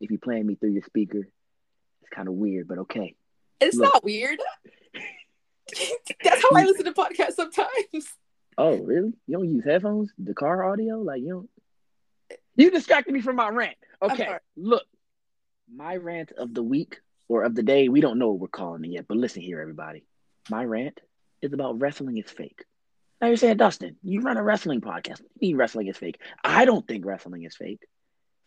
If 0.00 0.10
you're 0.10 0.18
playing 0.18 0.46
me 0.46 0.54
through 0.54 0.70
your 0.70 0.82
speaker, 0.82 1.18
it's 1.18 2.10
kind 2.10 2.28
of 2.28 2.34
weird, 2.34 2.66
but 2.66 2.78
okay. 2.78 3.14
It's 3.60 3.76
Look. 3.76 3.92
not 3.92 4.04
weird. 4.04 4.38
That's 6.24 6.42
how 6.42 6.56
I 6.56 6.64
listen 6.64 6.86
to 6.86 6.92
podcasts 6.92 7.34
sometimes. 7.34 8.08
Oh, 8.56 8.74
really? 8.78 9.12
You 9.26 9.36
don't 9.36 9.50
use 9.50 9.64
headphones? 9.64 10.12
The 10.16 10.32
car 10.32 10.64
audio? 10.64 10.96
Like 10.96 11.20
you 11.20 11.28
don't 12.30 12.38
You 12.56 12.70
distracted 12.70 13.12
me 13.12 13.20
from 13.20 13.36
my 13.36 13.50
rant. 13.50 13.76
Okay. 14.00 14.38
Look. 14.56 14.84
My 15.74 15.96
rant 15.96 16.32
of 16.32 16.54
the 16.54 16.62
week 16.62 17.00
or 17.28 17.42
of 17.42 17.54
the 17.54 17.62
day, 17.62 17.90
we 17.90 18.00
don't 18.00 18.18
know 18.18 18.30
what 18.30 18.40
we're 18.40 18.48
calling 18.48 18.84
it 18.86 18.92
yet, 18.92 19.04
but 19.08 19.18
listen 19.18 19.42
here, 19.42 19.60
everybody. 19.60 20.06
My 20.48 20.64
rant 20.64 21.00
is 21.42 21.52
about 21.52 21.80
wrestling 21.80 22.16
is 22.16 22.30
fake. 22.30 22.64
Now 23.24 23.28
you're 23.28 23.38
saying, 23.38 23.56
Dustin, 23.56 23.96
you 24.02 24.20
run 24.20 24.36
a 24.36 24.42
wrestling 24.42 24.82
podcast. 24.82 25.22
What 25.22 25.40
mean 25.40 25.56
wrestling 25.56 25.86
is 25.86 25.96
fake? 25.96 26.20
I 26.44 26.66
don't 26.66 26.86
think 26.86 27.06
wrestling 27.06 27.44
is 27.44 27.56
fake. 27.56 27.80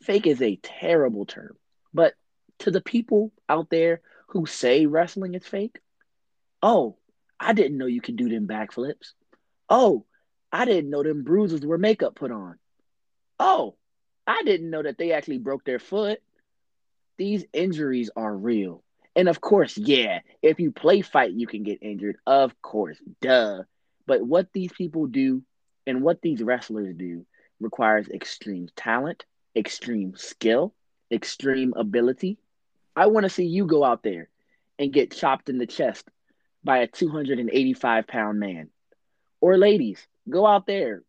Fake 0.04 0.28
is 0.28 0.40
a 0.40 0.60
terrible 0.62 1.26
term. 1.26 1.58
But 1.96 2.14
to 2.60 2.70
the 2.70 2.80
people 2.80 3.32
out 3.50 3.72
there 3.72 4.02
who 4.28 4.46
say 4.46 4.86
wrestling 4.86 5.34
is 5.34 5.48
fake, 5.48 5.80
oh, 6.62 6.96
I 7.40 7.54
didn't 7.54 7.80
know 7.80 7.88
you 7.88 8.02
could 8.02 8.18
do 8.18 8.30
them 8.30 8.48
backflips. 8.48 9.14
Oh, 9.68 10.06
I 10.52 10.66
didn't 10.66 10.92
know 10.92 11.02
them 11.02 11.24
bruises 11.24 11.66
were 11.66 11.80
makeup 11.80 12.14
put 12.14 12.32
on. 12.32 12.60
Oh, 13.40 13.78
I 14.28 14.44
didn't 14.44 14.70
know 14.70 14.84
that 14.84 15.00
they 15.00 15.12
actually 15.12 15.40
broke 15.40 15.64
their 15.64 15.80
foot. 15.80 16.20
These 17.18 17.46
injuries 17.52 18.12
are 18.16 18.38
real. 18.38 18.84
And 19.16 19.28
of 19.28 19.42
course, 19.42 19.76
yeah, 19.76 20.20
if 20.44 20.60
you 20.60 20.72
play 20.72 21.02
fight, 21.02 21.32
you 21.32 21.48
can 21.48 21.64
get 21.64 21.82
injured. 21.82 22.18
Of 22.28 22.62
course, 22.62 23.00
duh. 23.22 23.64
But 24.08 24.26
what 24.26 24.48
these 24.54 24.72
people 24.72 25.06
do 25.06 25.44
and 25.86 26.02
what 26.02 26.22
these 26.22 26.42
wrestlers 26.42 26.96
do 26.96 27.26
requires 27.60 28.08
extreme 28.08 28.70
talent, 28.76 29.26
extreme 29.56 30.16
skill, 30.16 30.74
extreme 31.12 31.74
ability. 31.76 32.40
I 32.96 33.08
want 33.08 33.26
to 33.26 33.30
see 33.30 33.46
you 33.46 33.66
go 33.66 33.84
out 33.84 34.04
there 34.04 34.30
and 34.80 34.94
get 34.94 35.16
chopped 35.16 35.50
in 35.50 35.58
the 35.58 35.68
chest 35.68 36.08
by 36.64 36.80
a 36.80 36.88
285 36.88 38.08
pound 38.08 38.40
man. 38.40 38.70
Or 39.42 39.58
ladies, 39.58 40.06
go 40.30 40.48
out 40.48 40.66
there 40.66 41.04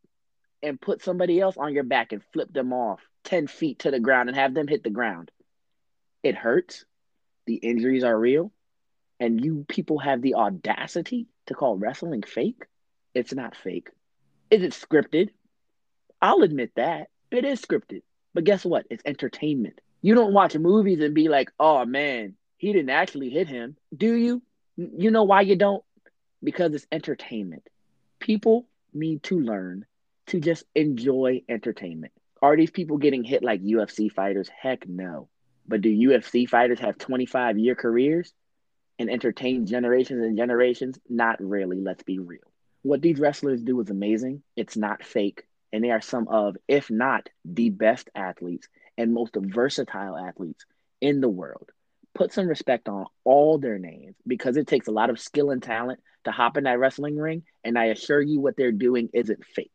and 0.62 0.80
put 0.80 1.02
somebody 1.02 1.40
else 1.40 1.56
on 1.56 1.72
your 1.72 1.84
back 1.84 2.12
and 2.12 2.22
flip 2.32 2.52
them 2.52 2.72
off 2.72 3.00
10 3.24 3.46
feet 3.46 3.80
to 3.80 3.90
the 3.90 4.00
ground 4.00 4.28
and 4.28 4.36
have 4.36 4.54
them 4.54 4.68
hit 4.68 4.82
the 4.82 4.90
ground. 4.90 5.30
It 6.22 6.34
hurts. 6.34 6.84
The 7.46 7.54
injuries 7.54 8.04
are 8.04 8.18
real. 8.18 8.52
And 9.20 9.42
you 9.42 9.64
people 9.68 9.98
have 9.98 10.20
the 10.20 10.34
audacity 10.34 11.28
to 11.46 11.54
call 11.54 11.76
wrestling 11.76 12.22
fake? 12.22 12.64
It's 13.14 13.32
not 13.34 13.56
fake. 13.56 13.90
Is 14.50 14.62
it 14.62 14.72
scripted? 14.72 15.30
I'll 16.20 16.42
admit 16.42 16.72
that. 16.76 17.08
It 17.30 17.44
is 17.44 17.60
scripted. 17.60 18.02
But 18.34 18.44
guess 18.44 18.64
what? 18.64 18.86
It's 18.90 19.02
entertainment. 19.04 19.80
You 20.00 20.14
don't 20.14 20.32
watch 20.32 20.56
movies 20.56 21.00
and 21.00 21.14
be 21.14 21.28
like, 21.28 21.50
oh 21.58 21.84
man, 21.84 22.34
he 22.56 22.72
didn't 22.72 22.90
actually 22.90 23.30
hit 23.30 23.48
him. 23.48 23.76
Do 23.96 24.14
you? 24.14 24.42
You 24.76 25.10
know 25.10 25.24
why 25.24 25.40
you 25.40 25.56
don't? 25.56 25.84
Because 26.42 26.72
it's 26.72 26.86
entertainment. 26.92 27.68
People 28.20 28.66
need 28.92 29.22
to 29.24 29.40
learn 29.40 29.84
to 30.26 30.40
just 30.40 30.64
enjoy 30.74 31.42
entertainment. 31.48 32.12
Are 32.40 32.56
these 32.56 32.70
people 32.70 32.98
getting 32.98 33.24
hit 33.24 33.42
like 33.42 33.62
UFC 33.62 34.12
fighters? 34.12 34.48
Heck 34.48 34.88
no. 34.88 35.28
But 35.66 35.80
do 35.80 35.90
UFC 35.90 36.48
fighters 36.48 36.78
have 36.80 36.98
25 36.98 37.58
year 37.58 37.74
careers 37.74 38.32
and 38.98 39.10
entertain 39.10 39.66
generations 39.66 40.22
and 40.22 40.36
generations? 40.36 40.98
Not 41.08 41.40
really, 41.40 41.80
let's 41.80 42.04
be 42.04 42.18
real. 42.18 42.47
What 42.82 43.02
these 43.02 43.18
wrestlers 43.18 43.62
do 43.62 43.80
is 43.80 43.90
amazing. 43.90 44.42
It's 44.56 44.76
not 44.76 45.04
fake. 45.04 45.42
And 45.72 45.84
they 45.84 45.90
are 45.90 46.00
some 46.00 46.28
of, 46.28 46.56
if 46.66 46.90
not 46.90 47.28
the 47.44 47.70
best 47.70 48.08
athletes 48.14 48.68
and 48.96 49.12
most 49.12 49.36
versatile 49.36 50.16
athletes 50.16 50.64
in 51.00 51.20
the 51.20 51.28
world. 51.28 51.70
Put 52.14 52.32
some 52.32 52.46
respect 52.46 52.88
on 52.88 53.06
all 53.24 53.58
their 53.58 53.78
names 53.78 54.16
because 54.26 54.56
it 54.56 54.66
takes 54.66 54.88
a 54.88 54.92
lot 54.92 55.10
of 55.10 55.20
skill 55.20 55.50
and 55.50 55.62
talent 55.62 56.00
to 56.24 56.30
hop 56.30 56.56
in 56.56 56.64
that 56.64 56.78
wrestling 56.78 57.16
ring. 57.16 57.42
And 57.64 57.78
I 57.78 57.86
assure 57.86 58.20
you, 58.20 58.40
what 58.40 58.56
they're 58.56 58.72
doing 58.72 59.10
isn't 59.12 59.44
fake. 59.44 59.70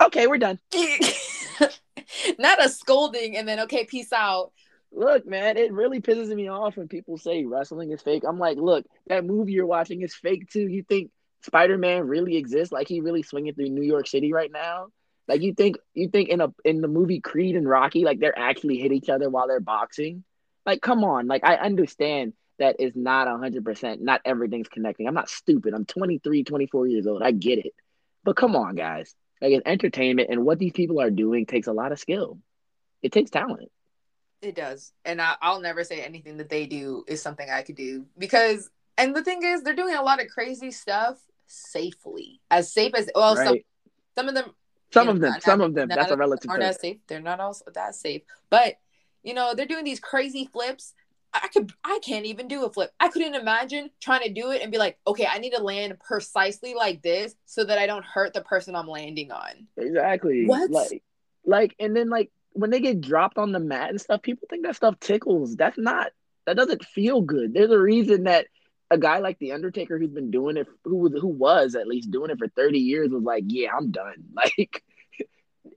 Okay, 0.00 0.26
we're 0.26 0.38
done. 0.38 0.58
Not 2.38 2.64
a 2.64 2.68
scolding 2.68 3.36
and 3.36 3.48
then 3.48 3.60
okay, 3.60 3.84
peace 3.84 4.12
out. 4.12 4.52
Look, 4.92 5.26
man, 5.26 5.56
it 5.56 5.72
really 5.72 6.00
pisses 6.00 6.28
me 6.34 6.48
off 6.48 6.76
when 6.76 6.88
people 6.88 7.16
say 7.16 7.44
wrestling 7.44 7.92
is 7.92 8.02
fake. 8.02 8.24
I'm 8.26 8.38
like, 8.38 8.58
look, 8.58 8.84
that 9.06 9.24
movie 9.24 9.52
you're 9.52 9.66
watching 9.66 10.02
is 10.02 10.14
fake 10.14 10.50
too. 10.50 10.68
You 10.68 10.82
think 10.82 11.10
Spider 11.42 11.78
Man 11.78 12.06
really 12.06 12.36
exists? 12.36 12.72
Like 12.72 12.88
he 12.88 13.00
really 13.00 13.22
swinging 13.22 13.54
through 13.54 13.68
New 13.68 13.82
York 13.82 14.06
City 14.06 14.32
right 14.32 14.50
now? 14.50 14.88
Like 15.28 15.42
you 15.42 15.54
think 15.54 15.76
you 15.94 16.08
think 16.08 16.28
in 16.28 16.40
a 16.40 16.52
in 16.64 16.80
the 16.80 16.88
movie 16.88 17.20
Creed 17.20 17.56
and 17.56 17.68
Rocky, 17.68 18.04
like 18.04 18.18
they're 18.18 18.38
actually 18.38 18.78
hit 18.78 18.92
each 18.92 19.08
other 19.08 19.30
while 19.30 19.48
they're 19.48 19.60
boxing? 19.60 20.24
Like, 20.66 20.80
come 20.80 21.04
on. 21.04 21.26
Like 21.26 21.44
I 21.44 21.56
understand 21.56 22.32
that 22.58 22.76
is 22.80 22.92
not 22.94 23.28
hundred 23.28 23.64
percent. 23.64 24.02
Not 24.02 24.20
everything's 24.24 24.68
connecting. 24.68 25.06
I'm 25.06 25.14
not 25.14 25.28
stupid. 25.28 25.74
I'm 25.74 25.84
23, 25.84 26.44
24 26.44 26.86
years 26.86 27.06
old. 27.06 27.22
I 27.22 27.32
get 27.32 27.58
it. 27.58 27.72
But 28.24 28.36
come 28.36 28.56
on, 28.56 28.74
guys. 28.74 29.14
Like 29.40 29.52
it's 29.52 29.66
entertainment, 29.66 30.30
and 30.30 30.44
what 30.44 30.58
these 30.58 30.72
people 30.72 31.00
are 31.00 31.10
doing 31.10 31.46
takes 31.46 31.66
a 31.66 31.72
lot 31.72 31.92
of 31.92 31.98
skill. 31.98 32.38
It 33.02 33.10
takes 33.10 33.30
talent. 33.30 33.70
It 34.40 34.54
does. 34.54 34.92
And 35.04 35.20
I, 35.20 35.34
I'll 35.40 35.60
never 35.60 35.84
say 35.84 36.02
anything 36.02 36.36
that 36.38 36.48
they 36.48 36.66
do 36.66 37.04
is 37.06 37.22
something 37.22 37.48
I 37.48 37.62
could 37.62 37.76
do 37.76 38.06
because, 38.18 38.70
and 38.98 39.14
the 39.14 39.22
thing 39.22 39.42
is, 39.42 39.62
they're 39.62 39.74
doing 39.74 39.94
a 39.94 40.02
lot 40.02 40.20
of 40.20 40.28
crazy 40.28 40.70
stuff 40.72 41.18
safely. 41.46 42.40
As 42.50 42.72
safe 42.72 42.94
as, 42.94 43.10
well, 43.14 43.36
some, 43.36 43.46
right? 43.46 43.66
some 44.14 44.28
of 44.28 44.34
them, 44.34 44.50
Some 44.92 45.08
of 45.08 45.16
know, 45.16 45.20
them, 45.22 45.30
not- 45.32 45.42
some 45.42 45.60
of 45.60 45.74
them. 45.74 45.88
not- 45.88 45.98
That's 45.98 46.12
a 46.12 46.16
relative 46.16 46.50
aren't 46.50 46.62
as 46.62 46.80
safe. 46.80 46.98
They're 47.06 47.20
not 47.20 47.40
also 47.40 47.64
that 47.74 47.94
safe. 47.94 48.22
But, 48.50 48.76
you 49.22 49.34
know, 49.34 49.54
they're 49.54 49.66
doing 49.66 49.84
these 49.84 50.00
crazy 50.00 50.48
flips. 50.52 50.94
I 51.34 51.48
could, 51.48 51.72
I 51.82 51.98
can't 52.04 52.26
even 52.26 52.46
do 52.46 52.64
a 52.66 52.70
flip. 52.70 52.90
I 53.00 53.08
couldn't 53.08 53.34
imagine 53.34 53.88
trying 54.00 54.22
to 54.24 54.32
do 54.32 54.50
it 54.50 54.60
and 54.60 54.70
be 54.70 54.76
like, 54.76 54.98
okay, 55.06 55.26
I 55.26 55.38
need 55.38 55.54
to 55.54 55.62
land 55.62 55.98
precisely 56.00 56.74
like 56.74 57.00
this 57.00 57.34
so 57.46 57.64
that 57.64 57.78
I 57.78 57.86
don't 57.86 58.04
hurt 58.04 58.34
the 58.34 58.42
person 58.42 58.76
I'm 58.76 58.86
landing 58.86 59.32
on. 59.32 59.66
Exactly. 59.78 60.44
What? 60.44 60.70
Like, 60.70 61.02
like, 61.46 61.74
and 61.80 61.96
then 61.96 62.10
like 62.10 62.30
when 62.52 62.68
they 62.68 62.80
get 62.80 63.00
dropped 63.00 63.38
on 63.38 63.52
the 63.52 63.60
mat 63.60 63.88
and 63.88 63.98
stuff, 63.98 64.20
people 64.20 64.46
think 64.50 64.66
that 64.66 64.76
stuff 64.76 65.00
tickles. 65.00 65.56
That's 65.56 65.78
not. 65.78 66.12
That 66.44 66.56
doesn't 66.56 66.84
feel 66.84 67.22
good. 67.22 67.54
There's 67.54 67.70
a 67.70 67.78
reason 67.78 68.24
that 68.24 68.48
a 68.92 68.98
guy 68.98 69.18
like 69.18 69.38
the 69.38 69.52
Undertaker, 69.52 69.98
who's 69.98 70.10
been 70.10 70.30
doing 70.30 70.56
it, 70.56 70.66
who 70.84 70.96
was 70.96 71.12
who 71.12 71.28
was 71.28 71.74
at 71.74 71.88
least 71.88 72.10
doing 72.10 72.30
it 72.30 72.38
for 72.38 72.48
30 72.48 72.78
years, 72.78 73.10
was 73.10 73.22
like, 73.22 73.44
yeah, 73.46 73.70
I'm 73.76 73.90
done. 73.90 74.24
Like, 74.34 74.82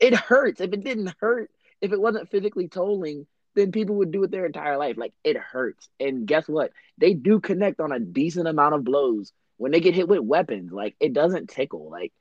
it 0.02 0.14
hurts. 0.16 0.62
If 0.62 0.74
it 0.74 0.84
didn't 0.84 1.14
hurt, 1.20 1.52
if 1.80 1.94
it 1.94 2.02
wasn't 2.02 2.30
physically 2.30 2.68
tolling, 2.68 3.28
then 3.54 3.72
people 3.72 3.96
would 3.96 4.12
do 4.12 4.24
it 4.24 4.32
their 4.32 4.46
entire 4.46 4.78
life. 4.78 4.98
Like, 4.98 5.14
it 5.24 5.38
hurts. 5.38 5.88
And 6.00 6.26
guess 6.28 6.48
what? 6.48 6.72
They 6.98 7.14
do 7.14 7.40
connect 7.40 7.80
on 7.80 7.92
a 7.92 8.00
decent 8.00 8.48
amount 8.48 8.76
of 8.76 8.84
blows 8.84 9.32
when 9.58 9.72
they 9.72 9.80
get 9.80 9.96
hit 9.96 10.08
with 10.08 10.20
weapons. 10.20 10.72
Like, 10.72 10.96
it 11.00 11.14
doesn't 11.14 11.50
tickle. 11.50 11.90
Like, 11.90 12.12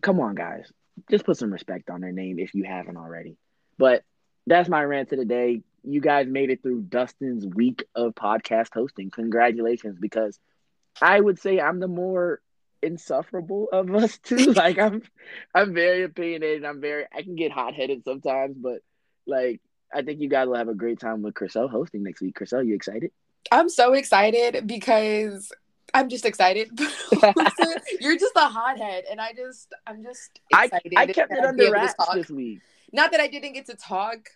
come 0.00 0.18
on, 0.20 0.34
guys 0.34 0.72
just 1.10 1.24
put 1.24 1.36
some 1.36 1.52
respect 1.52 1.90
on 1.90 2.00
their 2.00 2.12
name 2.12 2.38
if 2.38 2.54
you 2.54 2.64
haven't 2.64 2.96
already. 2.96 3.36
But 3.78 4.02
that's 4.46 4.68
my 4.68 4.82
rant 4.82 5.12
of 5.12 5.18
the 5.18 5.24
day. 5.24 5.62
You 5.86 6.00
guys 6.00 6.26
made 6.26 6.50
it 6.50 6.62
through 6.62 6.82
Dustin's 6.82 7.46
week 7.46 7.84
of 7.94 8.14
podcast 8.14 8.74
hosting. 8.74 9.10
Congratulations, 9.10 9.98
because 10.00 10.38
I 11.00 11.20
would 11.20 11.38
say 11.38 11.60
I'm 11.60 11.80
the 11.80 11.88
more 11.88 12.40
insufferable 12.82 13.68
of 13.72 13.94
us 13.94 14.18
two. 14.22 14.52
like 14.52 14.78
I'm 14.78 15.02
I'm 15.54 15.74
very 15.74 16.02
opinionated. 16.04 16.64
I'm 16.64 16.80
very 16.80 17.04
I 17.14 17.22
can 17.22 17.36
get 17.36 17.52
hot 17.52 17.74
headed 17.74 18.04
sometimes, 18.04 18.56
but 18.58 18.80
like 19.26 19.60
I 19.94 20.02
think 20.02 20.20
you 20.20 20.28
guys 20.28 20.48
will 20.48 20.56
have 20.56 20.68
a 20.68 20.74
great 20.74 21.00
time 21.00 21.22
with 21.22 21.34
Chriselle 21.34 21.70
hosting 21.70 22.02
next 22.02 22.20
week. 22.20 22.36
Chriselle, 22.38 22.66
you 22.66 22.74
excited? 22.74 23.12
I'm 23.52 23.68
so 23.68 23.92
excited 23.92 24.66
because 24.66 25.52
I'm 25.94 26.08
just 26.08 26.24
excited. 26.24 26.68
You're 28.00 28.18
just 28.18 28.34
a 28.36 28.48
hothead, 28.48 29.04
and 29.10 29.20
I 29.20 29.32
just, 29.32 29.72
I'm 29.86 30.02
just 30.02 30.40
I, 30.52 30.64
excited. 30.64 30.92
I 30.96 31.06
kept 31.06 31.32
it 31.32 31.44
under 31.44 31.70
wraps 31.70 31.94
this 32.14 32.30
week. 32.30 32.60
Not 32.92 33.12
that 33.12 33.20
I 33.20 33.28
didn't 33.28 33.52
get 33.52 33.66
to 33.66 33.76
talk, 33.76 34.28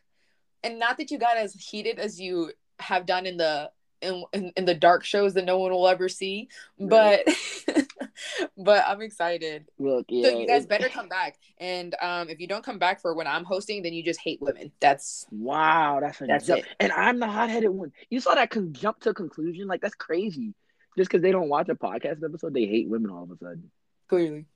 and 0.63 0.79
not 0.79 0.99
that 0.99 1.11
you 1.11 1.19
got 1.19 1.37
as 1.37 1.55
heated 1.55 1.99
as 1.99 2.21
you 2.21 2.53
have 2.79 3.07
done 3.07 3.27
in 3.27 3.37
the 3.37 3.71
in, 4.03 4.25
in, 4.33 4.53
in 4.57 4.65
the 4.65 4.75
dark 4.75 5.05
shows 5.05 5.35
that 5.35 5.45
no 5.45 5.59
one 5.59 5.73
will 5.73 5.87
ever 5.89 6.09
see. 6.09 6.49
But 6.79 7.27
but 8.57 8.85
I'm 8.87 9.03
excited. 9.03 9.67
Look, 9.79 10.07
yeah. 10.09 10.29
so 10.31 10.39
you 10.39 10.47
guys 10.47 10.67
better 10.67 10.89
come 10.93 11.09
back. 11.09 11.37
And 11.59 11.95
um, 12.01 12.29
if 12.29 12.41
you 12.41 12.47
don't 12.47 12.65
come 12.65 12.79
back 12.79 13.01
for 13.01 13.15
when 13.15 13.27
I'm 13.27 13.45
hosting, 13.45 13.83
then 13.83 13.93
you 13.93 14.03
just 14.03 14.21
hate 14.21 14.41
women. 14.41 14.73
That's 14.81 15.27
Wow, 15.31 15.99
that's 16.01 16.19
That's 16.19 16.47
jump. 16.47 16.61
it. 16.61 16.67
And 16.79 16.93
I'm 16.93 17.19
the 17.19 17.27
hot 17.27 17.51
headed 17.51 17.71
one. 17.71 17.93
You 18.09 18.21
saw 18.21 18.35
that 18.35 18.51
con- 18.51 18.73
jump 18.73 19.01
to 19.01 19.15
conclusion? 19.15 19.67
Like 19.69 19.81
that's 19.81 19.95
crazy. 19.95 20.55
just 20.97 21.11
because 21.11 21.23
they 21.23 21.33
don't 21.33 21.49
watch 21.49 21.69
a 21.69 21.75
podcast 21.75 22.25
episode, 22.25 22.55
they 22.55 22.67
hate 22.67 22.89
women 22.89 23.11
all 23.11 23.25
of 23.25 23.31
a 23.31 23.37
sudden. 23.37 23.71
Clearly. 24.09 24.47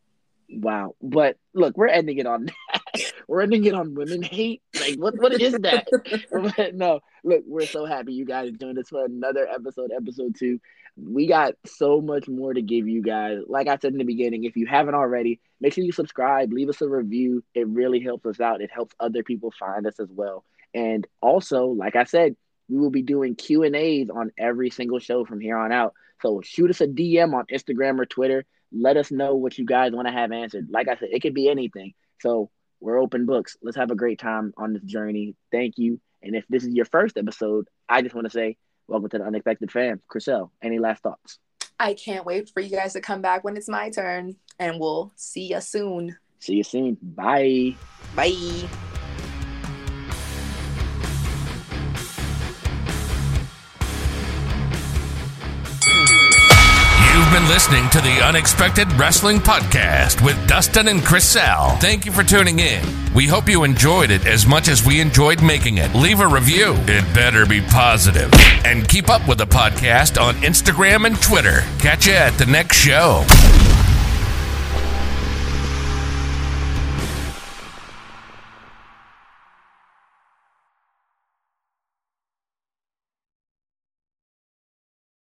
Wow. 0.51 0.95
But 1.03 1.37
look, 1.55 1.77
we're 1.77 1.89
ending 1.89 2.19
it 2.19 2.27
on 2.27 2.47
that. 2.73 3.13
we're 3.29 3.43
ending 3.43 3.65
it 3.65 3.75
on 3.75 3.95
women 3.95 4.23
hate. 4.23 4.63
Like 4.79 4.97
what 4.97 5.19
what 5.19 5.41
is 5.41 5.55
that? 5.55 5.89
But 6.57 6.75
no, 6.75 7.01
look, 7.23 7.43
we're 7.47 7.67
so 7.67 7.87
happy 7.87 8.13
you 8.13 8.25
guys 8.25 8.53
joined 8.53 8.79
us 8.79 8.89
for 8.89 9.05
another 9.05 9.47
episode, 9.49 9.91
episode 9.95 10.37
two. 10.39 10.61
We 10.97 11.27
got 11.27 11.55
so 11.67 12.01
much 12.01 12.29
more 12.29 12.55
to 12.55 12.63
give 12.63 12.87
you 12.87 13.03
guys. 13.03 13.39
Like 13.49 13.67
I 13.67 13.79
said 13.79 13.93
in 13.93 13.99
the 13.99 14.05
beginning, 14.05 14.45
if 14.45 14.57
you 14.57 14.67
haven't 14.67 14.95
already, 14.95 15.41
make 15.61 15.73
sure 15.73 15.83
you 15.83 15.91
subscribe, 15.93 16.53
leave 16.53 16.69
us 16.69 16.81
a 16.83 16.89
review. 16.89 17.43
It 17.55 17.67
really 17.67 18.01
helps 18.01 18.27
us 18.27 18.41
out. 18.41 18.61
It 18.61 18.71
helps 18.71 18.95
other 19.01 19.25
people 19.25 19.53
find 19.59 19.87
us 19.87 19.99
as 19.99 20.09
well. 20.11 20.45
And 20.73 21.07
also, 21.21 21.67
like 21.67 21.97
I 21.97 22.05
said, 22.05 22.37
we 22.69 22.79
will 22.79 22.91
be 22.91 23.03
doing 23.03 23.35
Q 23.35 23.65
and 23.65 23.75
A's 23.75 24.09
on 24.09 24.31
every 24.39 24.71
single 24.71 24.99
show 24.99 25.25
from 25.25 25.41
here 25.41 25.57
on 25.57 25.73
out. 25.73 25.95
So 26.23 26.41
shoot 26.43 26.71
us 26.71 26.81
a 26.81 26.87
DM 26.87 27.35
on 27.35 27.47
Instagram 27.53 27.99
or 27.99 28.07
Twitter. 28.07 28.45
Let 28.77 28.97
us 28.97 29.11
know 29.11 29.37
what 29.37 29.57
you 29.57 29.65
guys 29.65 29.93
want 29.93 30.09
to 30.09 30.13
have 30.13 30.33
answered. 30.33 30.69
Like 30.71 30.89
I 30.89 30.97
said, 30.97 31.09
it 31.13 31.21
could 31.21 31.35
be 31.35 31.49
anything. 31.49 31.95
So 32.21 32.51
we're 32.81 32.99
open 32.99 33.25
books. 33.25 33.57
Let's 33.63 33.77
have 33.77 33.91
a 33.91 33.97
great 33.97 34.19
time 34.19 34.53
on 34.57 34.73
this 34.73 34.83
journey. 34.83 35.37
Thank 35.53 35.79
you. 35.79 36.01
And 36.23 36.35
if 36.35 36.45
this 36.49 36.65
is 36.65 36.75
your 36.75 36.87
first 36.87 37.17
episode, 37.17 37.69
I 37.89 38.03
just 38.03 38.15
want 38.15 38.27
to 38.27 38.31
say 38.31 38.57
welcome 38.89 39.09
to 39.11 39.19
the 39.19 39.25
unexpected 39.25 39.71
fam. 39.71 40.01
Chriselle, 40.13 40.51
any 40.63 40.79
last 40.79 41.03
thoughts? 41.03 41.39
I 41.79 41.95
can't 41.95 42.25
wait 42.25 42.51
for 42.51 42.61
you 42.61 42.71
guys 42.71 42.93
to 42.95 43.01
come 43.01 43.23
back 43.23 43.45
when 43.45 43.57
it's 43.57 43.69
my 43.69 43.91
turn, 43.91 44.37
and 44.59 44.79
we'll 44.79 45.13
see 45.17 45.53
you 45.53 45.61
soon. 45.61 46.17
See 46.39 46.55
you 46.55 46.65
soon. 46.65 46.97
Bye. 47.03 47.75
Bye. 48.15 48.69
Been 57.35 57.49
listening 57.49 57.91
to 57.91 58.01
the 58.01 58.21
Unexpected 58.25 58.93
Wrestling 58.93 59.39
Podcast 59.39 60.25
with 60.25 60.37
Dustin 60.47 60.87
and 60.87 61.01
Chriselle. 61.01 61.77
Thank 61.81 62.07
you 62.07 62.13
for 62.13 62.23
tuning 62.23 62.61
in. 62.61 62.85
We 63.13 63.27
hope 63.27 63.49
you 63.49 63.65
enjoyed 63.65 64.13
it 64.13 64.25
as 64.25 64.47
much 64.47 64.69
as 64.69 64.87
we 64.87 65.01
enjoyed 65.01 65.43
making 65.43 65.79
it. 65.79 65.93
Leave 65.97 66.21
a 66.21 66.29
review. 66.29 66.75
It 66.87 67.03
better 67.13 67.45
be 67.45 67.61
positive. 67.61 68.31
And 68.65 68.89
keep 68.89 69.11
up 69.11 69.27
with 69.27 69.39
the 69.39 69.47
podcast 69.47 70.21
on 70.21 70.37
Instagram 70.43 71.09
and 71.09 71.21
Twitter. 71.21 71.65
Catch 71.81 72.07
you 72.07 72.13
at 72.13 72.39
the 72.39 72.47
next 72.47 72.77
show. 72.77 73.25